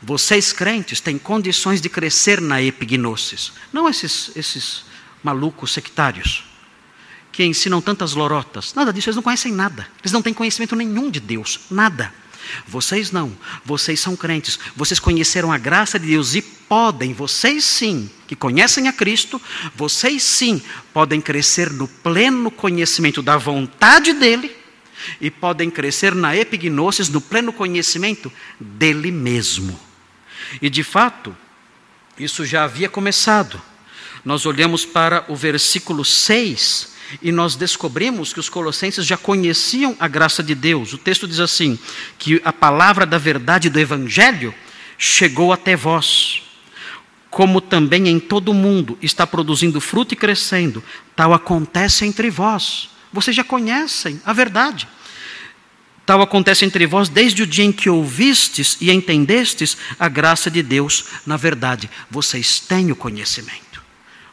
Vocês 0.00 0.52
crentes 0.52 1.00
têm 1.00 1.18
condições 1.18 1.80
de 1.80 1.88
crescer 1.88 2.40
na 2.40 2.62
epignosis. 2.62 3.52
Não 3.72 3.88
esses, 3.88 4.30
esses 4.36 4.84
malucos 5.22 5.72
sectários 5.72 6.44
que 7.32 7.44
ensinam 7.44 7.80
tantas 7.80 8.12
lorotas. 8.12 8.74
Nada 8.74 8.92
disso, 8.92 9.08
eles 9.08 9.16
não 9.16 9.22
conhecem 9.22 9.52
nada. 9.52 9.86
Eles 10.00 10.12
não 10.12 10.22
têm 10.22 10.34
conhecimento 10.34 10.74
nenhum 10.74 11.10
de 11.10 11.20
Deus, 11.20 11.60
nada. 11.70 12.12
Vocês 12.66 13.12
não, 13.12 13.36
vocês 13.64 14.00
são 14.00 14.16
crentes, 14.16 14.58
vocês 14.74 14.98
conheceram 14.98 15.52
a 15.52 15.58
graça 15.58 15.98
de 15.98 16.08
Deus 16.08 16.34
e 16.34 16.42
podem, 16.42 17.12
vocês 17.12 17.64
sim, 17.64 18.10
que 18.26 18.34
conhecem 18.34 18.88
a 18.88 18.92
Cristo, 18.92 19.40
vocês 19.74 20.22
sim 20.22 20.60
podem 20.92 21.20
crescer 21.20 21.70
no 21.70 21.86
pleno 21.86 22.50
conhecimento 22.50 23.22
da 23.22 23.36
vontade 23.36 24.12
dEle 24.14 24.56
e 25.20 25.30
podem 25.30 25.70
crescer 25.70 26.14
na 26.14 26.36
epignosis, 26.36 27.08
no 27.08 27.20
pleno 27.20 27.52
conhecimento 27.52 28.32
dEle 28.58 29.12
mesmo. 29.12 29.78
E 30.60 30.68
de 30.68 30.82
fato, 30.82 31.36
isso 32.18 32.44
já 32.44 32.64
havia 32.64 32.88
começado 32.88 33.62
nós 34.24 34.46
olhamos 34.46 34.84
para 34.84 35.24
o 35.28 35.36
versículo 35.36 36.04
6 36.04 36.90
e 37.22 37.32
nós 37.32 37.56
descobrimos 37.56 38.32
que 38.32 38.40
os 38.40 38.48
colossenses 38.48 39.04
já 39.04 39.16
conheciam 39.16 39.96
a 39.98 40.06
graça 40.06 40.42
de 40.42 40.54
Deus. 40.54 40.92
O 40.92 40.98
texto 40.98 41.26
diz 41.26 41.40
assim: 41.40 41.78
que 42.18 42.40
a 42.44 42.52
palavra 42.52 43.04
da 43.04 43.18
verdade 43.18 43.68
do 43.68 43.80
Evangelho 43.80 44.54
chegou 44.96 45.52
até 45.52 45.74
vós, 45.74 46.42
como 47.30 47.60
também 47.60 48.08
em 48.08 48.20
todo 48.20 48.50
o 48.50 48.54
mundo 48.54 48.98
está 49.00 49.26
produzindo 49.26 49.80
fruto 49.80 50.14
e 50.14 50.16
crescendo, 50.16 50.82
tal 51.16 51.32
acontece 51.32 52.04
entre 52.04 52.30
vós. 52.30 52.90
Vocês 53.12 53.34
já 53.34 53.42
conhecem 53.42 54.20
a 54.24 54.32
verdade. 54.32 54.86
Tal 56.06 56.22
acontece 56.22 56.64
entre 56.64 56.86
vós 56.86 57.08
desde 57.08 57.42
o 57.42 57.46
dia 57.46 57.64
em 57.64 57.72
que 57.72 57.88
ouvistes 57.88 58.76
e 58.80 58.90
entendestes 58.90 59.76
a 59.98 60.08
graça 60.08 60.50
de 60.50 60.62
Deus 60.62 61.04
na 61.24 61.36
verdade. 61.36 61.88
Vocês 62.10 62.58
têm 62.58 62.90
o 62.90 62.96
conhecimento. 62.96 63.69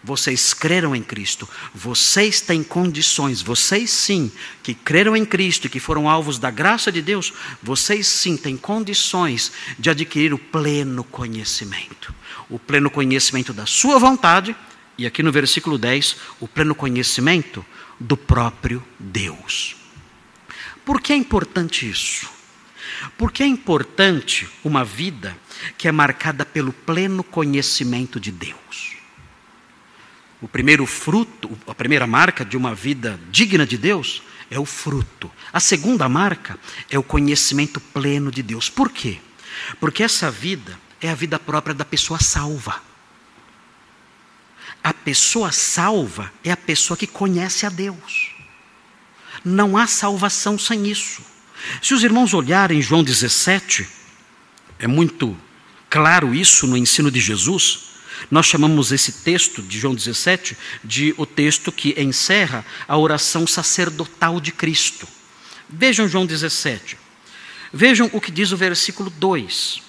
Vocês 0.07 0.53
creram 0.53 0.95
em 0.95 1.03
Cristo. 1.03 1.49
Vocês 1.75 2.39
têm 2.39 2.63
condições. 2.63 3.41
Vocês 3.41 3.89
sim, 3.89 4.31
que 4.63 4.73
creram 4.73 5.17
em 5.17 5.25
Cristo 5.25 5.65
e 5.65 5.69
que 5.69 5.81
foram 5.81 6.09
alvos 6.09 6.39
da 6.39 6.49
graça 6.49 6.89
de 6.89 7.01
Deus, 7.01 7.33
vocês 7.61 8.07
sim 8.07 8.37
têm 8.37 8.55
condições 8.55 9.51
de 9.77 9.89
adquirir 9.89 10.33
o 10.33 10.37
pleno 10.37 11.03
conhecimento. 11.03 12.15
O 12.49 12.57
pleno 12.57 12.89
conhecimento 12.89 13.51
da 13.51 13.65
sua 13.65 13.99
vontade, 13.99 14.55
e 14.97 15.05
aqui 15.05 15.21
no 15.21 15.29
versículo 15.29 15.77
10, 15.77 16.15
o 16.39 16.47
pleno 16.47 16.73
conhecimento 16.73 17.65
do 17.99 18.15
próprio 18.15 18.81
Deus. 18.97 19.75
Por 20.85 21.01
que 21.01 21.11
é 21.11 21.17
importante 21.17 21.89
isso? 21.89 22.29
Porque 23.17 23.43
é 23.43 23.45
importante 23.45 24.47
uma 24.63 24.85
vida 24.85 25.37
que 25.77 25.85
é 25.85 25.91
marcada 25.91 26.45
pelo 26.45 26.71
pleno 26.71 27.25
conhecimento 27.25 28.21
de 28.21 28.31
Deus. 28.31 28.96
O 30.41 30.47
primeiro 30.47 30.85
fruto, 30.85 31.57
a 31.67 31.73
primeira 31.73 32.05
marca 32.05 32.45
de 32.45 32.55
uma 32.55 32.75
vida 32.75 33.19
digna 33.31 33.65
de 33.65 33.77
Deus 33.77 34.21
é 34.51 34.59
o 34.59 34.65
fruto. 34.65 35.31
A 35.51 35.59
segunda 35.59 36.07
marca 36.07 36.59
é 36.89 36.97
o 36.97 37.03
conhecimento 37.03 37.79
pleno 37.79 38.31
de 38.31 38.43
Deus. 38.43 38.69
Por 38.69 38.91
quê? 38.91 39.19
Porque 39.79 40.03
essa 40.03 40.29
vida 40.29 40.79
é 41.01 41.09
a 41.09 41.15
vida 41.15 41.39
própria 41.39 41.73
da 41.73 41.83
pessoa 41.83 42.19
salva. 42.19 42.81
A 44.83 44.93
pessoa 44.93 45.51
salva 45.51 46.31
é 46.43 46.51
a 46.51 46.57
pessoa 46.57 46.95
que 46.95 47.07
conhece 47.07 47.65
a 47.65 47.69
Deus. 47.69 48.31
Não 49.43 49.75
há 49.75 49.87
salvação 49.87 50.57
sem 50.57 50.87
isso. 50.87 51.21
Se 51.81 51.93
os 51.93 52.03
irmãos 52.03 52.33
olharem 52.33 52.81
João 52.81 53.03
17, 53.03 53.87
é 54.79 54.87
muito 54.87 55.35
claro 55.89 56.33
isso 56.33 56.67
no 56.67 56.77
ensino 56.77 57.09
de 57.09 57.19
Jesus. 57.19 57.86
Nós 58.29 58.45
chamamos 58.45 58.91
esse 58.91 59.11
texto 59.11 59.61
de 59.61 59.79
João 59.79 59.95
17 59.95 60.57
de 60.83 61.13
o 61.17 61.25
texto 61.25 61.71
que 61.71 61.95
encerra 61.97 62.65
a 62.87 62.97
oração 62.97 63.45
sacerdotal 63.47 64.39
de 64.39 64.51
Cristo. 64.51 65.07
Vejam 65.69 66.07
João 66.07 66.25
17. 66.25 66.97
Vejam 67.71 68.09
o 68.13 68.21
que 68.21 68.31
diz 68.31 68.51
o 68.51 68.57
versículo 68.57 69.09
2. 69.09 69.81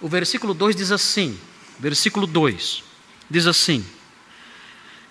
O 0.00 0.08
versículo 0.08 0.54
2 0.54 0.76
diz 0.76 0.90
assim: 0.90 1.38
versículo 1.78 2.26
2 2.26 2.82
diz 3.30 3.46
assim: 3.46 3.84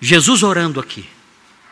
Jesus 0.01 0.43
orando 0.43 0.80
aqui, 0.80 1.07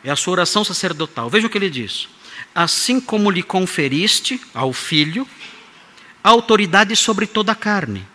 é 0.03 0.11
a 0.11 0.15
sua 0.15 0.33
oração 0.33 0.63
sacerdotal. 0.63 1.29
Veja 1.29 1.47
o 1.47 1.49
que 1.49 1.57
ele 1.57 1.69
diz: 1.69 2.07
Assim 2.53 2.99
como 2.99 3.31
lhe 3.31 3.43
conferiste 3.43 4.39
ao 4.53 4.71
Filho 4.71 5.27
autoridade 6.23 6.95
sobre 6.95 7.27
toda 7.27 7.51
a 7.51 7.55
carne 7.55 8.05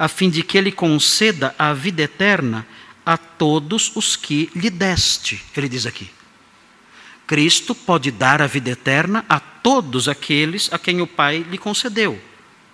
a 0.00 0.08
fim 0.08 0.30
de 0.30 0.42
que 0.42 0.56
ele 0.56 0.72
conceda 0.72 1.54
a 1.58 1.74
vida 1.74 2.00
eterna 2.00 2.66
a 3.04 3.18
todos 3.18 3.92
os 3.94 4.16
que 4.16 4.50
lhe 4.56 4.70
deste. 4.70 5.44
Ele 5.54 5.68
diz 5.68 5.84
aqui. 5.84 6.10
Cristo 7.26 7.74
pode 7.74 8.10
dar 8.10 8.40
a 8.40 8.46
vida 8.46 8.70
eterna 8.70 9.26
a 9.28 9.38
todos 9.38 10.08
aqueles 10.08 10.72
a 10.72 10.78
quem 10.78 11.02
o 11.02 11.06
Pai 11.06 11.44
lhe 11.50 11.58
concedeu. 11.58 12.18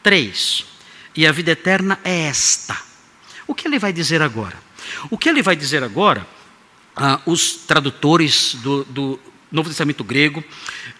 Três. 0.04 0.66
E 1.16 1.26
a 1.26 1.32
vida 1.32 1.50
eterna 1.50 1.98
é 2.04 2.28
esta. 2.28 2.76
O 3.44 3.56
que 3.56 3.66
ele 3.66 3.80
vai 3.80 3.92
dizer 3.92 4.22
agora? 4.22 4.56
O 5.10 5.18
que 5.18 5.28
ele 5.28 5.42
vai 5.42 5.56
dizer 5.56 5.82
agora, 5.82 6.24
ah, 6.94 7.20
os 7.26 7.54
tradutores 7.54 8.54
do, 8.62 8.84
do, 8.84 9.20
Novo 9.50 9.68
Testamento 9.68 10.04
grego, 10.04 10.44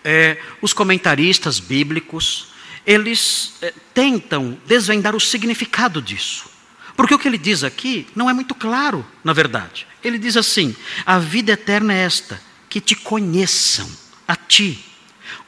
eh, 0.03 0.39
os 0.61 0.72
comentaristas 0.72 1.61
bíblicos, 1.61 2.49
eles 2.87 3.55
eh, 3.61 3.74
tentam 3.93 4.57
desvendar 4.64 5.16
o 5.16 5.20
significado 5.20 6.01
disso. 6.01 6.49
Porque 6.97 7.14
o 7.14 7.18
que 7.18 7.28
ele 7.28 7.37
diz 7.37 7.64
aqui 7.64 8.07
não 8.14 8.30
é 8.30 8.32
muito 8.32 8.55
claro, 8.55 9.05
na 9.24 9.32
verdade. 9.32 9.87
Ele 10.03 10.18
diz 10.18 10.37
assim: 10.37 10.74
a 11.05 11.18
vida 11.18 11.53
eterna 11.53 11.93
é 11.93 11.99
esta, 11.99 12.41
que 12.70 12.80
te 12.80 12.95
conheçam, 12.95 13.91
a 14.26 14.37
ti, 14.37 14.82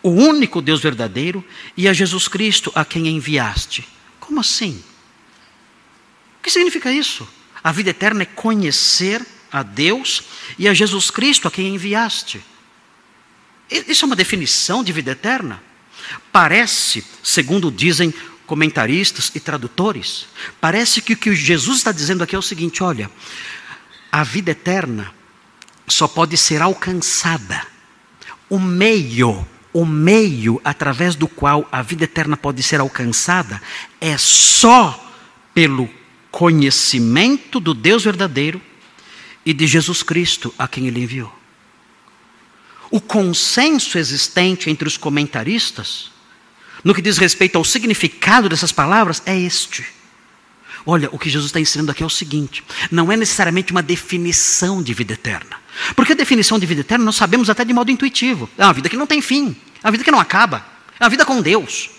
o 0.03 0.11
único 0.11 0.61
Deus 0.61 0.81
verdadeiro, 0.81 1.45
e 1.77 1.89
a 1.89 1.93
Jesus 1.93 2.27
Cristo 2.27 2.73
a 2.75 2.85
quem 2.85 3.07
enviaste. 3.07 3.87
Como 4.19 4.41
assim? 4.41 4.83
O 6.39 6.43
que 6.43 6.51
significa 6.51 6.93
isso? 6.93 7.27
A 7.63 7.73
vida 7.73 7.91
eterna 7.91 8.23
é 8.23 8.27
conhecer 8.27 9.25
a 9.51 9.63
Deus 9.63 10.23
e 10.59 10.69
a 10.69 10.75
Jesus 10.75 11.11
Cristo 11.11 11.49
a 11.49 11.51
quem 11.51 11.75
enviaste. 11.75 12.45
Isso 13.71 14.05
é 14.05 14.07
uma 14.07 14.17
definição 14.17 14.83
de 14.83 14.93
vida 14.93 15.13
eterna? 15.13 15.63
Parece, 16.33 17.05
segundo 17.23 17.71
dizem 17.71 18.13
comentaristas 18.47 19.31
e 19.35 19.41
tradutores, 19.41 20.27
parece 20.61 21.03
que 21.03 21.13
o 21.13 21.17
que 21.17 21.35
Jesus 21.35 21.79
está 21.79 21.93
dizendo 21.93 22.25
aqui 22.25 22.35
é 22.35 22.39
o 22.39 22.43
seguinte: 22.43 22.83
olha, 22.83 23.11
a 24.11 24.25
vida 24.25 24.51
eterna 24.51 25.13
só 25.87 26.09
pode 26.09 26.37
ser 26.37 26.63
alcançada. 26.63 27.67
O 28.49 28.59
meio, 28.59 29.47
o 29.73 29.85
meio 29.85 30.61
através 30.65 31.15
do 31.15 31.29
qual 31.29 31.69
a 31.71 31.83
vida 31.83 32.05
eterna 32.05 32.37
pode 32.37 32.63
ser 32.63 32.81
alcançada 32.81 33.61
é 34.01 34.17
só 34.17 35.13
pelo 35.53 35.89
conhecimento 36.31 37.61
do 37.61 37.75
Deus 37.75 38.05
verdadeiro 38.05 38.61
e 39.45 39.53
de 39.53 39.67
Jesus 39.67 40.03
Cristo 40.03 40.55
a 40.59 40.67
quem 40.67 40.87
ele 40.87 41.03
enviou. 41.03 41.38
O 42.91 43.01
consenso 43.01 43.99
existente 43.99 44.71
entre 44.71 44.89
os 44.89 44.97
comentaristas, 44.97 46.11
no 46.83 46.95
que 46.95 47.03
diz 47.03 47.19
respeito 47.19 47.57
ao 47.57 47.65
significado 47.65 48.49
dessas 48.49 48.73
palavras, 48.73 49.23
é 49.27 49.39
este. 49.39 49.85
Olha, 50.87 51.09
o 51.13 51.19
que 51.19 51.29
Jesus 51.29 51.51
está 51.51 51.61
ensinando 51.61 51.91
aqui 51.91 52.03
é 52.03 52.07
o 52.07 52.11
seguinte: 52.11 52.65
não 52.91 53.13
é 53.13 53.17
necessariamente 53.17 53.73
uma 53.73 53.83
definição 53.83 54.83
de 54.83 54.95
vida 54.95 55.13
eterna. 55.13 55.57
Porque 55.95 56.13
a 56.13 56.17
definição 56.17 56.59
de 56.59 56.67
vida 56.67 56.81
eterna 56.81 57.05
nós 57.05 57.17
sabemos 57.17 57.51
até 57.51 57.65
de 57.65 57.73
modo 57.73 57.91
intuitivo. 57.91 58.49
É 58.57 58.65
uma 58.65 58.73
vida 58.73 58.89
que 58.89 58.97
não 58.97 59.07
tem 59.07 59.21
fim, 59.21 59.55
é 59.83 59.87
uma 59.87 59.93
vida 59.93 60.05
que 60.05 60.11
não 60.11 60.19
acaba, 60.19 60.65
é 60.99 61.05
uma 61.05 61.11
vida 61.11 61.25
com 61.25 61.43
Deus. 61.43 61.91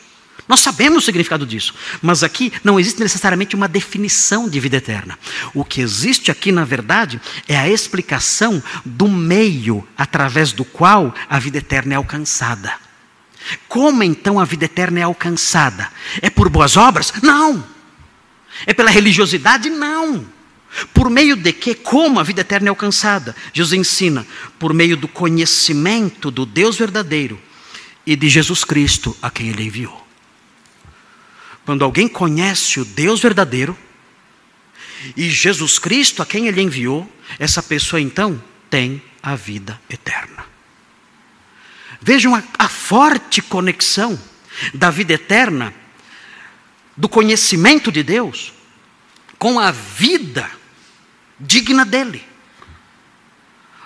Nós 0.49 0.61
sabemos 0.61 1.03
o 1.03 1.05
significado 1.05 1.45
disso, 1.45 1.75
mas 2.01 2.23
aqui 2.23 2.51
não 2.63 2.79
existe 2.79 2.99
necessariamente 2.99 3.55
uma 3.55 3.67
definição 3.67 4.49
de 4.49 4.59
vida 4.59 4.77
eterna. 4.77 5.17
O 5.53 5.63
que 5.63 5.79
existe 5.79 6.31
aqui, 6.31 6.51
na 6.51 6.65
verdade, 6.65 7.21
é 7.47 7.55
a 7.55 7.69
explicação 7.69 8.61
do 8.83 9.07
meio 9.07 9.87
através 9.95 10.51
do 10.51 10.65
qual 10.65 11.13
a 11.29 11.37
vida 11.37 11.59
eterna 11.59 11.93
é 11.93 11.97
alcançada. 11.97 12.73
Como 13.67 14.01
então 14.01 14.39
a 14.39 14.43
vida 14.43 14.65
eterna 14.65 14.99
é 14.99 15.03
alcançada? 15.03 15.87
É 16.19 16.31
por 16.31 16.49
boas 16.49 16.75
obras? 16.75 17.13
Não. 17.21 17.63
É 18.65 18.73
pela 18.73 18.89
religiosidade? 18.89 19.69
Não. 19.69 20.25
Por 20.95 21.11
meio 21.11 21.35
de 21.35 21.53
que? 21.53 21.75
Como 21.75 22.19
a 22.19 22.23
vida 22.23 22.41
eterna 22.41 22.69
é 22.69 22.71
alcançada? 22.71 23.35
Jesus 23.53 23.73
ensina 23.73 24.25
por 24.57 24.73
meio 24.73 24.97
do 24.97 25.07
conhecimento 25.07 26.31
do 26.31 26.43
Deus 26.43 26.75
verdadeiro 26.75 27.39
e 28.03 28.15
de 28.15 28.27
Jesus 28.27 28.63
Cristo 28.63 29.15
a 29.21 29.29
quem 29.29 29.49
ele 29.49 29.61
enviou. 29.61 30.08
Quando 31.69 31.85
alguém 31.85 32.07
conhece 32.07 32.79
o 32.79 32.83
Deus 32.83 33.21
verdadeiro 33.21 33.77
e 35.15 35.29
Jesus 35.29 35.77
Cristo 35.77 36.19
a 36.19 36.25
quem 36.25 36.47
ele 36.47 36.63
enviou, 36.63 37.07
essa 37.37 37.61
pessoa 37.61 38.01
então 38.01 38.41
tem 38.71 38.99
a 39.21 39.35
vida 39.35 39.79
eterna. 39.87 40.47
Vejam 42.01 42.33
a, 42.33 42.41
a 42.57 42.67
forte 42.67 43.39
conexão 43.39 44.19
da 44.73 44.89
vida 44.89 45.13
eterna, 45.13 45.71
do 46.97 47.07
conhecimento 47.07 47.91
de 47.91 48.01
Deus, 48.01 48.51
com 49.37 49.59
a 49.59 49.69
vida 49.69 50.49
digna 51.39 51.85
dele. 51.85 52.25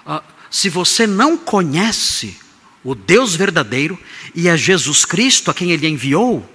Ah, 0.06 0.24
se 0.50 0.70
você 0.70 1.06
não 1.06 1.38
conhece 1.38 2.40
o 2.82 2.96
Deus 2.96 3.36
verdadeiro 3.36 4.00
e 4.34 4.48
a 4.48 4.56
Jesus 4.56 5.04
Cristo 5.04 5.52
a 5.52 5.54
quem 5.54 5.72
ele 5.72 5.86
enviou, 5.86 6.50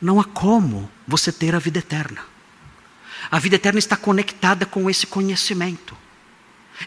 não 0.00 0.20
há 0.20 0.24
como 0.24 0.90
você 1.06 1.32
ter 1.32 1.54
a 1.54 1.58
vida 1.58 1.78
eterna. 1.78 2.20
A 3.30 3.38
vida 3.38 3.56
eterna 3.56 3.78
está 3.78 3.96
conectada 3.96 4.66
com 4.66 4.88
esse 4.88 5.06
conhecimento. 5.06 5.96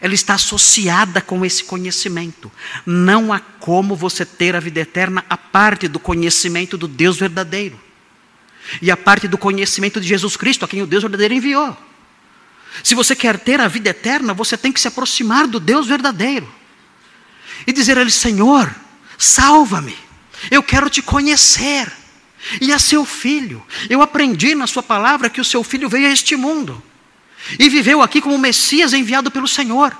Ela 0.00 0.14
está 0.14 0.34
associada 0.34 1.20
com 1.20 1.44
esse 1.44 1.64
conhecimento. 1.64 2.50
Não 2.86 3.32
há 3.32 3.40
como 3.40 3.96
você 3.96 4.24
ter 4.24 4.54
a 4.54 4.60
vida 4.60 4.80
eterna 4.80 5.24
a 5.28 5.36
parte 5.36 5.88
do 5.88 5.98
conhecimento 5.98 6.78
do 6.78 6.86
Deus 6.86 7.18
verdadeiro. 7.18 7.78
E 8.80 8.90
a 8.90 8.96
parte 8.96 9.26
do 9.26 9.36
conhecimento 9.36 10.00
de 10.00 10.06
Jesus 10.06 10.36
Cristo, 10.36 10.64
a 10.64 10.68
quem 10.68 10.82
o 10.82 10.86
Deus 10.86 11.02
verdadeiro 11.02 11.34
enviou. 11.34 11.76
Se 12.84 12.94
você 12.94 13.16
quer 13.16 13.38
ter 13.38 13.60
a 13.60 13.66
vida 13.66 13.90
eterna, 13.90 14.32
você 14.32 14.56
tem 14.56 14.70
que 14.70 14.80
se 14.80 14.86
aproximar 14.86 15.48
do 15.48 15.58
Deus 15.58 15.88
verdadeiro. 15.88 16.48
E 17.66 17.72
dizer 17.72 17.98
a 17.98 18.00
Ele: 18.02 18.12
Senhor, 18.12 18.72
salva-me. 19.18 19.96
Eu 20.50 20.62
quero 20.62 20.88
te 20.88 21.02
conhecer 21.02 21.92
e 22.60 22.72
a 22.72 22.78
seu 22.78 23.04
filho. 23.04 23.62
Eu 23.88 24.02
aprendi 24.02 24.54
na 24.54 24.66
sua 24.66 24.82
palavra 24.82 25.30
que 25.30 25.40
o 25.40 25.44
seu 25.44 25.62
filho 25.62 25.88
veio 25.88 26.06
a 26.06 26.12
este 26.12 26.36
mundo 26.36 26.82
e 27.58 27.68
viveu 27.68 28.02
aqui 28.02 28.20
como 28.20 28.38
Messias 28.38 28.92
enviado 28.92 29.30
pelo 29.30 29.48
Senhor. 29.48 29.96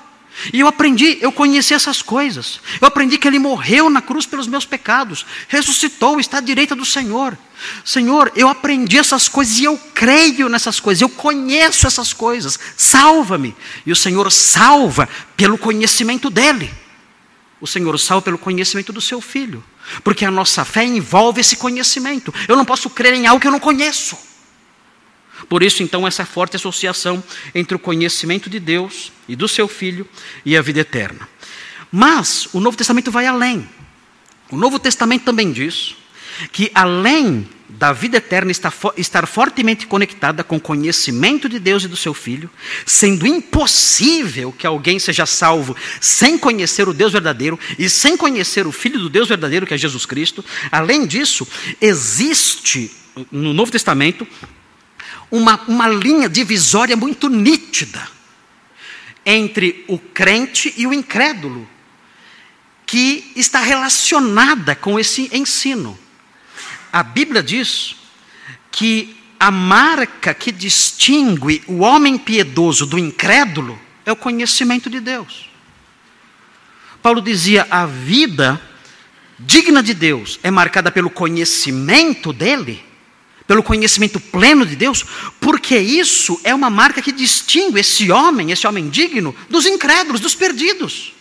E 0.53 0.61
eu 0.61 0.67
aprendi, 0.67 1.19
eu 1.21 1.33
conheci 1.33 1.75
essas 1.75 2.01
coisas. 2.01 2.61
Eu 2.81 2.89
aprendi 2.89 3.19
que 3.19 3.29
Ele 3.29 3.39
morreu 3.39 3.91
na 3.91 4.01
cruz 4.01 4.25
pelos 4.25 4.47
meus 4.47 4.65
pecados, 4.65 5.27
ressuscitou, 5.49 6.21
está 6.21 6.39
à 6.39 6.41
direita 6.41 6.75
do 6.75 6.85
Senhor. 6.85 7.37
Senhor, 7.85 8.33
eu 8.35 8.49
aprendi 8.49 8.97
essas 8.97 9.29
coisas 9.29 9.59
e 9.59 9.65
eu 9.65 9.77
creio 9.95 10.49
nessas 10.49 10.81
coisas, 10.81 11.03
eu 11.03 11.09
conheço 11.09 11.87
essas 11.87 12.13
coisas. 12.13 12.59
Salva-me. 12.77 13.55
E 13.85 13.93
o 13.93 13.97
Senhor 13.97 14.31
salva 14.33 15.09
pelo 15.37 15.59
conhecimento 15.59 16.31
dEle. 16.31 16.73
O 17.61 17.67
Senhor 17.67 17.99
salva 17.99 18.25
pelo 18.25 18.39
conhecimento 18.39 18.93
do 18.93 19.01
seu 19.01 19.21
Filho. 19.21 19.63
Porque 20.03 20.25
a 20.25 20.31
nossa 20.31 20.65
fé 20.65 20.85
envolve 20.85 21.41
esse 21.41 21.57
conhecimento. 21.57 22.33
Eu 22.49 22.57
não 22.57 22.65
posso 22.65 22.89
crer 22.89 23.15
em 23.15 23.27
algo 23.27 23.41
que 23.41 23.47
eu 23.47 23.53
não 23.53 23.61
conheço. 23.61 24.17
Por 25.49 25.63
isso, 25.63 25.83
então, 25.83 26.07
essa 26.07 26.25
forte 26.25 26.57
associação 26.57 27.23
entre 27.55 27.75
o 27.75 27.79
conhecimento 27.79 28.49
de 28.49 28.61
Deus 28.61 29.13
e 29.29 29.35
do 29.35 29.49
seu 29.49 29.69
Filho 29.69 30.09
e 30.45 30.57
a 30.57 30.63
vida 30.63 30.81
eterna. 30.81 31.29
Mas 31.91 32.49
o 32.53 32.61
Novo 32.61 32.77
Testamento 32.77 33.11
vai 33.11 33.27
além. 33.27 33.69
O 34.51 34.57
Novo 34.57 34.79
Testamento 34.79 35.25
também 35.25 35.53
diz 35.53 35.97
que, 36.53 36.71
além 36.75 37.49
da 37.79 37.93
vida 37.93 38.17
eterna 38.17 38.51
estar 38.51 39.27
fortemente 39.27 39.87
conectada 39.87 40.43
com 40.43 40.57
o 40.57 40.61
conhecimento 40.61 41.49
de 41.49 41.59
Deus 41.59 41.85
e 41.85 41.89
do 41.89 41.97
seu 41.97 42.13
Filho, 42.13 42.51
sendo 42.85 43.27
impossível 43.27 44.53
que 44.53 44.67
alguém 44.67 44.99
seja 44.99 45.25
salvo 45.27 45.77
sem 46.01 46.37
conhecer 46.37 46.89
o 46.89 46.95
Deus 46.95 47.13
verdadeiro 47.13 47.59
e 47.79 47.89
sem 47.89 48.17
conhecer 48.17 48.67
o 48.67 48.73
Filho 48.73 48.99
do 48.99 49.09
Deus 49.09 49.29
verdadeiro, 49.29 49.67
que 49.67 49.75
é 49.75 49.79
Jesus 49.79 50.05
Cristo, 50.05 50.45
além 50.71 51.07
disso, 51.07 51.47
existe 51.81 52.91
no 53.31 53.53
Novo 53.53 53.73
Testamento 53.73 54.27
uma, 55.31 55.61
uma 55.69 55.89
linha 55.89 56.29
divisória 56.29 56.97
muito 56.97 57.29
nítida 57.29 58.09
entre 59.25 59.85
o 59.87 59.99
crente 59.99 60.75
e 60.77 60.87
o 60.87 60.93
incrédulo, 60.93 61.69
que 62.87 63.31
está 63.37 63.61
relacionada 63.61 64.75
com 64.75 64.99
esse 64.99 65.31
ensino. 65.33 65.97
A 66.93 67.03
Bíblia 67.03 67.43
diz 67.43 67.97
que 68.71 69.17
a 69.39 69.51
marca 69.51 70.35
que 70.35 70.53
distingue 70.53 71.63
o 71.67 71.79
homem 71.79 72.19
piedoso 72.19 72.87
do 72.87 72.99
incrédulo 72.99 73.79
é 74.05 74.13
o 74.13 74.17
conhecimento 74.17 74.91
de 74.91 75.01
Deus. 75.01 75.49
Paulo 77.03 77.23
dizia: 77.23 77.67
a 77.71 77.87
vida 77.87 78.61
digna 79.39 79.83
de 79.83 79.95
Deus 79.95 80.39
é 80.43 80.51
marcada 80.51 80.91
pelo 80.91 81.09
conhecimento 81.09 82.33
dele 82.33 82.91
pelo 83.51 83.65
conhecimento 83.65 84.21
pleno 84.21 84.65
de 84.65 84.77
Deus, 84.77 85.05
porque 85.41 85.77
isso 85.77 86.41
é 86.45 86.55
uma 86.55 86.71
marca 86.71 87.03
que 87.03 87.11
distingue 87.11 87.81
esse 87.81 88.09
homem, 88.09 88.53
esse 88.53 88.65
homem 88.65 88.89
digno, 88.89 89.35
dos 89.49 89.67
incrédulos, 89.67 90.21
dos 90.21 90.37
perdidos. 90.37 91.13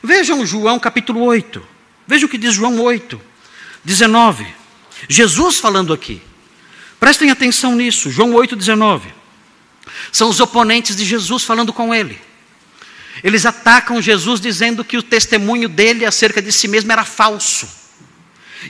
Vejam 0.00 0.46
João 0.46 0.78
capítulo 0.78 1.20
8. 1.20 1.60
Veja 2.06 2.26
o 2.26 2.28
que 2.28 2.38
diz 2.38 2.54
João 2.54 2.80
8, 2.80 3.20
19. 3.84 4.46
Jesus 5.08 5.58
falando 5.58 5.92
aqui. 5.92 6.22
Prestem 6.98 7.30
atenção 7.30 7.76
nisso, 7.76 8.10
João 8.10 8.32
8, 8.34 8.56
19. 8.56 9.12
São 10.10 10.28
os 10.28 10.40
oponentes 10.40 10.96
de 10.96 11.04
Jesus 11.04 11.44
falando 11.44 11.72
com 11.72 11.94
ele. 11.94 12.18
Eles 13.22 13.46
atacam 13.46 14.00
Jesus 14.00 14.40
dizendo 14.40 14.84
que 14.84 14.96
o 14.96 15.02
testemunho 15.02 15.68
dele 15.68 16.04
acerca 16.04 16.40
de 16.40 16.52
si 16.52 16.68
mesmo 16.68 16.92
era 16.92 17.04
falso. 17.04 17.68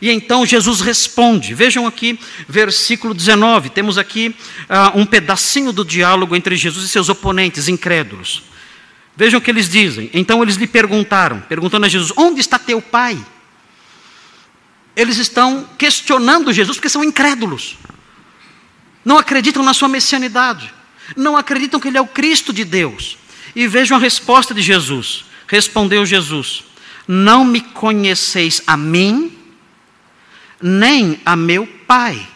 E 0.01 0.11
então 0.11 0.45
Jesus 0.45 0.81
responde. 0.81 1.55
Vejam 1.55 1.87
aqui, 1.87 2.19
versículo 2.47 3.15
19. 3.15 3.71
Temos 3.71 3.97
aqui 3.97 4.35
uh, 4.69 4.99
um 4.99 5.07
pedacinho 5.07 5.73
do 5.73 5.85
diálogo 5.85 6.37
entre 6.37 6.57
Jesus 6.57 6.85
e 6.85 6.89
seus 6.89 7.09
oponentes 7.09 7.69
incrédulos. 7.69 8.43
Vejam 9.17 9.39
o 9.39 9.43
que 9.43 9.51
eles 9.51 9.69
dizem. 9.69 10.11
Então 10.13 10.43
eles 10.43 10.57
lhe 10.57 10.67
perguntaram, 10.67 11.41
perguntando 11.41 11.87
a 11.87 11.89
Jesus: 11.89 12.13
Onde 12.17 12.41
está 12.41 12.59
teu 12.59 12.81
pai? 12.81 13.19
Eles 14.99 15.17
estão 15.17 15.65
questionando 15.79 16.53
Jesus 16.53 16.77
porque 16.77 16.89
são 16.89 17.05
incrédulos. 17.05 17.79
Não 19.05 19.17
acreditam 19.17 19.63
na 19.63 19.73
sua 19.73 19.87
messianidade. 19.87 20.75
Não 21.17 21.37
acreditam 21.37 21.79
que 21.79 21.87
ele 21.87 21.97
é 21.97 22.01
o 22.01 22.07
Cristo 22.09 22.53
de 22.53 22.65
Deus. 22.65 23.17
E 23.55 23.69
vejam 23.69 23.97
a 23.97 24.01
resposta 24.01 24.53
de 24.53 24.61
Jesus. 24.61 25.25
Respondeu 25.47 26.05
Jesus: 26.05 26.65
Não 27.07 27.45
me 27.45 27.61
conheceis 27.61 28.61
a 28.67 28.77
mim, 28.77 29.39
nem 30.61 31.21
a 31.25 31.37
meu 31.37 31.65
Pai. 31.87 32.27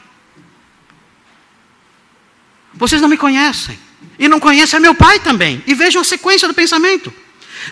Vocês 2.74 3.02
não 3.02 3.08
me 3.08 3.16
conhecem. 3.16 3.76
E 4.20 4.28
não 4.28 4.38
conhecem 4.38 4.76
a 4.76 4.80
meu 4.80 4.94
Pai 4.94 5.18
também. 5.18 5.64
E 5.66 5.74
vejam 5.74 6.00
a 6.00 6.04
sequência 6.04 6.46
do 6.46 6.54
pensamento. 6.54 7.12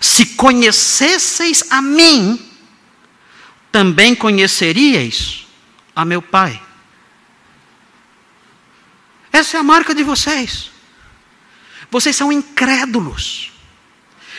Se 0.00 0.26
conhecesseis 0.26 1.62
a 1.70 1.80
mim, 1.80 2.49
também 3.70 4.14
conheceríeis 4.14 5.46
a 5.94 6.04
meu 6.04 6.20
Pai. 6.20 6.60
Essa 9.32 9.56
é 9.56 9.60
a 9.60 9.62
marca 9.62 9.94
de 9.94 10.02
vocês. 10.02 10.70
Vocês 11.90 12.16
são 12.16 12.32
incrédulos. 12.32 13.52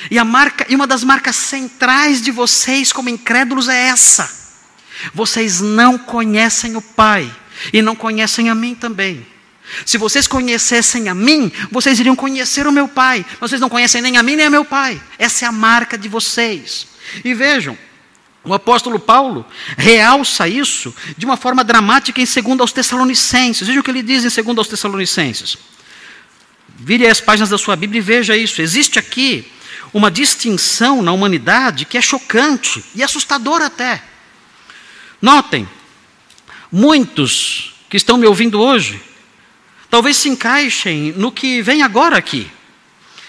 E 0.09 0.17
a 0.17 0.25
marca, 0.25 0.65
e 0.69 0.75
uma 0.75 0.87
das 0.87 1.03
marcas 1.03 1.35
centrais 1.35 2.21
de 2.21 2.31
vocês 2.31 2.91
como 2.91 3.09
incrédulos 3.09 3.67
é 3.67 3.87
essa. 3.87 4.39
Vocês 5.13 5.61
não 5.61 5.97
conhecem 5.97 6.75
o 6.75 6.81
Pai 6.81 7.33
e 7.71 7.81
não 7.81 7.95
conhecem 7.95 8.49
a 8.49 8.55
mim 8.55 8.75
também. 8.75 9.25
Se 9.85 9.97
vocês 9.97 10.27
conhecessem 10.27 11.07
a 11.07 11.15
mim, 11.15 11.51
vocês 11.71 11.99
iriam 11.99 12.15
conhecer 12.15 12.67
o 12.67 12.71
meu 12.71 12.87
Pai. 12.87 13.25
Vocês 13.39 13.61
não 13.61 13.69
conhecem 13.69 14.01
nem 14.01 14.17
a 14.17 14.23
mim 14.23 14.35
nem 14.35 14.47
a 14.47 14.49
meu 14.49 14.65
Pai. 14.65 15.01
Essa 15.17 15.45
é 15.45 15.47
a 15.47 15.51
marca 15.51 15.97
de 15.97 16.09
vocês. 16.09 16.87
E 17.23 17.33
vejam, 17.33 17.77
o 18.43 18.53
apóstolo 18.53 18.99
Paulo 18.99 19.45
realça 19.77 20.47
isso 20.47 20.93
de 21.15 21.25
uma 21.25 21.37
forma 21.37 21.63
dramática 21.63 22.19
em 22.19 22.25
2 22.25 22.59
aos 22.59 22.71
Tessalonicenses. 22.71 23.67
Veja 23.67 23.79
o 23.79 23.83
que 23.83 23.91
ele 23.91 24.01
diz 24.01 24.25
em 24.25 24.43
2 24.43 24.57
aos 24.57 24.67
Tessalonicenses. 24.67 25.57
Vire 26.69 27.05
as 27.05 27.21
páginas 27.21 27.49
da 27.49 27.57
sua 27.57 27.75
Bíblia 27.75 27.99
e 27.99 28.01
veja 28.01 28.35
isso. 28.35 28.61
Existe 28.61 28.97
aqui 28.97 29.51
uma 29.93 30.09
distinção 30.09 31.01
na 31.03 31.11
humanidade 31.11 31.85
que 31.85 31.97
é 31.97 32.01
chocante 32.01 32.83
e 32.95 33.03
assustadora 33.03 33.67
até. 33.67 34.03
Notem, 35.21 35.69
muitos 36.71 37.75
que 37.87 37.97
estão 37.97 38.17
me 38.17 38.25
ouvindo 38.25 38.59
hoje, 38.59 38.99
talvez 39.87 40.17
se 40.17 40.29
encaixem 40.29 41.13
no 41.15 41.31
que 41.31 41.61
vem 41.61 41.83
agora 41.83 42.17
aqui. 42.17 42.49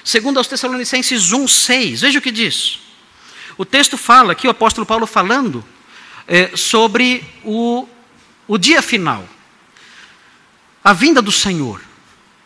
Segundo 0.02 0.38
aos 0.38 0.46
Tessalonicenses 0.46 1.30
1,6, 1.30 1.98
veja 1.98 2.18
o 2.18 2.22
que 2.22 2.30
diz. 2.30 2.81
O 3.56 3.64
texto 3.64 3.96
fala 3.96 4.32
aqui, 4.32 4.46
o 4.46 4.50
apóstolo 4.50 4.86
Paulo 4.86 5.06
falando 5.06 5.64
é, 6.26 6.56
sobre 6.56 7.24
o, 7.44 7.86
o 8.46 8.58
dia 8.58 8.82
final, 8.82 9.28
a 10.82 10.92
vinda 10.92 11.20
do 11.20 11.32
Senhor. 11.32 11.80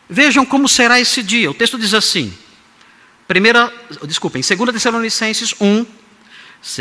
Vejam 0.08 0.44
como 0.44 0.68
será 0.68 1.00
esse 1.00 1.22
dia. 1.22 1.50
O 1.50 1.54
texto 1.54 1.78
diz 1.78 1.94
assim, 1.94 2.32
primeira, 3.26 3.72
desculpem, 4.04 4.42
2 4.42 4.72
Tessalonicenses 4.72 5.54
1, 5.60 5.86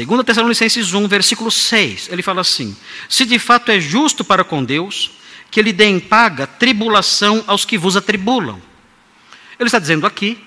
2 0.06 0.26
Tessalonicenses 0.26 0.94
1, 0.94 1.08
versículo 1.08 1.52
6, 1.52 2.10
ele 2.12 2.22
fala 2.22 2.42
assim: 2.42 2.76
Se 3.10 3.26
de 3.26 3.38
fato 3.40 3.72
é 3.72 3.80
justo 3.80 4.24
para 4.24 4.44
com 4.44 4.64
Deus, 4.64 5.12
que 5.50 5.60
ele 5.60 5.72
dê 5.72 5.86
em 5.86 6.00
paga 6.00 6.48
tribulação 6.48 7.44
aos 7.48 7.66
que 7.66 7.78
vos 7.78 7.96
atribulam. 7.96 8.62
Ele 9.60 9.68
está 9.68 9.80
dizendo 9.80 10.06
aqui 10.06 10.45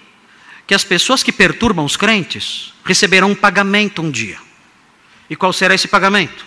que 0.68 0.74
as 0.74 0.84
pessoas 0.84 1.22
que 1.22 1.32
perturbam 1.32 1.82
os 1.82 1.96
crentes 1.96 2.74
receberão 2.84 3.30
um 3.30 3.34
pagamento 3.34 4.02
um 4.02 4.10
dia. 4.10 4.36
E 5.28 5.34
qual 5.34 5.50
será 5.50 5.74
esse 5.74 5.88
pagamento? 5.88 6.44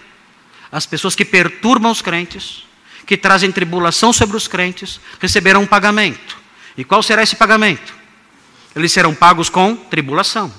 As 0.72 0.86
pessoas 0.86 1.16
que 1.16 1.26
perturbam 1.26 1.92
os 1.92 2.04
crentes, 2.04 2.64
que 3.08 3.18
trazem 3.18 3.52
tribulação 3.52 4.14
sobre 4.14 4.38
os 4.38 4.48
crentes, 4.48 5.02
receberão 5.20 5.64
um 5.64 5.68
pagamento. 5.68 6.38
E 6.78 6.84
qual 6.84 7.02
será 7.02 7.24
esse 7.24 7.36
pagamento? 7.36 7.96
Eles 8.76 8.92
serão 8.92 9.16
pagos 9.16 9.50
com 9.50 9.76
tribulação. 9.76 10.54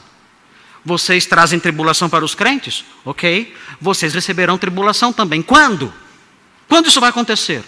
Vocês 0.84 1.24
trazem 1.24 1.60
tribulação 1.60 2.10
para 2.10 2.24
os 2.24 2.34
crentes? 2.34 2.84
Ok. 3.04 3.56
Vocês 3.80 4.12
receberão 4.12 4.58
tribulação 4.58 5.12
também. 5.12 5.40
Quando? 5.40 5.94
Quando 6.68 6.88
isso 6.88 7.00
vai 7.00 7.10
acontecer? 7.10 7.62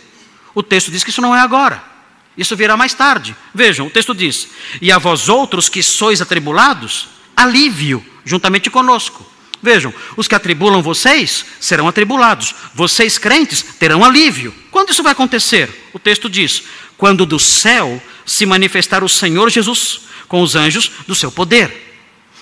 O 0.57 0.63
texto 0.63 0.91
diz 0.91 1.05
que 1.05 1.11
isso 1.11 1.23
não 1.23 1.37
é 1.37 1.39
agora. 1.39 1.94
Isso 2.37 2.57
virá 2.57 2.77
mais 2.77 2.95
tarde. 2.95 3.37
Vejam, 3.55 3.87
o 3.87 3.91
texto 3.91 4.15
diz: 4.15 4.49
E 4.81 4.91
a 4.91 4.99
vós 4.99 5.29
outros 5.29 5.69
que 5.69 5.83
sois 5.83 6.21
atribulados, 6.21 7.09
alívio 7.37 8.05
juntamente 8.25 8.71
conosco. 8.71 9.25
Vejam, 9.63 9.95
os 10.17 10.29
que 10.29 10.35
atribulam 10.35 10.83
vocês 10.83 11.45
serão 11.59 11.89
atribulados. 11.89 12.55
Vocês 12.75 13.17
crentes 13.17 13.63
terão 13.79 14.05
alívio. 14.05 14.55
Quando 14.71 14.91
isso 14.91 15.03
vai 15.03 15.13
acontecer? 15.13 15.89
O 15.93 15.99
texto 15.99 16.29
diz: 16.29 16.65
Quando 16.99 17.25
do 17.25 17.39
céu 17.39 18.03
se 18.27 18.45
manifestar 18.45 19.03
o 19.05 19.09
Senhor 19.09 19.49
Jesus 19.51 20.03
com 20.29 20.43
os 20.43 20.57
anjos 20.57 20.91
do 21.07 21.15
seu 21.15 21.31
poder. 21.31 21.83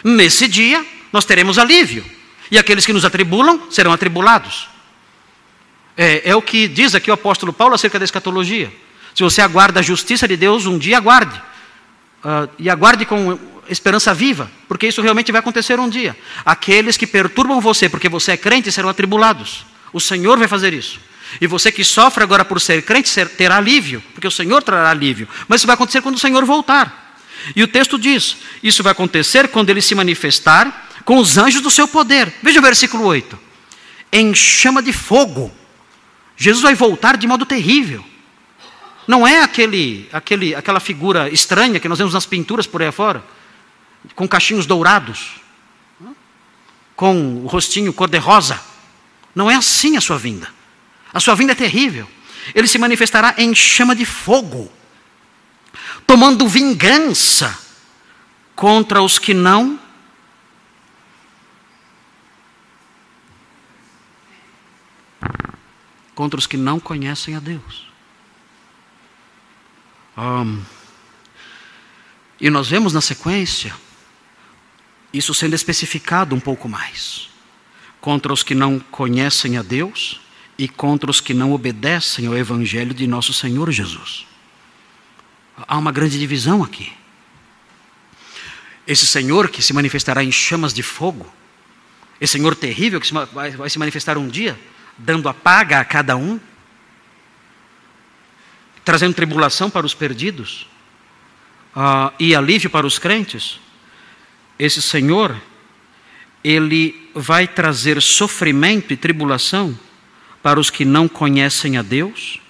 Nesse 0.03 0.49
dia, 0.49 0.84
nós 1.12 1.24
teremos 1.24 1.59
alívio. 1.59 2.05
E 2.51 2.59
aqueles 2.59 2.84
que 2.84 2.93
nos 2.93 3.05
atribulam 3.05 3.70
serão 3.70 3.93
atribulados. 3.93 4.68
É, 5.97 6.30
é, 6.30 6.36
o 6.36 6.43
que 6.43 6.66
diz 6.66 6.95
aqui 6.95 7.11
o 7.11 7.14
apóstolo 7.14 7.53
Paulo 7.53 7.74
acerca 7.74 7.99
da 7.99 8.05
escatologia. 8.05 8.72
Se 9.15 9.23
você 9.23 9.41
aguarda 9.41 9.81
a 9.81 9.83
justiça 9.83 10.27
de 10.27 10.37
Deus, 10.37 10.67
um 10.67 10.79
dia 10.79 10.97
aguarde. 10.97 11.41
Uh, 12.25 12.49
e 12.59 12.71
aguarde 12.71 13.05
com 13.05 13.39
esperança 13.69 14.13
viva, 14.15 14.51
porque 14.69 14.87
isso 14.87 15.03
realmente 15.03 15.33
vai 15.33 15.41
acontecer 15.41 15.79
um 15.79 15.89
dia. 15.89 16.17
Aqueles 16.45 16.97
que 16.97 17.07
perturbam 17.07 17.61
você 17.61 17.89
porque 17.89 18.09
você 18.09 18.33
é 18.33 18.37
crente 18.37 18.71
serão 18.71 18.89
atribulados. 18.89 19.67
O 19.93 20.01
Senhor 20.01 20.39
vai 20.39 20.49
fazer 20.49 20.73
isso. 20.73 21.01
E 21.41 21.47
você 21.47 21.73
que 21.73 21.85
sofre 21.85 22.23
agora 22.23 22.45
por 22.45 22.61
ser 22.61 22.83
crente 22.83 23.11
terá 23.27 23.57
alívio, 23.57 24.03
porque 24.13 24.27
o 24.27 24.31
Senhor 24.31 24.63
trará 24.63 24.91
alívio. 24.91 25.29
Mas 25.49 25.61
isso 25.61 25.67
vai 25.67 25.75
acontecer 25.75 26.03
quando 26.03 26.17
o 26.17 26.21
Senhor 26.21 26.45
voltar. 26.45 27.17
E 27.57 27.63
o 27.63 27.69
texto 27.69 27.99
diz: 27.99 28.37
isso 28.63 28.83
vai 28.83 28.93
acontecer 28.93 29.49
quando 29.49 29.71
ele 29.71 29.81
se 29.81 29.95
manifestar 29.95 30.91
com 31.05 31.17
os 31.17 31.39
anjos 31.39 31.63
do 31.63 31.71
seu 31.71 31.89
poder. 31.89 32.33
Veja 32.43 32.61
o 32.61 32.63
versículo 32.63 33.05
8: 33.05 33.39
em 34.13 34.35
chama 34.35 34.83
de 34.83 34.93
fogo. 34.93 35.51
Jesus 36.37 36.63
vai 36.63 36.75
voltar 36.75 37.17
de 37.17 37.27
modo 37.27 37.47
terrível. 37.47 38.05
Não 39.07 39.26
é 39.26 39.42
aquele, 39.42 40.09
aquele, 40.12 40.55
aquela 40.55 40.80
figura 40.80 41.28
estranha 41.28 41.80
que 41.80 41.88
nós 41.88 41.98
vemos 41.98 42.14
nas 42.14 42.26
pinturas 42.26 42.66
por 42.66 42.82
aí 42.82 42.92
fora, 42.92 43.24
com 44.14 44.28
cachinhos 44.28 44.66
dourados, 44.66 45.40
com 46.94 47.44
o 47.44 47.46
rostinho 47.46 47.92
cor-de-rosa. 47.92 48.61
Não 49.34 49.50
é 49.50 49.55
assim 49.55 49.96
a 49.96 50.00
sua 50.00 50.18
vinda. 50.18 50.48
A 51.12 51.20
sua 51.20 51.34
vinda 51.34 51.53
é 51.53 51.57
terrível. 51.57 52.09
Ele 52.55 52.66
se 52.66 52.78
manifestará 52.78 53.34
em 53.38 53.55
chama 53.55 53.94
de 53.94 54.05
fogo, 54.05 54.70
tomando 56.07 56.46
vingança 56.48 57.59
contra 58.55 59.03
os 59.03 59.18
que 59.18 59.34
não 59.34 59.78
contra 66.14 66.38
os 66.38 66.46
que 66.46 66.57
não 66.57 66.78
conhecem 66.78 67.34
a 67.34 67.40
Deus. 67.40 67.91
Um, 70.17 70.63
e 72.41 72.51
nós 72.51 72.69
vemos 72.69 72.93
na 72.93 73.01
sequência 73.01 73.75
isso 75.13 75.35
sendo 75.35 75.55
especificado 75.55 76.35
um 76.35 76.41
pouco 76.41 76.69
mais. 76.69 77.29
Contra 78.01 78.33
os 78.33 78.43
que 78.43 78.55
não 78.55 78.79
conhecem 78.79 79.57
a 79.57 79.63
Deus 79.63 80.21
e 80.59 80.67
contra 80.67 81.11
os 81.11 81.21
que 81.21 81.35
não 81.35 81.53
obedecem 81.53 82.27
ao 82.27 82.37
Evangelho 82.37 82.95
de 82.95 83.07
nosso 83.07 83.33
Senhor 83.33 83.71
Jesus. 83.71 84.27
Há 85.57 85.79
uma 85.79 85.93
grande 85.93 86.19
divisão 86.19 86.63
aqui. 86.63 86.93
Esse 88.87 89.07
Senhor 89.07 89.49
que 89.49 89.63
se 89.63 89.73
manifestará 89.73 90.25
em 90.25 90.33
chamas 90.33 90.75
de 90.75 90.83
fogo, 90.83 91.33
esse 92.21 92.33
Senhor 92.33 92.57
terrível 92.57 93.01
que 93.01 93.13
vai 93.13 93.71
se 93.71 93.79
manifestar 93.79 94.19
um 94.19 94.29
dia, 94.29 94.59
dando 94.99 95.29
a 95.29 95.35
paga 95.35 95.79
a 95.79 95.85
cada 95.85 96.17
um, 96.17 96.41
trazendo 98.85 99.14
tribulação 99.14 99.70
para 99.70 99.87
os 99.87 99.95
perdidos 99.95 100.66
uh, 101.76 102.12
e 102.18 102.35
alívio 102.35 102.70
para 102.70 102.87
os 102.87 102.99
crentes, 102.99 103.61
esse 104.59 104.83
Senhor, 104.83 105.41
ele 106.43 107.11
vai 107.14 107.47
trazer 107.47 108.01
sofrimento 108.01 108.93
e 108.93 108.97
tribulação 108.97 109.78
para 110.43 110.59
os 110.59 110.70
que 110.70 110.85
não 110.85 111.09
conhecem 111.09 111.76
a 111.76 111.83
Deus 111.83 112.41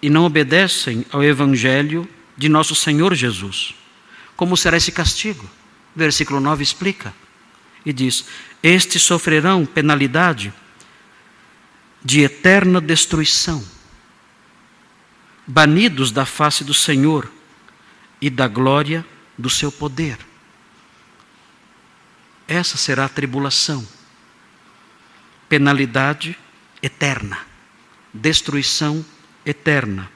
e 0.00 0.08
não 0.08 0.24
obedecem 0.24 1.04
ao 1.10 1.22
Evangelho 1.22 2.08
de 2.36 2.48
nosso 2.48 2.74
Senhor 2.74 3.14
Jesus. 3.14 3.74
Como 4.36 4.56
será 4.56 4.76
esse 4.76 4.92
castigo? 4.92 5.48
Versículo 5.94 6.40
9 6.40 6.62
explica 6.62 7.14
e 7.86 7.92
diz: 7.92 8.24
Estes 8.62 9.02
sofrerão 9.02 9.64
penalidade 9.64 10.52
de 12.02 12.20
eterna 12.20 12.80
destruição 12.80 13.64
banidos 15.46 16.10
da 16.10 16.24
face 16.24 16.64
do 16.64 16.74
Senhor 16.74 17.30
e 18.20 18.30
da 18.30 18.48
glória 18.48 19.04
do 19.36 19.50
seu 19.50 19.70
poder. 19.70 20.18
Essa 22.46 22.76
será 22.76 23.06
a 23.06 23.08
tribulação, 23.08 23.86
penalidade 25.48 26.36
eterna, 26.82 27.38
destruição 28.12 29.04
eterna, 29.44 30.10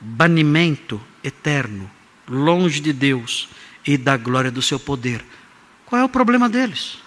banimento 0.00 1.00
eterno, 1.22 1.90
longe 2.28 2.80
de 2.80 2.92
Deus 2.92 3.48
e 3.86 3.96
da 3.96 4.16
glória 4.16 4.50
do 4.50 4.62
seu 4.62 4.78
poder. 4.78 5.24
Qual 5.86 6.00
é 6.00 6.04
o 6.04 6.08
problema 6.08 6.48
deles? 6.48 6.98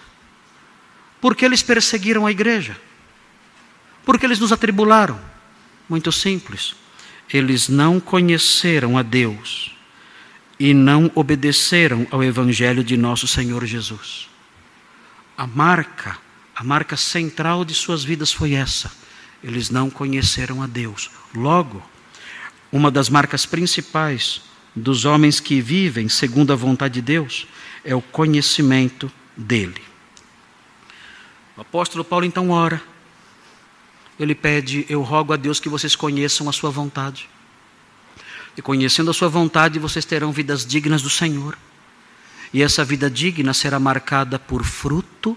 Porque 1.20 1.44
eles 1.44 1.62
perseguiram 1.62 2.26
a 2.26 2.30
igreja? 2.30 2.78
Porque 4.04 4.26
eles 4.26 4.38
nos 4.38 4.52
atribularam? 4.52 5.18
Muito 5.88 6.12
simples 6.12 6.74
eles 7.32 7.68
não 7.68 7.98
conheceram 7.98 8.98
a 8.98 9.02
Deus 9.02 9.74
e 10.58 10.72
não 10.72 11.10
obedeceram 11.14 12.06
ao 12.10 12.22
Evangelho 12.22 12.84
de 12.84 12.96
nosso 12.96 13.26
Senhor 13.26 13.64
Jesus. 13.64 14.28
A 15.36 15.46
marca, 15.46 16.18
a 16.54 16.62
marca 16.62 16.96
central 16.96 17.64
de 17.64 17.74
suas 17.74 18.04
vidas 18.04 18.32
foi 18.32 18.54
essa. 18.54 18.90
Eles 19.42 19.68
não 19.68 19.90
conheceram 19.90 20.62
a 20.62 20.66
Deus. 20.66 21.10
Logo, 21.34 21.82
uma 22.70 22.90
das 22.90 23.08
marcas 23.08 23.44
principais 23.44 24.42
dos 24.74 25.04
homens 25.04 25.40
que 25.40 25.60
vivem 25.60 26.08
segundo 26.08 26.52
a 26.52 26.56
vontade 26.56 26.94
de 26.94 27.02
Deus 27.02 27.46
é 27.84 27.94
o 27.94 28.00
conhecimento 28.00 29.10
dele. 29.36 29.82
O 31.56 31.60
apóstolo 31.60 32.04
Paulo 32.04 32.24
então 32.24 32.50
ora 32.50 32.82
ele 34.18 34.34
pede: 34.34 34.86
Eu 34.88 35.02
rogo 35.02 35.32
a 35.32 35.36
Deus 35.36 35.58
que 35.58 35.68
vocês 35.68 35.96
conheçam 35.96 36.48
a 36.48 36.52
Sua 36.52 36.70
vontade. 36.70 37.28
E 38.56 38.62
conhecendo 38.62 39.10
a 39.10 39.14
Sua 39.14 39.28
vontade, 39.28 39.78
vocês 39.78 40.04
terão 40.04 40.32
vidas 40.32 40.64
dignas 40.64 41.02
do 41.02 41.10
Senhor. 41.10 41.58
E 42.52 42.62
essa 42.62 42.84
vida 42.84 43.10
digna 43.10 43.52
será 43.52 43.80
marcada 43.80 44.38
por 44.38 44.62
fruto, 44.62 45.36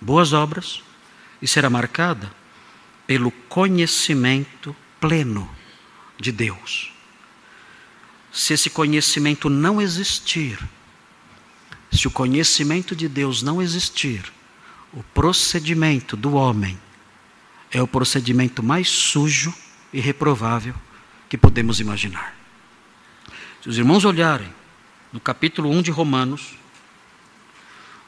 boas 0.00 0.32
obras, 0.32 0.82
e 1.40 1.46
será 1.46 1.70
marcada 1.70 2.32
pelo 3.06 3.30
conhecimento 3.48 4.74
pleno 5.00 5.48
de 6.18 6.32
Deus. 6.32 6.92
Se 8.32 8.54
esse 8.54 8.68
conhecimento 8.68 9.48
não 9.48 9.80
existir, 9.80 10.58
se 11.92 12.08
o 12.08 12.10
conhecimento 12.10 12.96
de 12.96 13.06
Deus 13.06 13.42
não 13.42 13.62
existir, 13.62 14.32
o 14.92 15.02
procedimento 15.02 16.16
do 16.16 16.34
homem 16.34 16.80
é 17.72 17.82
o 17.82 17.86
procedimento 17.88 18.62
mais 18.62 18.88
sujo 18.88 19.52
e 19.92 20.00
reprovável 20.00 20.74
que 21.28 21.38
podemos 21.38 21.80
imaginar. 21.80 22.36
Se 23.62 23.68
os 23.68 23.78
irmãos 23.78 24.04
olharem 24.04 24.52
no 25.12 25.18
capítulo 25.18 25.70
1 25.70 25.82
de 25.82 25.90
Romanos, 25.90 26.54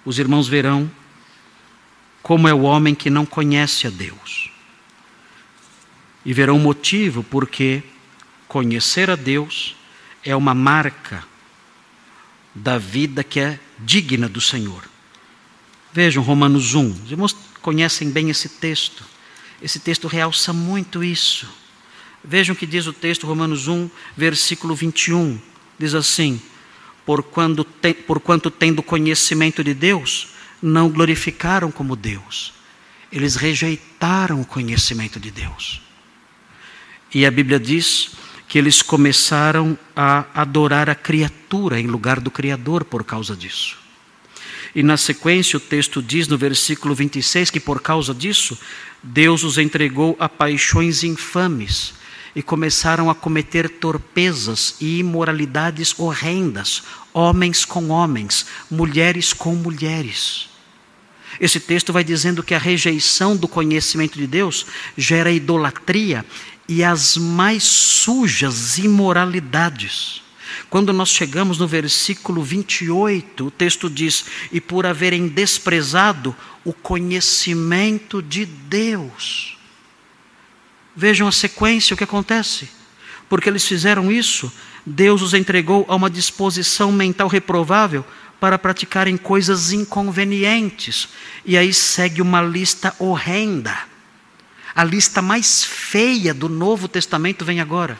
os 0.04 0.18
irmãos 0.18 0.46
verão 0.46 0.90
como 2.22 2.46
é 2.46 2.54
o 2.54 2.62
homem 2.62 2.94
que 2.94 3.08
não 3.08 3.24
conhece 3.24 3.86
a 3.86 3.90
Deus. 3.90 4.50
E 6.24 6.32
verão 6.32 6.56
o 6.56 6.60
motivo 6.60 7.22
porque 7.22 7.82
conhecer 8.46 9.10
a 9.10 9.16
Deus 9.16 9.76
é 10.22 10.34
uma 10.36 10.54
marca 10.54 11.24
da 12.54 12.78
vida 12.78 13.24
que 13.24 13.40
é 13.40 13.58
digna 13.78 14.28
do 14.28 14.40
Senhor. 14.40 14.84
Vejam 15.92 16.22
Romanos 16.22 16.74
1. 16.74 16.90
Os 17.04 17.10
irmãos 17.10 17.36
conhecem 17.60 18.10
bem 18.10 18.30
esse 18.30 18.48
texto. 18.48 19.13
Esse 19.64 19.80
texto 19.80 20.06
realça 20.06 20.52
muito 20.52 21.02
isso. 21.02 21.48
Vejam 22.22 22.54
o 22.54 22.58
que 22.58 22.66
diz 22.66 22.86
o 22.86 22.92
texto, 22.92 23.26
Romanos 23.26 23.66
1, 23.66 23.88
versículo 24.14 24.74
21. 24.74 25.40
Diz 25.78 25.94
assim: 25.94 26.38
por, 27.06 27.22
quando 27.22 27.64
te, 27.64 27.94
por 27.94 28.20
quanto 28.20 28.50
tendo 28.50 28.82
conhecimento 28.82 29.64
de 29.64 29.72
Deus, 29.72 30.28
não 30.62 30.90
glorificaram 30.90 31.70
como 31.70 31.96
Deus. 31.96 32.52
Eles 33.10 33.36
rejeitaram 33.36 34.42
o 34.42 34.44
conhecimento 34.44 35.18
de 35.18 35.30
Deus. 35.30 35.80
E 37.14 37.24
a 37.24 37.30
Bíblia 37.30 37.58
diz 37.58 38.10
que 38.46 38.58
eles 38.58 38.82
começaram 38.82 39.78
a 39.96 40.26
adorar 40.34 40.90
a 40.90 40.94
criatura 40.94 41.80
em 41.80 41.86
lugar 41.86 42.20
do 42.20 42.30
Criador 42.30 42.84
por 42.84 43.02
causa 43.02 43.34
disso. 43.34 43.78
E 44.74 44.82
na 44.82 44.98
sequência 44.98 45.56
o 45.56 45.60
texto 45.60 46.02
diz 46.02 46.28
no 46.28 46.36
versículo 46.36 46.94
26 46.94 47.48
que 47.48 47.60
por 47.60 47.80
causa 47.80 48.12
disso 48.12 48.58
Deus 49.04 49.44
os 49.44 49.58
entregou 49.58 50.16
a 50.18 50.30
paixões 50.30 51.04
infames 51.04 51.92
e 52.34 52.42
começaram 52.42 53.10
a 53.10 53.14
cometer 53.14 53.68
torpezas 53.68 54.76
e 54.80 54.98
imoralidades 54.98 55.94
horrendas, 55.98 56.82
homens 57.12 57.66
com 57.66 57.90
homens, 57.90 58.46
mulheres 58.70 59.34
com 59.34 59.54
mulheres. 59.54 60.48
Esse 61.38 61.60
texto 61.60 61.92
vai 61.92 62.02
dizendo 62.02 62.42
que 62.42 62.54
a 62.54 62.58
rejeição 62.58 63.36
do 63.36 63.46
conhecimento 63.46 64.18
de 64.18 64.26
Deus 64.26 64.64
gera 64.96 65.30
idolatria 65.30 66.24
e 66.66 66.82
as 66.82 67.18
mais 67.18 67.62
sujas 67.62 68.78
imoralidades. 68.78 70.23
Quando 70.70 70.92
nós 70.92 71.10
chegamos 71.10 71.58
no 71.58 71.66
versículo 71.66 72.42
28, 72.42 73.46
o 73.46 73.50
texto 73.50 73.88
diz: 73.90 74.24
E 74.52 74.60
por 74.60 74.86
haverem 74.86 75.28
desprezado 75.28 76.34
o 76.64 76.72
conhecimento 76.72 78.22
de 78.22 78.44
Deus. 78.46 79.56
Vejam 80.96 81.26
a 81.26 81.32
sequência, 81.32 81.94
o 81.94 81.96
que 81.96 82.04
acontece. 82.04 82.68
Porque 83.28 83.48
eles 83.48 83.66
fizeram 83.66 84.12
isso, 84.12 84.52
Deus 84.86 85.22
os 85.22 85.34
entregou 85.34 85.84
a 85.88 85.96
uma 85.96 86.10
disposição 86.10 86.92
mental 86.92 87.26
reprovável 87.26 88.04
para 88.38 88.58
praticarem 88.58 89.16
coisas 89.16 89.72
inconvenientes. 89.72 91.08
E 91.44 91.56
aí 91.56 91.72
segue 91.72 92.20
uma 92.20 92.42
lista 92.42 92.94
horrenda. 92.98 93.76
A 94.74 94.84
lista 94.84 95.22
mais 95.22 95.64
feia 95.64 96.34
do 96.34 96.48
Novo 96.48 96.88
Testamento 96.88 97.44
vem 97.44 97.60
agora. 97.60 97.98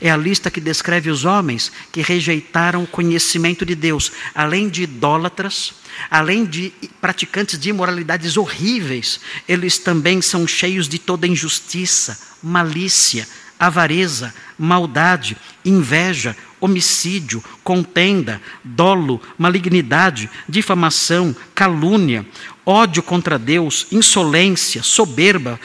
É 0.00 0.10
a 0.10 0.16
lista 0.16 0.50
que 0.50 0.60
descreve 0.60 1.10
os 1.10 1.24
homens 1.24 1.72
que 1.90 2.02
rejeitaram 2.02 2.84
o 2.84 2.86
conhecimento 2.86 3.64
de 3.64 3.74
Deus, 3.74 4.12
além 4.34 4.68
de 4.68 4.82
idólatras, 4.82 5.74
além 6.10 6.44
de 6.44 6.72
praticantes 7.00 7.58
de 7.58 7.70
imoralidades 7.70 8.36
horríveis, 8.36 9.20
eles 9.48 9.78
também 9.78 10.22
são 10.22 10.46
cheios 10.46 10.88
de 10.88 10.98
toda 10.98 11.26
injustiça, 11.26 12.18
malícia, 12.42 13.26
avareza, 13.58 14.34
maldade, 14.58 15.36
inveja, 15.64 16.36
homicídio, 16.60 17.42
contenda, 17.62 18.40
dolo, 18.64 19.20
malignidade, 19.36 20.30
difamação, 20.48 21.34
calúnia, 21.54 22.26
ódio 22.64 23.02
contra 23.02 23.38
Deus, 23.38 23.86
insolência, 23.90 24.82
soberba, 24.82 25.60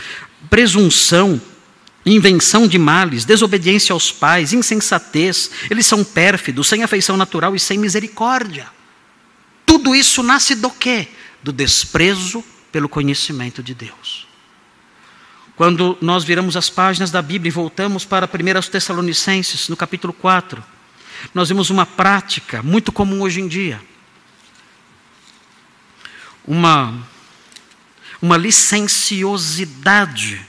presunção, 0.49 1.41
invenção 2.11 2.67
de 2.67 2.77
males, 2.77 3.25
desobediência 3.25 3.93
aos 3.93 4.11
pais, 4.11 4.53
insensatez, 4.53 5.51
eles 5.69 5.85
são 5.85 6.03
pérfidos, 6.03 6.67
sem 6.67 6.83
afeição 6.83 7.17
natural 7.17 7.55
e 7.55 7.59
sem 7.59 7.77
misericórdia. 7.77 8.67
Tudo 9.65 9.95
isso 9.95 10.23
nasce 10.23 10.55
do 10.55 10.69
quê? 10.69 11.07
Do 11.43 11.51
desprezo 11.51 12.43
pelo 12.71 12.87
conhecimento 12.87 13.61
de 13.61 13.73
Deus. 13.73 14.27
Quando 15.55 15.97
nós 15.99 16.23
viramos 16.23 16.55
as 16.55 16.69
páginas 16.69 17.09
da 17.09 17.21
Bíblia 17.21 17.49
e 17.49 17.51
voltamos 17.51 18.05
para 18.05 18.27
1 18.27 18.69
Tessalonicenses, 18.69 19.67
no 19.67 19.75
capítulo 19.75 20.13
4, 20.13 20.63
nós 21.33 21.49
vemos 21.49 21.69
uma 21.69 21.85
prática 21.85 22.61
muito 22.61 22.91
comum 22.91 23.21
hoje 23.21 23.41
em 23.41 23.47
dia. 23.47 23.81
Uma, 26.45 26.93
uma 28.21 28.37
licenciosidade 28.37 30.45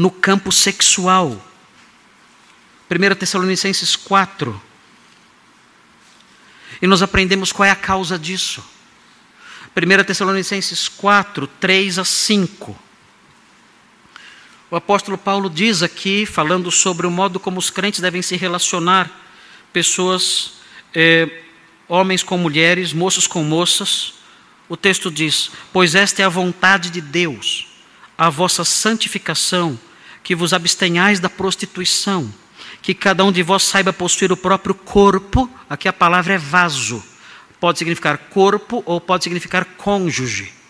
no 0.00 0.10
campo 0.10 0.50
sexual. 0.50 1.38
1 2.90 3.14
Tessalonicenses 3.16 3.94
4. 3.96 4.62
E 6.80 6.86
nós 6.86 7.02
aprendemos 7.02 7.52
qual 7.52 7.66
é 7.66 7.70
a 7.70 7.76
causa 7.76 8.18
disso. 8.18 8.64
1 9.76 10.04
Tessalonicenses 10.04 10.88
4, 10.88 11.46
3 11.46 11.98
a 11.98 12.04
5. 12.04 12.78
O 14.70 14.76
apóstolo 14.76 15.18
Paulo 15.18 15.50
diz 15.50 15.82
aqui, 15.82 16.24
falando 16.24 16.70
sobre 16.70 17.06
o 17.06 17.10
modo 17.10 17.38
como 17.38 17.58
os 17.58 17.68
crentes 17.68 18.00
devem 18.00 18.22
se 18.22 18.36
relacionar, 18.36 19.10
pessoas, 19.70 20.52
eh, 20.94 21.28
homens 21.86 22.22
com 22.22 22.38
mulheres, 22.38 22.94
moços 22.94 23.26
com 23.26 23.44
moças. 23.44 24.14
O 24.66 24.78
texto 24.78 25.10
diz: 25.10 25.50
Pois 25.74 25.94
esta 25.94 26.22
é 26.22 26.24
a 26.24 26.30
vontade 26.30 26.88
de 26.88 27.02
Deus, 27.02 27.66
a 28.16 28.30
vossa 28.30 28.64
santificação, 28.64 29.78
que 30.22 30.34
vos 30.34 30.52
abstenhais 30.52 31.20
da 31.20 31.28
prostituição, 31.28 32.32
que 32.82 32.94
cada 32.94 33.24
um 33.24 33.32
de 33.32 33.42
vós 33.42 33.62
saiba 33.62 33.92
possuir 33.92 34.32
o 34.32 34.36
próprio 34.36 34.74
corpo, 34.74 35.50
aqui 35.68 35.88
a 35.88 35.92
palavra 35.92 36.34
é 36.34 36.38
vaso, 36.38 37.02
pode 37.58 37.78
significar 37.78 38.16
corpo 38.16 38.82
ou 38.86 39.00
pode 39.00 39.24
significar 39.24 39.64
cônjuge 39.64 40.60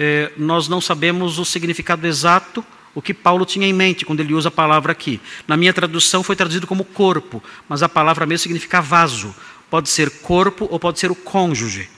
eh, 0.00 0.30
nós 0.36 0.68
não 0.68 0.80
sabemos 0.80 1.40
o 1.40 1.44
significado 1.44 2.06
exato, 2.06 2.64
o 2.94 3.02
que 3.02 3.12
Paulo 3.12 3.44
tinha 3.44 3.66
em 3.66 3.72
mente 3.72 4.04
quando 4.04 4.20
ele 4.20 4.32
usa 4.32 4.48
a 4.48 4.52
palavra 4.52 4.92
aqui. 4.92 5.20
Na 5.46 5.56
minha 5.56 5.72
tradução 5.72 6.22
foi 6.22 6.36
traduzido 6.36 6.68
como 6.68 6.84
corpo, 6.84 7.42
mas 7.68 7.82
a 7.82 7.88
palavra 7.88 8.24
mesmo 8.24 8.44
significa 8.44 8.80
vaso. 8.80 9.34
Pode 9.68 9.88
ser 9.88 10.08
corpo 10.20 10.68
ou 10.70 10.78
pode 10.78 11.00
ser 11.00 11.10
o 11.10 11.16
cônjuge. 11.16 11.90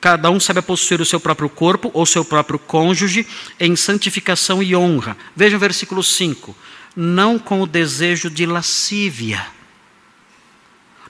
Cada 0.00 0.30
um 0.30 0.40
sabe 0.40 0.62
possuir 0.62 1.00
o 1.00 1.04
seu 1.04 1.20
próprio 1.20 1.48
corpo 1.48 1.90
ou 1.92 2.06
seu 2.06 2.24
próprio 2.24 2.58
cônjuge 2.58 3.26
em 3.58 3.76
santificação 3.76 4.62
e 4.62 4.74
honra. 4.74 5.16
Veja 5.36 5.56
o 5.56 5.60
versículo 5.60 6.02
5. 6.02 6.56
Não 6.96 7.38
com 7.38 7.60
o 7.60 7.66
desejo 7.66 8.30
de 8.30 8.46
lascívia. 8.46 9.46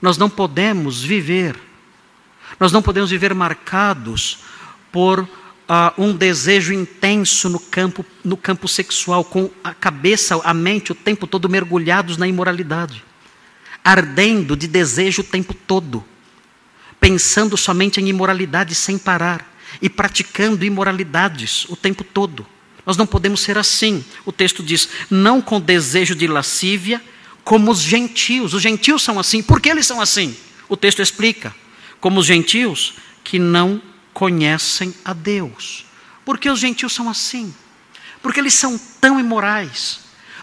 Nós 0.03 0.19
não 0.19 0.29
podemos 0.29 1.03
viver, 1.03 1.57
nós 2.59 2.73
não 2.73 2.83
podemos 2.83 3.11
viver 3.11 3.35
marcados 3.35 4.39
por 4.91 5.21
uh, 5.21 5.29
um 5.97 6.13
desejo 6.13 6.73
intenso 6.73 7.49
no 7.49 7.61
campo, 7.61 8.05
no 8.25 8.37
campo 8.37 8.67
sexual, 8.67 9.23
com 9.23 9.51
a 9.63 9.73
cabeça, 9.75 10.41
a 10.43 10.55
mente 10.55 10.91
o 10.91 10.95
tempo 10.95 11.27
todo 11.27 11.49
mergulhados 11.49 12.17
na 12.17 12.27
imoralidade, 12.27 13.05
ardendo 13.85 14.57
de 14.57 14.67
desejo 14.67 15.21
o 15.21 15.25
tempo 15.25 15.55
todo, 15.55 16.05
pensando 17.01 17.57
somente 17.57 18.01
em 18.01 18.09
imoralidade 18.09 18.75
sem 18.75 18.99
parar 18.99 19.51
e 19.81 19.89
praticando 19.89 20.65
imoralidades 20.65 21.65
o 21.69 21.77
tempo 21.77 22.05
todo. 22.05 22.47
Nós 22.85 22.97
não 22.97 23.07
podemos 23.07 23.41
ser 23.41 23.57
assim. 23.57 24.05
O 24.25 24.33
texto 24.33 24.63
diz: 24.63 24.89
não 25.11 25.41
com 25.41 25.61
desejo 25.61 26.15
de 26.15 26.27
lascívia, 26.27 27.03
como 27.45 27.71
os 27.71 27.81
gentios. 27.81 28.55
Os 28.55 28.63
gentios 28.63 29.03
são 29.03 29.19
assim. 29.19 29.43
Por 29.43 29.61
que 29.61 29.69
eles 29.69 29.87
são 29.87 30.01
assim? 30.01 30.37
O 30.69 30.77
texto 30.77 31.01
explica: 31.01 31.55
como 32.01 32.21
os 32.21 32.27
gentios 32.27 32.95
que 33.25 33.39
não 33.39 33.81
conhecem 34.13 34.95
a 35.05 35.13
Deus. 35.13 35.87
Porque 36.25 36.51
os 36.51 36.59
gentios 36.59 36.93
são 36.93 37.09
assim. 37.09 37.55
Porque 38.23 38.41
eles 38.41 38.55
são 38.55 38.79
tão 39.01 39.19
imorais. 39.19 40.01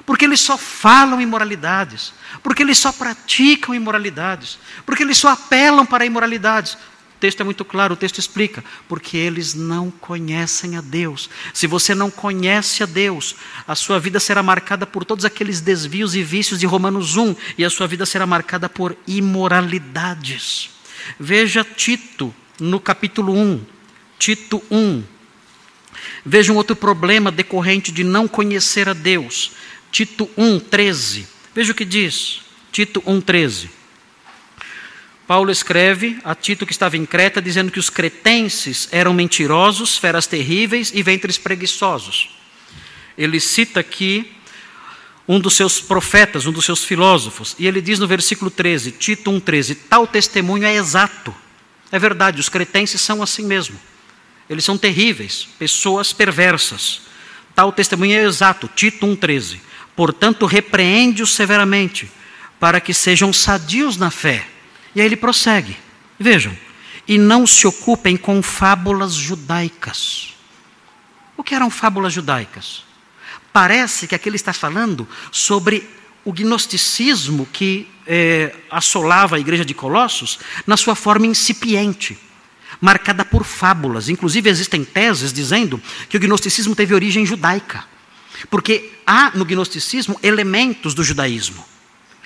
Porque 0.07 0.23
eles 0.23 0.39
só 0.39 0.57
falam 0.57 1.19
imoralidades. 1.19 2.13
Porque 2.41 2.63
eles 2.63 2.77
só 2.77 2.93
praticam 2.93 3.75
imoralidades. 3.75 4.57
Porque 4.85 5.03
eles 5.03 5.17
só 5.17 5.27
apelam 5.27 5.85
para 5.85 6.05
imoralidades. 6.05 6.75
O 6.75 7.19
texto 7.19 7.41
é 7.41 7.43
muito 7.43 7.65
claro, 7.65 7.93
o 7.93 7.97
texto 7.97 8.17
explica. 8.17 8.63
Porque 8.87 9.17
eles 9.17 9.53
não 9.53 9.91
conhecem 9.91 10.77
a 10.77 10.81
Deus. 10.81 11.29
Se 11.53 11.67
você 11.67 11.93
não 11.93 12.09
conhece 12.09 12.81
a 12.83 12.85
Deus, 12.85 13.35
a 13.67 13.75
sua 13.75 13.99
vida 13.99 14.17
será 14.17 14.41
marcada 14.41 14.87
por 14.87 15.03
todos 15.03 15.25
aqueles 15.25 15.59
desvios 15.59 16.15
e 16.15 16.23
vícios 16.23 16.61
de 16.61 16.65
Romanos 16.65 17.17
1. 17.17 17.35
E 17.57 17.65
a 17.65 17.69
sua 17.69 17.85
vida 17.85 18.05
será 18.05 18.25
marcada 18.25 18.69
por 18.69 18.95
imoralidades. 19.05 20.69
Veja 21.19 21.65
Tito 21.65 22.33
no 22.57 22.79
capítulo 22.79 23.33
1, 23.33 23.61
Tito 24.17 24.63
1. 24.71 25.03
Veja 26.25 26.53
um 26.53 26.55
outro 26.55 26.77
problema 26.77 27.29
decorrente 27.29 27.91
de 27.91 28.05
não 28.05 28.25
conhecer 28.25 28.87
a 28.87 28.93
Deus. 28.93 29.51
Tito 29.91 30.29
1, 30.37 30.59
13. 30.59 31.27
Veja 31.53 31.71
o 31.71 31.75
que 31.75 31.85
diz. 31.85 32.41
Tito 32.71 33.01
1, 33.05 33.21
13. 33.21 33.69
Paulo 35.25 35.51
escreve 35.51 36.17
a 36.23 36.33
Tito 36.33 36.65
que 36.65 36.71
estava 36.71 36.95
em 36.95 37.05
Creta, 37.05 37.41
dizendo 37.41 37.71
que 37.71 37.79
os 37.79 37.89
cretenses 37.89 38.87
eram 38.91 39.13
mentirosos, 39.13 39.97
feras 39.97 40.25
terríveis 40.25 40.91
e 40.93 41.03
ventres 41.03 41.37
preguiçosos. 41.37 42.29
Ele 43.17 43.39
cita 43.39 43.79
aqui 43.79 44.31
um 45.27 45.39
dos 45.39 45.55
seus 45.55 45.81
profetas, 45.81 46.45
um 46.45 46.51
dos 46.51 46.63
seus 46.63 46.85
filósofos, 46.85 47.55
e 47.59 47.67
ele 47.67 47.81
diz 47.81 47.99
no 47.99 48.07
versículo 48.07 48.49
13, 48.49 48.91
Tito 48.91 49.29
1,13: 49.29 49.77
tal 49.89 50.07
testemunho 50.07 50.65
é 50.65 50.75
exato 50.75 51.35
é 51.91 51.97
verdade, 51.97 52.39
os 52.39 52.49
cretenses 52.49 53.01
são 53.01 53.21
assim 53.21 53.45
mesmo. 53.45 53.79
Eles 54.49 54.63
são 54.63 54.77
terríveis, 54.77 55.47
pessoas 55.57 56.13
perversas. 56.13 57.01
Tal 57.55 57.71
testemunho 57.71 58.17
é 58.17 58.23
exato, 58.23 58.69
Tito 58.75 59.05
1,13. 59.05 59.59
Portanto, 59.97 60.45
repreende-os 60.45 61.31
severamente, 61.31 62.09
para 62.59 62.79
que 62.79 62.93
sejam 62.93 63.33
sadios 63.33 63.97
na 63.97 64.11
fé. 64.11 64.47
E 64.93 65.01
aí 65.01 65.07
ele 65.07 65.17
prossegue. 65.17 65.75
Vejam, 66.19 66.55
e 67.07 67.17
não 67.17 67.47
se 67.47 67.65
ocupem 67.65 68.15
com 68.15 68.43
fábulas 68.43 69.15
judaicas. 69.15 70.35
O 71.35 71.43
que 71.43 71.55
eram 71.55 71.71
fábulas 71.71 72.13
judaicas? 72.13 72.83
Parece 73.51 74.07
que 74.07 74.13
aqui 74.13 74.29
ele 74.29 74.35
está 74.35 74.53
falando 74.53 75.07
sobre 75.31 75.89
o 76.23 76.31
gnosticismo 76.31 77.47
que 77.51 77.89
é, 78.05 78.53
assolava 78.69 79.37
a 79.37 79.39
igreja 79.39 79.65
de 79.65 79.73
Colossos 79.73 80.37
na 80.67 80.77
sua 80.77 80.93
forma 80.93 81.25
incipiente, 81.25 82.19
marcada 82.79 83.25
por 83.25 83.43
fábulas. 83.43 84.09
Inclusive, 84.09 84.47
existem 84.47 84.85
teses 84.85 85.33
dizendo 85.33 85.81
que 86.07 86.17
o 86.17 86.19
gnosticismo 86.19 86.75
teve 86.75 86.93
origem 86.93 87.25
judaica, 87.25 87.96
porque 88.49 88.91
há 89.05 89.31
no 89.35 89.45
gnosticismo 89.45 90.19
elementos 90.21 90.93
do 90.93 91.03
judaísmo. 91.03 91.63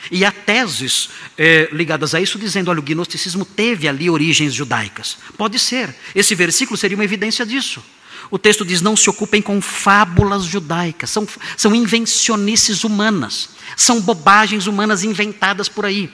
E 0.09 0.25
há 0.25 0.31
teses 0.31 1.09
é, 1.37 1.69
ligadas 1.71 2.15
a 2.15 2.21
isso 2.21 2.39
dizendo: 2.39 2.71
olha, 2.71 2.79
o 2.79 2.83
gnosticismo 2.83 3.45
teve 3.45 3.87
ali 3.87 4.09
origens 4.09 4.53
judaicas. 4.53 5.17
Pode 5.37 5.59
ser. 5.59 5.95
Esse 6.15 6.33
versículo 6.33 6.77
seria 6.77 6.97
uma 6.97 7.03
evidência 7.03 7.45
disso. 7.45 7.83
O 8.31 8.39
texto 8.39 8.65
diz: 8.65 8.81
não 8.81 8.95
se 8.95 9.09
ocupem 9.09 9.41
com 9.41 9.61
fábulas 9.61 10.45
judaicas, 10.45 11.09
são, 11.09 11.27
são 11.57 11.75
invencionices 11.75 12.83
humanas, 12.83 13.49
são 13.75 14.01
bobagens 14.01 14.65
humanas 14.65 15.03
inventadas 15.03 15.69
por 15.69 15.85
aí. 15.85 16.09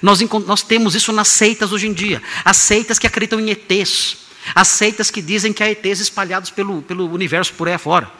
Nós, 0.00 0.20
nós 0.46 0.62
temos 0.62 0.94
isso 0.94 1.12
nas 1.12 1.28
seitas 1.28 1.72
hoje 1.72 1.86
em 1.86 1.92
dia, 1.92 2.22
as 2.44 2.56
seitas 2.56 2.98
que 2.98 3.06
acreditam 3.06 3.40
em 3.40 3.50
ETs, 3.50 4.16
as 4.54 4.68
seitas 4.68 5.10
que 5.10 5.20
dizem 5.20 5.52
que 5.52 5.62
há 5.62 5.70
ETs 5.70 6.00
espalhados 6.00 6.50
pelo, 6.50 6.82
pelo 6.82 7.10
universo 7.10 7.52
por 7.54 7.68
aí 7.68 7.74
afora, 7.74 8.10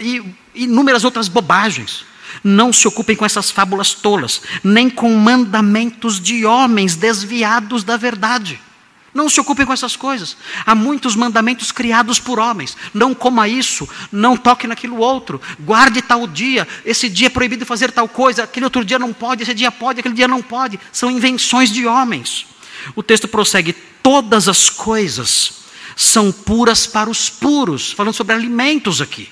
e 0.00 0.22
inúmeras 0.54 1.04
outras 1.04 1.28
bobagens 1.28 2.04
Não 2.42 2.72
se 2.72 2.88
ocupem 2.88 3.16
com 3.16 3.24
essas 3.24 3.50
fábulas 3.50 3.94
tolas, 3.94 4.42
nem 4.62 4.88
com 4.90 5.14
mandamentos 5.14 6.20
de 6.20 6.44
homens 6.44 6.96
desviados 6.96 7.84
da 7.84 7.96
verdade. 7.96 8.60
Não 9.14 9.28
se 9.28 9.40
ocupem 9.40 9.64
com 9.64 9.72
essas 9.72 9.94
coisas. 9.94 10.36
Há 10.66 10.74
muitos 10.74 11.14
mandamentos 11.14 11.70
criados 11.70 12.18
por 12.18 12.40
homens. 12.40 12.76
Não 12.92 13.14
coma 13.14 13.46
isso, 13.46 13.88
não 14.10 14.36
toque 14.36 14.66
naquilo 14.66 14.98
outro, 14.98 15.40
guarde 15.60 16.02
tal 16.02 16.26
dia, 16.26 16.66
esse 16.84 17.08
dia 17.08 17.28
é 17.28 17.30
proibido 17.30 17.64
fazer 17.64 17.92
tal 17.92 18.08
coisa, 18.08 18.42
aquele 18.42 18.64
outro 18.64 18.84
dia 18.84 18.98
não 18.98 19.12
pode, 19.12 19.44
esse 19.44 19.54
dia 19.54 19.70
pode, 19.70 20.00
aquele 20.00 20.16
dia 20.16 20.26
não 20.26 20.42
pode. 20.42 20.80
São 20.90 21.10
invenções 21.10 21.70
de 21.70 21.86
homens. 21.86 22.46
O 22.96 23.02
texto 23.02 23.28
prossegue: 23.28 23.72
todas 24.02 24.48
as 24.48 24.68
coisas 24.68 25.62
são 25.94 26.32
puras 26.32 26.84
para 26.84 27.08
os 27.08 27.30
puros, 27.30 27.92
falando 27.92 28.14
sobre 28.14 28.34
alimentos 28.34 29.00
aqui. 29.00 29.30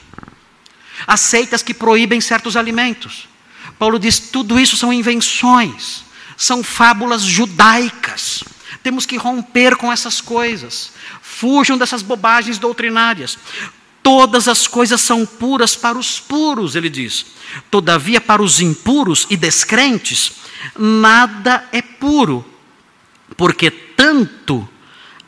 Aceitas 1.07 1.62
que 1.62 1.74
proíbem 1.74 2.20
certos 2.20 2.57
alimentos. 2.57 3.28
Paulo 3.78 3.98
diz: 3.98 4.18
tudo 4.18 4.59
isso 4.59 4.76
são 4.76 4.92
invenções, 4.92 6.05
são 6.36 6.62
fábulas 6.62 7.22
judaicas. 7.22 8.44
Temos 8.82 9.07
que 9.07 9.16
romper 9.16 9.76
com 9.76 9.92
essas 9.92 10.20
coisas. 10.20 10.92
Fujam 11.20 11.78
dessas 11.78 12.03
bobagens 12.03 12.59
doutrinárias. 12.59 13.38
Todas 14.03 14.48
as 14.48 14.66
coisas 14.66 15.00
são 15.00 15.24
puras 15.24 15.76
para 15.76 15.96
os 15.96 16.18
puros, 16.18 16.74
ele 16.74 16.90
diz. 16.90 17.26
Todavia, 17.70 18.20
para 18.20 18.42
os 18.42 18.61
impuros 18.61 19.26
e 19.30 19.36
descrentes, 19.36 20.32
nada 20.76 21.68
é 21.70 21.80
puro, 21.80 22.44
porque 23.36 23.70
tanto 23.70 24.68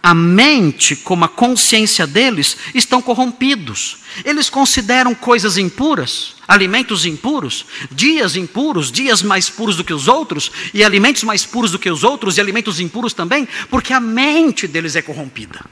a 0.05 0.13
mente 0.13 0.95
como 0.97 1.25
a 1.25 1.29
consciência 1.31 2.07
deles 2.07 2.59
estão 2.75 3.01
corrompidos. 3.01 4.01
Eles 4.23 4.51
consideram 4.51 5.15
coisas 5.15 5.57
impuras, 5.57 6.35
alimentos 6.47 7.07
impuros, 7.07 7.65
dias 7.91 8.37
impuros, 8.37 8.93
dias 8.93 9.23
mais 9.23 9.49
puros 9.49 9.77
do 9.77 9.83
que 9.83 9.95
os 9.95 10.07
outros, 10.07 10.53
e 10.75 10.85
alimentos 10.85 11.23
mais 11.23 11.47
puros 11.47 11.71
do 11.71 11.79
que 11.79 11.89
os 11.89 12.05
outros, 12.05 12.37
e 12.37 12.41
alimentos 12.43 12.81
impuros 12.81 13.15
também, 13.15 13.49
porque 13.71 13.95
a 13.95 14.01
mente 14.01 14.69
deles 14.69 14.95
é 14.95 15.01
corrompida. 15.01 15.65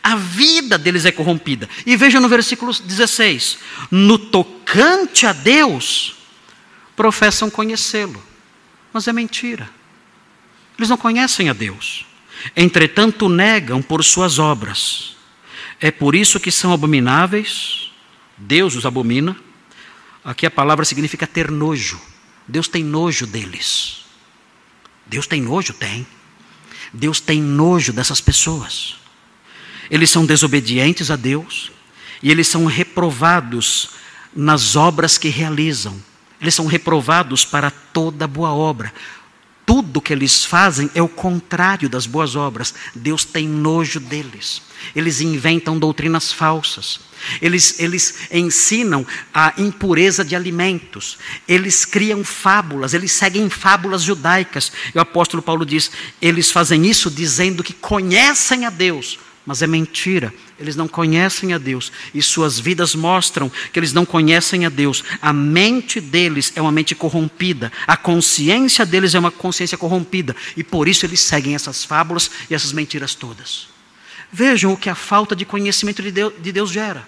A 0.00 0.14
vida 0.14 0.78
deles 0.78 1.04
é 1.04 1.10
corrompida. 1.10 1.68
E 1.84 1.96
veja 1.96 2.20
no 2.20 2.28
versículo 2.28 2.72
16: 2.72 3.58
No 3.90 4.16
tocante 4.16 5.26
a 5.26 5.32
Deus, 5.32 6.14
professam 6.94 7.50
conhecê-lo, 7.50 8.22
mas 8.92 9.08
é 9.08 9.12
mentira. 9.12 9.68
Eles 10.78 10.88
não 10.88 10.96
conhecem 10.96 11.48
a 11.48 11.52
Deus 11.52 12.08
entretanto 12.56 13.28
negam 13.28 13.82
por 13.82 14.04
suas 14.04 14.38
obras. 14.38 15.16
É 15.80 15.90
por 15.90 16.14
isso 16.14 16.38
que 16.38 16.50
são 16.50 16.72
abomináveis, 16.72 17.90
Deus 18.36 18.74
os 18.74 18.84
abomina. 18.84 19.36
Aqui 20.24 20.44
a 20.46 20.50
palavra 20.50 20.84
significa 20.84 21.26
ter 21.26 21.50
nojo. 21.50 22.00
Deus 22.46 22.68
tem 22.68 22.84
nojo 22.84 23.26
deles. 23.26 24.04
Deus 25.06 25.26
tem 25.26 25.40
nojo? 25.40 25.72
Tem. 25.72 26.06
Deus 26.92 27.20
tem 27.20 27.40
nojo 27.40 27.92
dessas 27.92 28.20
pessoas. 28.20 28.96
Eles 29.90 30.10
são 30.10 30.26
desobedientes 30.26 31.10
a 31.10 31.16
Deus 31.16 31.70
e 32.22 32.30
eles 32.30 32.48
são 32.48 32.66
reprovados 32.66 33.90
nas 34.34 34.76
obras 34.76 35.16
que 35.18 35.28
realizam. 35.28 36.00
Eles 36.40 36.54
são 36.54 36.66
reprovados 36.66 37.44
para 37.44 37.70
toda 37.70 38.26
boa 38.26 38.52
obra 38.52 38.92
tudo 39.70 40.00
que 40.00 40.12
eles 40.12 40.44
fazem 40.44 40.90
é 40.96 41.00
o 41.00 41.06
contrário 41.06 41.88
das 41.88 42.04
boas 42.04 42.34
obras. 42.34 42.74
Deus 42.92 43.24
tem 43.24 43.46
nojo 43.46 44.00
deles. 44.00 44.60
Eles 44.96 45.20
inventam 45.20 45.78
doutrinas 45.78 46.32
falsas. 46.32 46.98
Eles, 47.40 47.78
eles 47.78 48.16
ensinam 48.32 49.06
a 49.32 49.54
impureza 49.56 50.24
de 50.24 50.34
alimentos. 50.34 51.18
Eles 51.46 51.84
criam 51.84 52.24
fábulas. 52.24 52.94
Eles 52.94 53.12
seguem 53.12 53.48
fábulas 53.48 54.02
judaicas. 54.02 54.72
E 54.92 54.98
o 54.98 55.00
apóstolo 55.00 55.40
Paulo 55.40 55.64
diz: 55.64 55.88
eles 56.20 56.50
fazem 56.50 56.84
isso 56.84 57.08
dizendo 57.08 57.62
que 57.62 57.72
conhecem 57.72 58.66
a 58.66 58.70
Deus 58.70 59.20
mas 59.50 59.62
é 59.62 59.66
mentira. 59.66 60.32
Eles 60.60 60.76
não 60.76 60.86
conhecem 60.86 61.52
a 61.52 61.58
Deus 61.58 61.90
e 62.14 62.22
suas 62.22 62.56
vidas 62.56 62.94
mostram 62.94 63.50
que 63.72 63.80
eles 63.80 63.92
não 63.92 64.06
conhecem 64.06 64.64
a 64.64 64.68
Deus. 64.68 65.02
A 65.20 65.32
mente 65.32 66.00
deles 66.00 66.52
é 66.54 66.62
uma 66.62 66.70
mente 66.70 66.94
corrompida, 66.94 67.72
a 67.84 67.96
consciência 67.96 68.86
deles 68.86 69.12
é 69.12 69.18
uma 69.18 69.32
consciência 69.32 69.76
corrompida 69.76 70.36
e 70.56 70.62
por 70.62 70.86
isso 70.86 71.04
eles 71.04 71.18
seguem 71.18 71.56
essas 71.56 71.84
fábulas 71.84 72.30
e 72.48 72.54
essas 72.54 72.72
mentiras 72.72 73.16
todas. 73.16 73.66
Vejam 74.32 74.72
o 74.72 74.76
que 74.76 74.88
a 74.88 74.94
falta 74.94 75.34
de 75.34 75.44
conhecimento 75.44 76.00
de 76.00 76.12
Deus, 76.12 76.32
de 76.40 76.52
Deus 76.52 76.70
gera. 76.70 77.04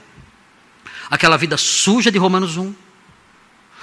Aquela 1.09 1.37
vida 1.37 1.57
suja 1.57 2.11
de 2.11 2.19
Romanos 2.19 2.57
1, 2.57 2.75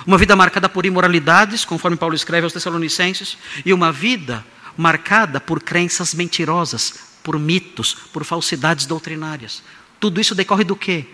uma 0.05 0.17
vida 0.17 0.35
marcada 0.35 0.67
por 0.67 0.85
imoralidades, 0.85 1.63
conforme 1.63 1.95
Paulo 1.95 2.13
escreve 2.13 2.43
aos 2.43 2.51
Tessalonicenses, 2.51 3.37
e 3.65 3.71
uma 3.71 3.89
vida 3.89 4.45
marcada 4.75 5.39
por 5.39 5.63
crenças 5.63 6.13
mentirosas, 6.13 7.08
por 7.29 7.37
mitos, 7.37 7.93
por 7.93 8.25
falsidades 8.25 8.87
doutrinárias. 8.87 9.61
Tudo 9.99 10.19
isso 10.19 10.33
decorre 10.33 10.63
do 10.63 10.75
quê? 10.75 11.05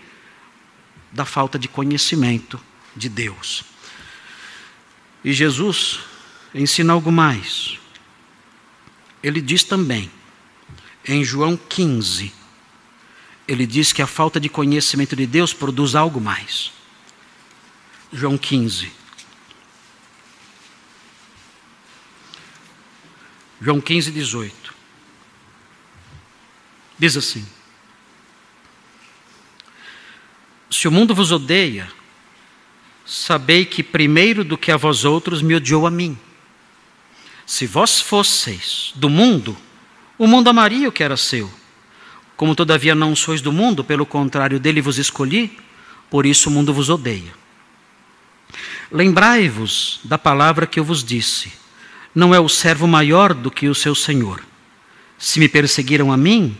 Da 1.12 1.26
falta 1.26 1.58
de 1.58 1.68
conhecimento 1.68 2.58
de 2.96 3.10
Deus. 3.10 3.64
E 5.22 5.30
Jesus 5.34 6.00
ensina 6.54 6.94
algo 6.94 7.12
mais. 7.12 7.78
Ele 9.22 9.42
diz 9.42 9.62
também, 9.62 10.10
em 11.06 11.22
João 11.22 11.54
15, 11.54 12.32
ele 13.46 13.66
diz 13.66 13.92
que 13.92 14.00
a 14.00 14.06
falta 14.06 14.40
de 14.40 14.48
conhecimento 14.48 15.14
de 15.14 15.26
Deus 15.26 15.52
produz 15.52 15.94
algo 15.94 16.18
mais. 16.18 16.72
João 18.10 18.38
15. 18.38 18.90
João 23.60 23.82
15, 23.82 24.10
18. 24.10 24.65
Diz 26.98 27.16
assim: 27.16 27.46
Se 30.70 30.88
o 30.88 30.90
mundo 30.90 31.14
vos 31.14 31.30
odeia, 31.30 31.90
sabei 33.04 33.64
que 33.64 33.82
primeiro 33.82 34.42
do 34.42 34.56
que 34.56 34.72
a 34.72 34.76
vós 34.76 35.04
outros 35.04 35.42
me 35.42 35.54
odiou 35.54 35.86
a 35.86 35.90
mim. 35.90 36.18
Se 37.46 37.66
vós 37.66 38.00
fosseis 38.00 38.92
do 38.96 39.08
mundo, 39.08 39.56
o 40.18 40.26
mundo 40.26 40.48
amaria 40.48 40.88
o 40.88 40.92
que 40.92 41.04
era 41.04 41.16
seu. 41.16 41.50
Como 42.36 42.54
todavia 42.54 42.94
não 42.94 43.14
sois 43.14 43.40
do 43.40 43.52
mundo, 43.52 43.84
pelo 43.84 44.04
contrário, 44.04 44.58
dele 44.58 44.80
vos 44.80 44.98
escolhi, 44.98 45.56
por 46.10 46.26
isso 46.26 46.50
o 46.50 46.52
mundo 46.52 46.74
vos 46.74 46.90
odeia. 46.90 47.32
Lembrai-vos 48.90 50.00
da 50.04 50.18
palavra 50.18 50.66
que 50.66 50.78
eu 50.78 50.84
vos 50.84 51.02
disse: 51.02 51.52
Não 52.14 52.34
é 52.34 52.40
o 52.40 52.48
servo 52.48 52.86
maior 52.86 53.32
do 53.32 53.50
que 53.50 53.68
o 53.68 53.74
seu 53.74 53.94
senhor. 53.94 54.42
Se 55.18 55.38
me 55.38 55.48
perseguiram 55.48 56.12
a 56.12 56.16
mim, 56.16 56.56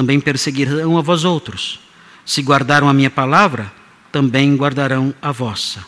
também 0.00 0.18
perseguirão 0.18 0.96
a 0.96 1.02
vós 1.02 1.24
outros. 1.24 1.78
Se 2.24 2.40
guardaram 2.40 2.88
a 2.88 2.94
minha 2.94 3.10
palavra, 3.10 3.70
também 4.10 4.56
guardarão 4.56 5.14
a 5.20 5.30
vossa. 5.30 5.84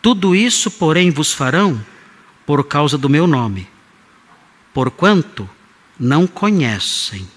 Tudo 0.00 0.36
isso, 0.36 0.70
porém, 0.70 1.10
vos 1.10 1.32
farão 1.32 1.84
por 2.46 2.62
causa 2.68 2.96
do 2.96 3.08
meu 3.08 3.26
nome, 3.26 3.66
porquanto 4.72 5.50
não 5.98 6.24
conhecem 6.24 7.28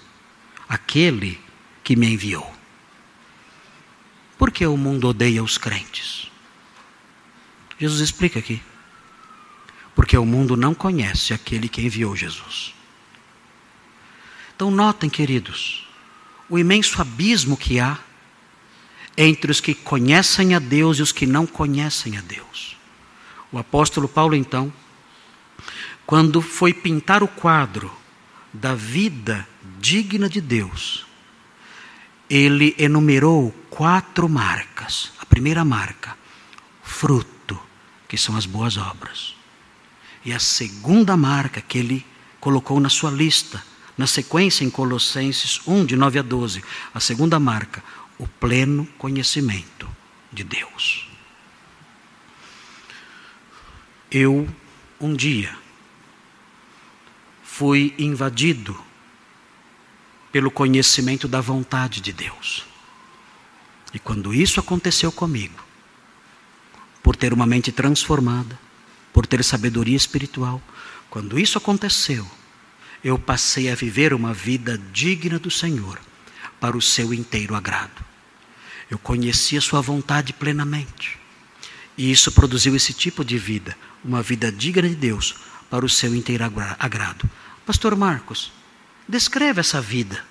aquele 0.68 1.40
que 1.82 1.96
me 1.96 2.12
enviou. 2.12 2.48
Por 4.38 4.52
que 4.52 4.64
o 4.64 4.76
mundo 4.76 5.08
odeia 5.08 5.42
os 5.42 5.58
crentes? 5.58 6.30
Jesus 7.80 8.00
explica 8.00 8.38
aqui. 8.38 8.62
Porque 9.96 10.16
o 10.16 10.24
mundo 10.24 10.56
não 10.56 10.72
conhece 10.72 11.34
aquele 11.34 11.68
que 11.68 11.82
enviou 11.82 12.14
Jesus. 12.14 12.79
Então, 14.60 14.70
notem, 14.70 15.08
queridos, 15.08 15.88
o 16.46 16.58
imenso 16.58 17.00
abismo 17.00 17.56
que 17.56 17.80
há 17.80 17.98
entre 19.16 19.50
os 19.50 19.58
que 19.58 19.74
conhecem 19.74 20.54
a 20.54 20.58
Deus 20.58 20.98
e 20.98 21.02
os 21.02 21.12
que 21.12 21.24
não 21.24 21.46
conhecem 21.46 22.18
a 22.18 22.20
Deus. 22.20 22.76
O 23.50 23.56
apóstolo 23.56 24.06
Paulo, 24.06 24.34
então, 24.34 24.70
quando 26.04 26.42
foi 26.42 26.74
pintar 26.74 27.22
o 27.22 27.26
quadro 27.26 27.90
da 28.52 28.74
vida 28.74 29.48
digna 29.78 30.28
de 30.28 30.42
Deus, 30.42 31.06
ele 32.28 32.76
enumerou 32.78 33.52
quatro 33.70 34.28
marcas. 34.28 35.10
A 35.20 35.24
primeira 35.24 35.64
marca, 35.64 36.14
fruto, 36.82 37.58
que 38.06 38.18
são 38.18 38.36
as 38.36 38.44
boas 38.44 38.76
obras. 38.76 39.34
E 40.22 40.34
a 40.34 40.38
segunda 40.38 41.16
marca 41.16 41.62
que 41.62 41.78
ele 41.78 42.04
colocou 42.38 42.78
na 42.78 42.90
sua 42.90 43.10
lista 43.10 43.69
na 44.00 44.06
sequência, 44.06 44.64
em 44.64 44.70
Colossenses 44.70 45.60
1, 45.66 45.84
de 45.84 45.94
9 45.94 46.20
a 46.20 46.22
12, 46.22 46.64
a 46.94 46.98
segunda 46.98 47.38
marca, 47.38 47.84
o 48.16 48.26
pleno 48.26 48.86
conhecimento 48.96 49.86
de 50.32 50.42
Deus. 50.42 51.06
Eu, 54.10 54.48
um 54.98 55.14
dia, 55.14 55.54
fui 57.44 57.94
invadido 57.98 58.74
pelo 60.32 60.50
conhecimento 60.50 61.28
da 61.28 61.42
vontade 61.42 62.00
de 62.00 62.10
Deus. 62.10 62.64
E 63.92 63.98
quando 63.98 64.32
isso 64.32 64.58
aconteceu 64.58 65.12
comigo, 65.12 65.62
por 67.02 67.14
ter 67.14 67.34
uma 67.34 67.44
mente 67.44 67.70
transformada, 67.70 68.58
por 69.12 69.26
ter 69.26 69.44
sabedoria 69.44 69.96
espiritual. 69.96 70.62
Quando 71.10 71.38
isso 71.38 71.58
aconteceu, 71.58 72.26
eu 73.02 73.18
passei 73.18 73.70
a 73.70 73.74
viver 73.74 74.12
uma 74.12 74.34
vida 74.34 74.78
digna 74.92 75.38
do 75.38 75.50
Senhor, 75.50 75.98
para 76.60 76.76
o 76.76 76.82
seu 76.82 77.14
inteiro 77.14 77.54
agrado. 77.54 78.04
Eu 78.90 78.98
conheci 78.98 79.56
a 79.56 79.60
sua 79.60 79.80
vontade 79.80 80.32
plenamente. 80.32 81.18
E 81.96 82.10
isso 82.10 82.30
produziu 82.32 82.76
esse 82.76 82.92
tipo 82.92 83.24
de 83.24 83.38
vida, 83.38 83.76
uma 84.04 84.22
vida 84.22 84.52
digna 84.52 84.88
de 84.88 84.94
Deus, 84.94 85.36
para 85.70 85.84
o 85.84 85.88
seu 85.88 86.14
inteiro 86.14 86.44
agrado. 86.78 87.28
Pastor 87.64 87.96
Marcos, 87.96 88.52
descreva 89.08 89.60
essa 89.60 89.80
vida, 89.80 90.24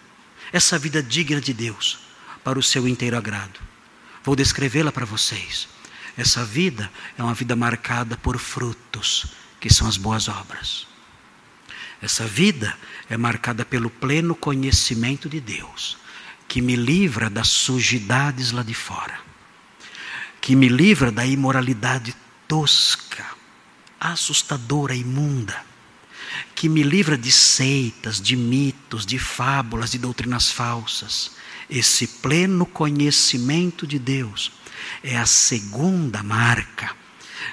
essa 0.51 0.77
vida 0.77 1.01
digna 1.01 1.41
de 1.41 1.53
Deus, 1.53 1.99
para 2.43 2.59
o 2.59 2.63
seu 2.63 2.87
inteiro 2.87 3.17
agrado. 3.17 3.59
Vou 4.23 4.35
descrevê-la 4.35 4.91
para 4.91 5.05
vocês. 5.05 5.67
Essa 6.17 6.43
vida 6.43 6.91
é 7.17 7.23
uma 7.23 7.33
vida 7.33 7.55
marcada 7.55 8.17
por 8.17 8.37
frutos, 8.37 9.27
que 9.59 9.73
são 9.73 9.87
as 9.87 9.95
boas 9.95 10.27
obras. 10.27 10.88
Essa 12.01 12.25
vida 12.25 12.77
é 13.09 13.17
marcada 13.17 13.65
pelo 13.65 13.89
pleno 13.89 14.35
conhecimento 14.35 15.27
de 15.27 15.39
Deus, 15.39 15.97
que 16.47 16.61
me 16.61 16.75
livra 16.75 17.29
das 17.29 17.49
sujidades 17.49 18.51
lá 18.51 18.63
de 18.63 18.73
fora, 18.73 19.19
que 20.39 20.55
me 20.55 20.69
livra 20.69 21.11
da 21.11 21.25
imoralidade 21.25 22.15
tosca, 22.47 23.25
assustadora, 23.99 24.95
imunda, 24.95 25.63
que 26.55 26.69
me 26.69 26.83
livra 26.83 27.17
de 27.17 27.31
seitas, 27.31 28.21
de 28.21 28.35
mitos, 28.35 29.05
de 29.05 29.19
fábulas, 29.19 29.91
de 29.91 29.97
doutrinas 29.97 30.51
falsas. 30.51 31.31
Esse 31.69 32.07
pleno 32.07 32.65
conhecimento 32.65 33.85
de 33.85 33.99
Deus 33.99 34.51
é 35.03 35.17
a 35.17 35.25
segunda 35.25 36.23
marca 36.23 36.95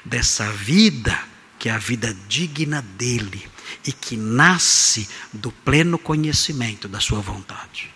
dessa 0.04 0.50
vida, 0.52 1.18
que 1.66 1.70
é 1.70 1.72
a 1.72 1.78
vida 1.78 2.14
digna 2.28 2.80
dele 2.80 3.50
e 3.84 3.90
que 3.90 4.16
nasce 4.16 5.08
do 5.32 5.50
pleno 5.50 5.98
conhecimento 5.98 6.86
da 6.86 7.00
sua 7.00 7.18
vontade. 7.18 7.92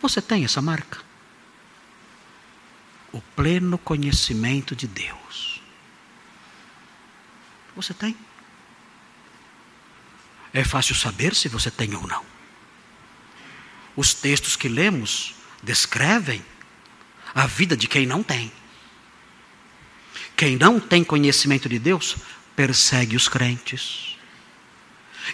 Você 0.00 0.22
tem 0.22 0.44
essa 0.44 0.62
marca? 0.62 1.00
O 3.10 3.20
pleno 3.20 3.78
conhecimento 3.78 4.76
de 4.76 4.86
Deus. 4.86 5.60
Você 7.74 7.92
tem? 7.92 8.16
É 10.54 10.62
fácil 10.62 10.94
saber 10.94 11.34
se 11.34 11.48
você 11.48 11.68
tem 11.68 11.96
ou 11.96 12.06
não. 12.06 12.24
Os 13.96 14.14
textos 14.14 14.54
que 14.54 14.68
lemos 14.68 15.34
descrevem 15.64 16.46
a 17.34 17.44
vida 17.48 17.76
de 17.76 17.88
quem 17.88 18.06
não 18.06 18.22
tem. 18.22 18.52
Quem 20.36 20.56
não 20.56 20.80
tem 20.80 21.04
conhecimento 21.04 21.68
de 21.68 21.78
Deus 21.78 22.16
persegue 22.56 23.16
os 23.16 23.28
crentes. 23.28 24.16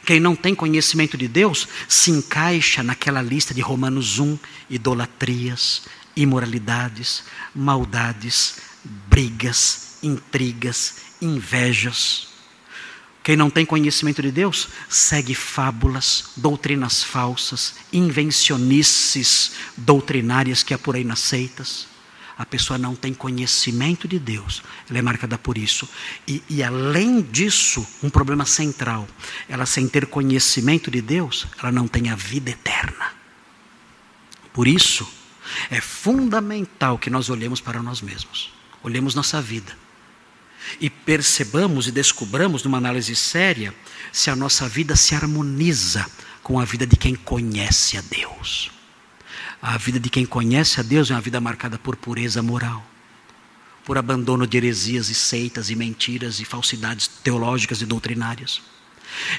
Quem 0.04 0.20
não 0.20 0.36
tem 0.36 0.54
conhecimento 0.54 1.16
de 1.16 1.26
Deus 1.26 1.66
se 1.88 2.10
encaixa 2.10 2.82
naquela 2.82 3.22
lista 3.22 3.54
de 3.54 3.60
Romanos 3.60 4.18
1: 4.18 4.38
idolatrias, 4.68 5.82
imoralidades, 6.14 7.24
maldades, 7.54 8.56
brigas, 8.84 9.96
intrigas, 10.02 10.96
invejas. 11.20 12.28
Quem 13.22 13.36
não 13.36 13.50
tem 13.50 13.66
conhecimento 13.66 14.22
de 14.22 14.30
Deus 14.30 14.68
segue 14.88 15.34
fábulas, 15.34 16.30
doutrinas 16.36 17.02
falsas, 17.02 17.74
invencionices 17.92 19.52
doutrinárias 19.76 20.62
que 20.62 20.72
há 20.72 20.78
por 20.78 20.96
aí 20.96 21.04
nas 21.04 21.20
seitas 21.20 21.97
a 22.38 22.46
pessoa 22.46 22.78
não 22.78 22.94
tem 22.94 23.12
conhecimento 23.12 24.06
de 24.06 24.16
Deus, 24.16 24.62
ela 24.88 25.00
é 25.00 25.02
marcada 25.02 25.36
por 25.36 25.58
isso. 25.58 25.88
E, 26.26 26.40
e, 26.48 26.62
além 26.62 27.20
disso, 27.20 27.84
um 28.00 28.08
problema 28.08 28.46
central: 28.46 29.08
ela 29.48 29.66
sem 29.66 29.88
ter 29.88 30.06
conhecimento 30.06 30.88
de 30.88 31.02
Deus, 31.02 31.48
ela 31.58 31.72
não 31.72 31.88
tem 31.88 32.10
a 32.10 32.14
vida 32.14 32.50
eterna. 32.50 33.12
Por 34.52 34.68
isso, 34.68 35.06
é 35.68 35.80
fundamental 35.80 36.96
que 36.96 37.10
nós 37.10 37.28
olhemos 37.28 37.60
para 37.60 37.82
nós 37.82 38.00
mesmos, 38.00 38.52
olhemos 38.84 39.16
nossa 39.16 39.42
vida 39.42 39.76
e 40.80 40.88
percebamos 40.88 41.88
e 41.88 41.92
descubramos 41.92 42.62
numa 42.62 42.78
análise 42.78 43.16
séria 43.16 43.74
se 44.12 44.30
a 44.30 44.36
nossa 44.36 44.68
vida 44.68 44.94
se 44.94 45.14
harmoniza 45.14 46.06
com 46.42 46.60
a 46.60 46.64
vida 46.64 46.86
de 46.86 46.96
quem 46.96 47.16
conhece 47.16 47.96
a 47.96 48.00
Deus. 48.00 48.77
A 49.60 49.76
vida 49.76 49.98
de 49.98 50.08
quem 50.08 50.24
conhece 50.24 50.78
a 50.78 50.82
Deus 50.82 51.10
é 51.10 51.14
uma 51.14 51.20
vida 51.20 51.40
marcada 51.40 51.78
por 51.78 51.96
pureza 51.96 52.40
moral, 52.42 52.84
por 53.84 53.98
abandono 53.98 54.46
de 54.46 54.56
heresias 54.56 55.08
e 55.08 55.14
seitas 55.14 55.68
e 55.68 55.74
mentiras 55.74 56.38
e 56.38 56.44
falsidades 56.44 57.08
teológicas 57.08 57.82
e 57.82 57.86
doutrinárias. 57.86 58.62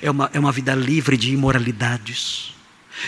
É 0.02 0.12
uma, 0.12 0.30
é 0.34 0.40
uma 0.40 0.52
vida 0.52 0.76
livre 0.76 1.16
de 1.16 1.32
imoralidades. 1.32 2.54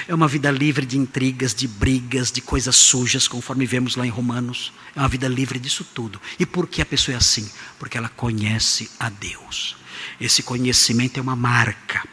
É 0.08 0.16
uma 0.16 0.28
vida 0.28 0.50
livre 0.50 0.86
de 0.86 0.98
intrigas, 0.98 1.54
de 1.54 1.68
brigas, 1.68 2.32
de 2.32 2.40
coisas 2.40 2.78
sujas, 2.78 3.28
conforme 3.28 3.66
vemos 3.66 3.98
lá 3.98 4.06
em 4.06 4.10
Romanos. 4.10 4.72
É 4.96 5.00
uma 5.00 5.10
vida 5.10 5.28
livre 5.28 5.60
disso 5.60 5.84
tudo. 5.84 6.22
E 6.40 6.46
por 6.46 6.66
que 6.66 6.82
a 6.82 6.86
pessoa 6.86 7.16
é 7.16 7.18
assim? 7.18 7.50
Porque 7.78 7.98
ela 7.98 8.08
conhece 8.08 8.90
a 8.98 9.10
Deus. 9.10 9.76
Esse 10.20 10.42
conhecimento 10.44 11.18
é 11.18 11.22
uma 11.22 11.36
marca 11.36 12.08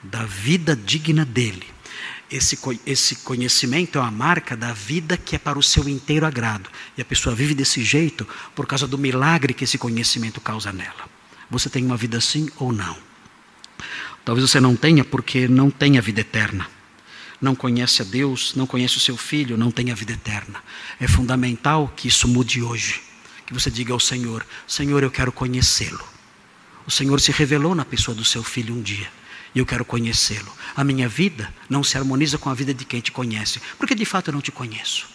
da 0.00 0.24
vida 0.24 0.76
digna 0.76 1.24
dele 1.24 1.73
esse, 2.30 2.58
esse 2.86 3.16
conhecimento 3.16 3.98
é 3.98 4.00
uma 4.00 4.10
marca 4.10 4.56
da 4.56 4.72
vida 4.72 5.16
que 5.16 5.36
é 5.36 5.38
para 5.38 5.58
o 5.58 5.62
seu 5.62 5.88
inteiro 5.88 6.26
agrado. 6.26 6.70
E 6.96 7.02
a 7.02 7.04
pessoa 7.04 7.34
vive 7.34 7.54
desse 7.54 7.84
jeito 7.84 8.26
por 8.54 8.66
causa 8.66 8.86
do 8.86 8.98
milagre 8.98 9.54
que 9.54 9.64
esse 9.64 9.78
conhecimento 9.78 10.40
causa 10.40 10.72
nela. 10.72 11.08
Você 11.50 11.68
tem 11.68 11.84
uma 11.84 11.96
vida 11.96 12.18
assim 12.18 12.48
ou 12.56 12.72
não? 12.72 12.96
Talvez 14.24 14.48
você 14.50 14.58
não 14.58 14.74
tenha 14.74 15.04
porque 15.04 15.46
não 15.46 15.70
tem 15.70 15.98
a 15.98 16.00
vida 16.00 16.22
eterna. 16.22 16.66
Não 17.40 17.54
conhece 17.54 18.00
a 18.00 18.04
Deus, 18.04 18.54
não 18.54 18.66
conhece 18.66 18.96
o 18.96 19.00
seu 19.00 19.16
filho, 19.16 19.58
não 19.58 19.70
tem 19.70 19.90
a 19.90 19.94
vida 19.94 20.12
eterna. 20.12 20.62
É 20.98 21.06
fundamental 21.06 21.92
que 21.94 22.08
isso 22.08 22.26
mude 22.26 22.62
hoje. 22.62 23.02
Que 23.44 23.52
você 23.52 23.70
diga 23.70 23.92
ao 23.92 24.00
Senhor: 24.00 24.46
Senhor, 24.66 25.02
eu 25.02 25.10
quero 25.10 25.30
conhecê-lo. 25.30 26.02
O 26.86 26.90
Senhor 26.90 27.20
se 27.20 27.32
revelou 27.32 27.74
na 27.74 27.84
pessoa 27.84 28.14
do 28.14 28.24
seu 28.24 28.42
filho 28.42 28.74
um 28.74 28.80
dia 28.80 29.08
e 29.54 29.58
eu 29.58 29.66
quero 29.66 29.84
conhecê-lo. 29.84 30.52
A 30.74 30.82
minha 30.82 31.08
vida 31.08 31.52
não 31.68 31.84
se 31.84 31.96
harmoniza 31.96 32.36
com 32.38 32.50
a 32.50 32.54
vida 32.54 32.74
de 32.74 32.84
quem 32.84 33.00
te 33.00 33.12
conhece, 33.12 33.60
porque 33.78 33.94
de 33.94 34.04
fato 34.04 34.28
eu 34.28 34.34
não 34.34 34.40
te 34.40 34.50
conheço. 34.50 35.06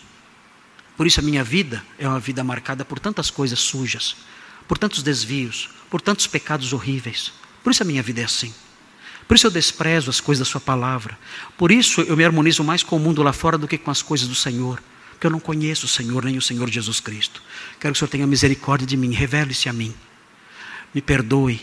Por 0.95 1.07
isso 1.07 1.19
a 1.19 1.23
minha 1.23 1.43
vida 1.43 1.83
é 1.97 2.07
uma 2.07 2.19
vida 2.19 2.43
marcada 2.43 2.83
por 2.83 2.99
tantas 2.99 3.29
coisas 3.29 3.59
sujas, 3.59 4.15
por 4.67 4.77
tantos 4.77 5.01
desvios, 5.01 5.69
por 5.89 6.01
tantos 6.01 6.27
pecados 6.27 6.73
horríveis. 6.73 7.33
Por 7.63 7.71
isso 7.71 7.83
a 7.83 7.85
minha 7.85 8.03
vida 8.03 8.21
é 8.21 8.25
assim. 8.25 8.53
Por 9.27 9.35
isso 9.35 9.47
eu 9.47 9.51
desprezo 9.51 10.09
as 10.09 10.19
coisas 10.19 10.47
da 10.47 10.51
Sua 10.51 10.59
palavra. 10.59 11.17
Por 11.57 11.71
isso 11.71 12.01
eu 12.01 12.17
me 12.17 12.25
harmonizo 12.25 12.63
mais 12.63 12.81
com 12.83 12.95
o 12.95 12.99
mundo 12.99 13.21
lá 13.21 13.31
fora 13.31 13.57
do 13.57 13.67
que 13.67 13.77
com 13.77 13.91
as 13.91 14.01
coisas 14.01 14.27
do 14.27 14.35
Senhor. 14.35 14.81
Porque 15.11 15.27
eu 15.27 15.31
não 15.31 15.39
conheço 15.39 15.85
o 15.85 15.89
Senhor 15.89 16.25
nem 16.25 16.37
o 16.37 16.41
Senhor 16.41 16.69
Jesus 16.69 16.99
Cristo. 16.99 17.41
Quero 17.79 17.93
que 17.93 17.97
o 17.97 17.99
Senhor 17.99 18.09
tenha 18.09 18.25
misericórdia 18.25 18.87
de 18.87 18.97
mim, 18.97 19.13
revele-se 19.13 19.69
a 19.69 19.73
mim. 19.73 19.93
Me 20.93 21.01
perdoe, 21.01 21.61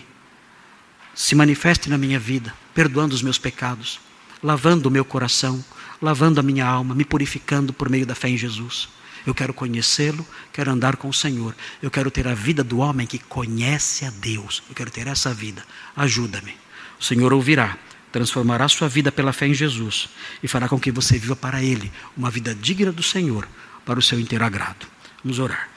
se 1.16 1.34
manifeste 1.34 1.88
na 1.88 1.96
minha 1.96 2.20
vida, 2.20 2.54
perdoando 2.74 3.14
os 3.14 3.22
meus 3.22 3.38
pecados, 3.38 3.98
lavando 4.42 4.90
o 4.90 4.92
meu 4.92 5.02
coração, 5.02 5.64
lavando 6.00 6.38
a 6.38 6.42
minha 6.42 6.66
alma, 6.66 6.94
me 6.94 7.06
purificando 7.06 7.72
por 7.72 7.88
meio 7.88 8.04
da 8.04 8.14
fé 8.14 8.28
em 8.28 8.36
Jesus. 8.36 8.90
Eu 9.26 9.34
quero 9.34 9.54
conhecê-lo, 9.54 10.24
quero 10.52 10.70
andar 10.70 10.96
com 10.96 11.08
o 11.08 11.14
Senhor. 11.14 11.56
Eu 11.82 11.90
quero 11.90 12.10
ter 12.10 12.28
a 12.28 12.34
vida 12.34 12.62
do 12.62 12.78
homem 12.78 13.06
que 13.06 13.18
conhece 13.18 14.04
a 14.04 14.10
Deus. 14.10 14.62
Eu 14.68 14.74
quero 14.74 14.90
ter 14.90 15.06
essa 15.06 15.32
vida. 15.32 15.64
Ajuda-me. 15.96 16.54
O 17.00 17.02
Senhor 17.02 17.32
ouvirá, 17.32 17.78
transformará 18.12 18.68
sua 18.68 18.86
vida 18.86 19.10
pela 19.10 19.32
fé 19.32 19.48
em 19.48 19.54
Jesus 19.54 20.10
e 20.42 20.46
fará 20.46 20.68
com 20.68 20.78
que 20.78 20.92
você 20.92 21.18
viva 21.18 21.34
para 21.34 21.62
Ele 21.62 21.90
uma 22.14 22.30
vida 22.30 22.54
digna 22.54 22.92
do 22.92 23.02
Senhor, 23.02 23.48
para 23.86 23.98
o 23.98 24.02
seu 24.02 24.20
inteiro 24.20 24.44
agrado. 24.44 24.86
Vamos 25.24 25.38
orar. 25.38 25.70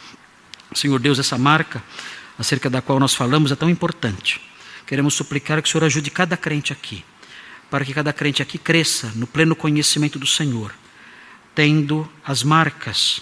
Senhor 0.75 0.99
Deus, 0.99 1.17
essa 1.17 1.37
marca 1.37 1.81
acerca 2.37 2.69
da 2.69 2.81
qual 2.81 2.99
nós 2.99 3.15
falamos 3.15 3.53
é 3.53 3.55
tão 3.55 3.69
importante. 3.69 4.48
Queremos 4.89 5.13
suplicar 5.13 5.61
que 5.61 5.69
o 5.69 5.71
Senhor 5.71 5.83
ajude 5.83 6.09
cada 6.09 6.35
crente 6.35 6.73
aqui, 6.73 7.05
para 7.69 7.85
que 7.85 7.93
cada 7.93 8.11
crente 8.11 8.41
aqui 8.41 8.57
cresça 8.57 9.11
no 9.13 9.27
pleno 9.27 9.55
conhecimento 9.55 10.17
do 10.17 10.25
Senhor, 10.25 10.73
tendo 11.53 12.11
as 12.25 12.41
marcas 12.41 13.21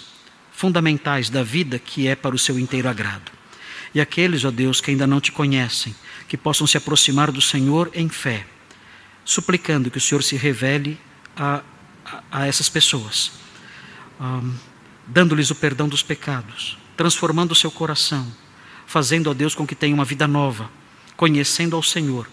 fundamentais 0.50 1.28
da 1.28 1.42
vida 1.42 1.78
que 1.78 2.08
é 2.08 2.16
para 2.16 2.34
o 2.34 2.38
seu 2.38 2.58
inteiro 2.58 2.88
agrado. 2.88 3.30
E 3.94 4.00
aqueles, 4.00 4.46
ó 4.46 4.50
Deus, 4.50 4.80
que 4.80 4.92
ainda 4.92 5.06
não 5.06 5.20
te 5.20 5.30
conhecem, 5.30 5.94
que 6.26 6.38
possam 6.38 6.66
se 6.66 6.78
aproximar 6.78 7.30
do 7.30 7.42
Senhor 7.42 7.90
em 7.92 8.08
fé, 8.08 8.46
suplicando 9.22 9.90
que 9.90 9.98
o 9.98 10.00
Senhor 10.00 10.22
se 10.22 10.36
revele 10.36 10.98
a, 11.36 11.62
a, 12.06 12.22
a 12.30 12.46
essas 12.46 12.70
pessoas, 12.70 13.32
um, 14.18 14.54
dando-lhes 15.06 15.50
o 15.50 15.54
perdão 15.54 15.86
dos 15.86 16.02
pecados, 16.02 16.78
transformando 16.96 17.52
o 17.52 17.54
seu 17.54 17.70
coração, 17.70 18.26
fazendo, 18.86 19.28
ó 19.28 19.34
Deus, 19.34 19.54
com 19.54 19.66
que 19.66 19.74
tenham 19.74 19.96
uma 19.96 20.04
vida 20.06 20.26
nova 20.26 20.77
conhecendo 21.18 21.74
ao 21.74 21.82
Senhor 21.82 22.30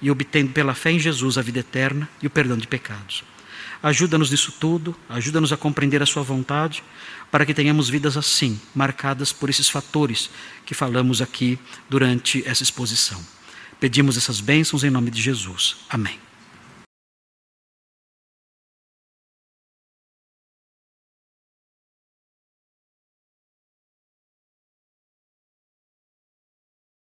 e 0.00 0.10
obtendo 0.10 0.52
pela 0.52 0.74
fé 0.74 0.90
em 0.90 0.98
Jesus 0.98 1.36
a 1.36 1.42
vida 1.42 1.60
eterna 1.60 2.08
e 2.20 2.26
o 2.26 2.30
perdão 2.30 2.56
de 2.56 2.66
pecados. 2.66 3.22
ajuda-nos 3.82 4.30
nisso 4.30 4.52
tudo, 4.58 4.96
ajuda-nos 5.08 5.52
a 5.52 5.56
compreender 5.56 6.02
a 6.02 6.06
Sua 6.06 6.22
vontade, 6.22 6.82
para 7.30 7.44
que 7.44 7.52
tenhamos 7.52 7.88
vidas 7.88 8.16
assim, 8.16 8.58
marcadas 8.74 9.32
por 9.32 9.50
esses 9.50 9.68
fatores 9.68 10.30
que 10.64 10.74
falamos 10.74 11.20
aqui 11.20 11.58
durante 11.90 12.42
essa 12.46 12.62
exposição. 12.62 13.20
Pedimos 13.78 14.16
essas 14.16 14.40
bênçãos 14.40 14.82
em 14.82 14.90
nome 14.90 15.10
de 15.10 15.20
Jesus. 15.20 15.76
Amém. 15.90 16.31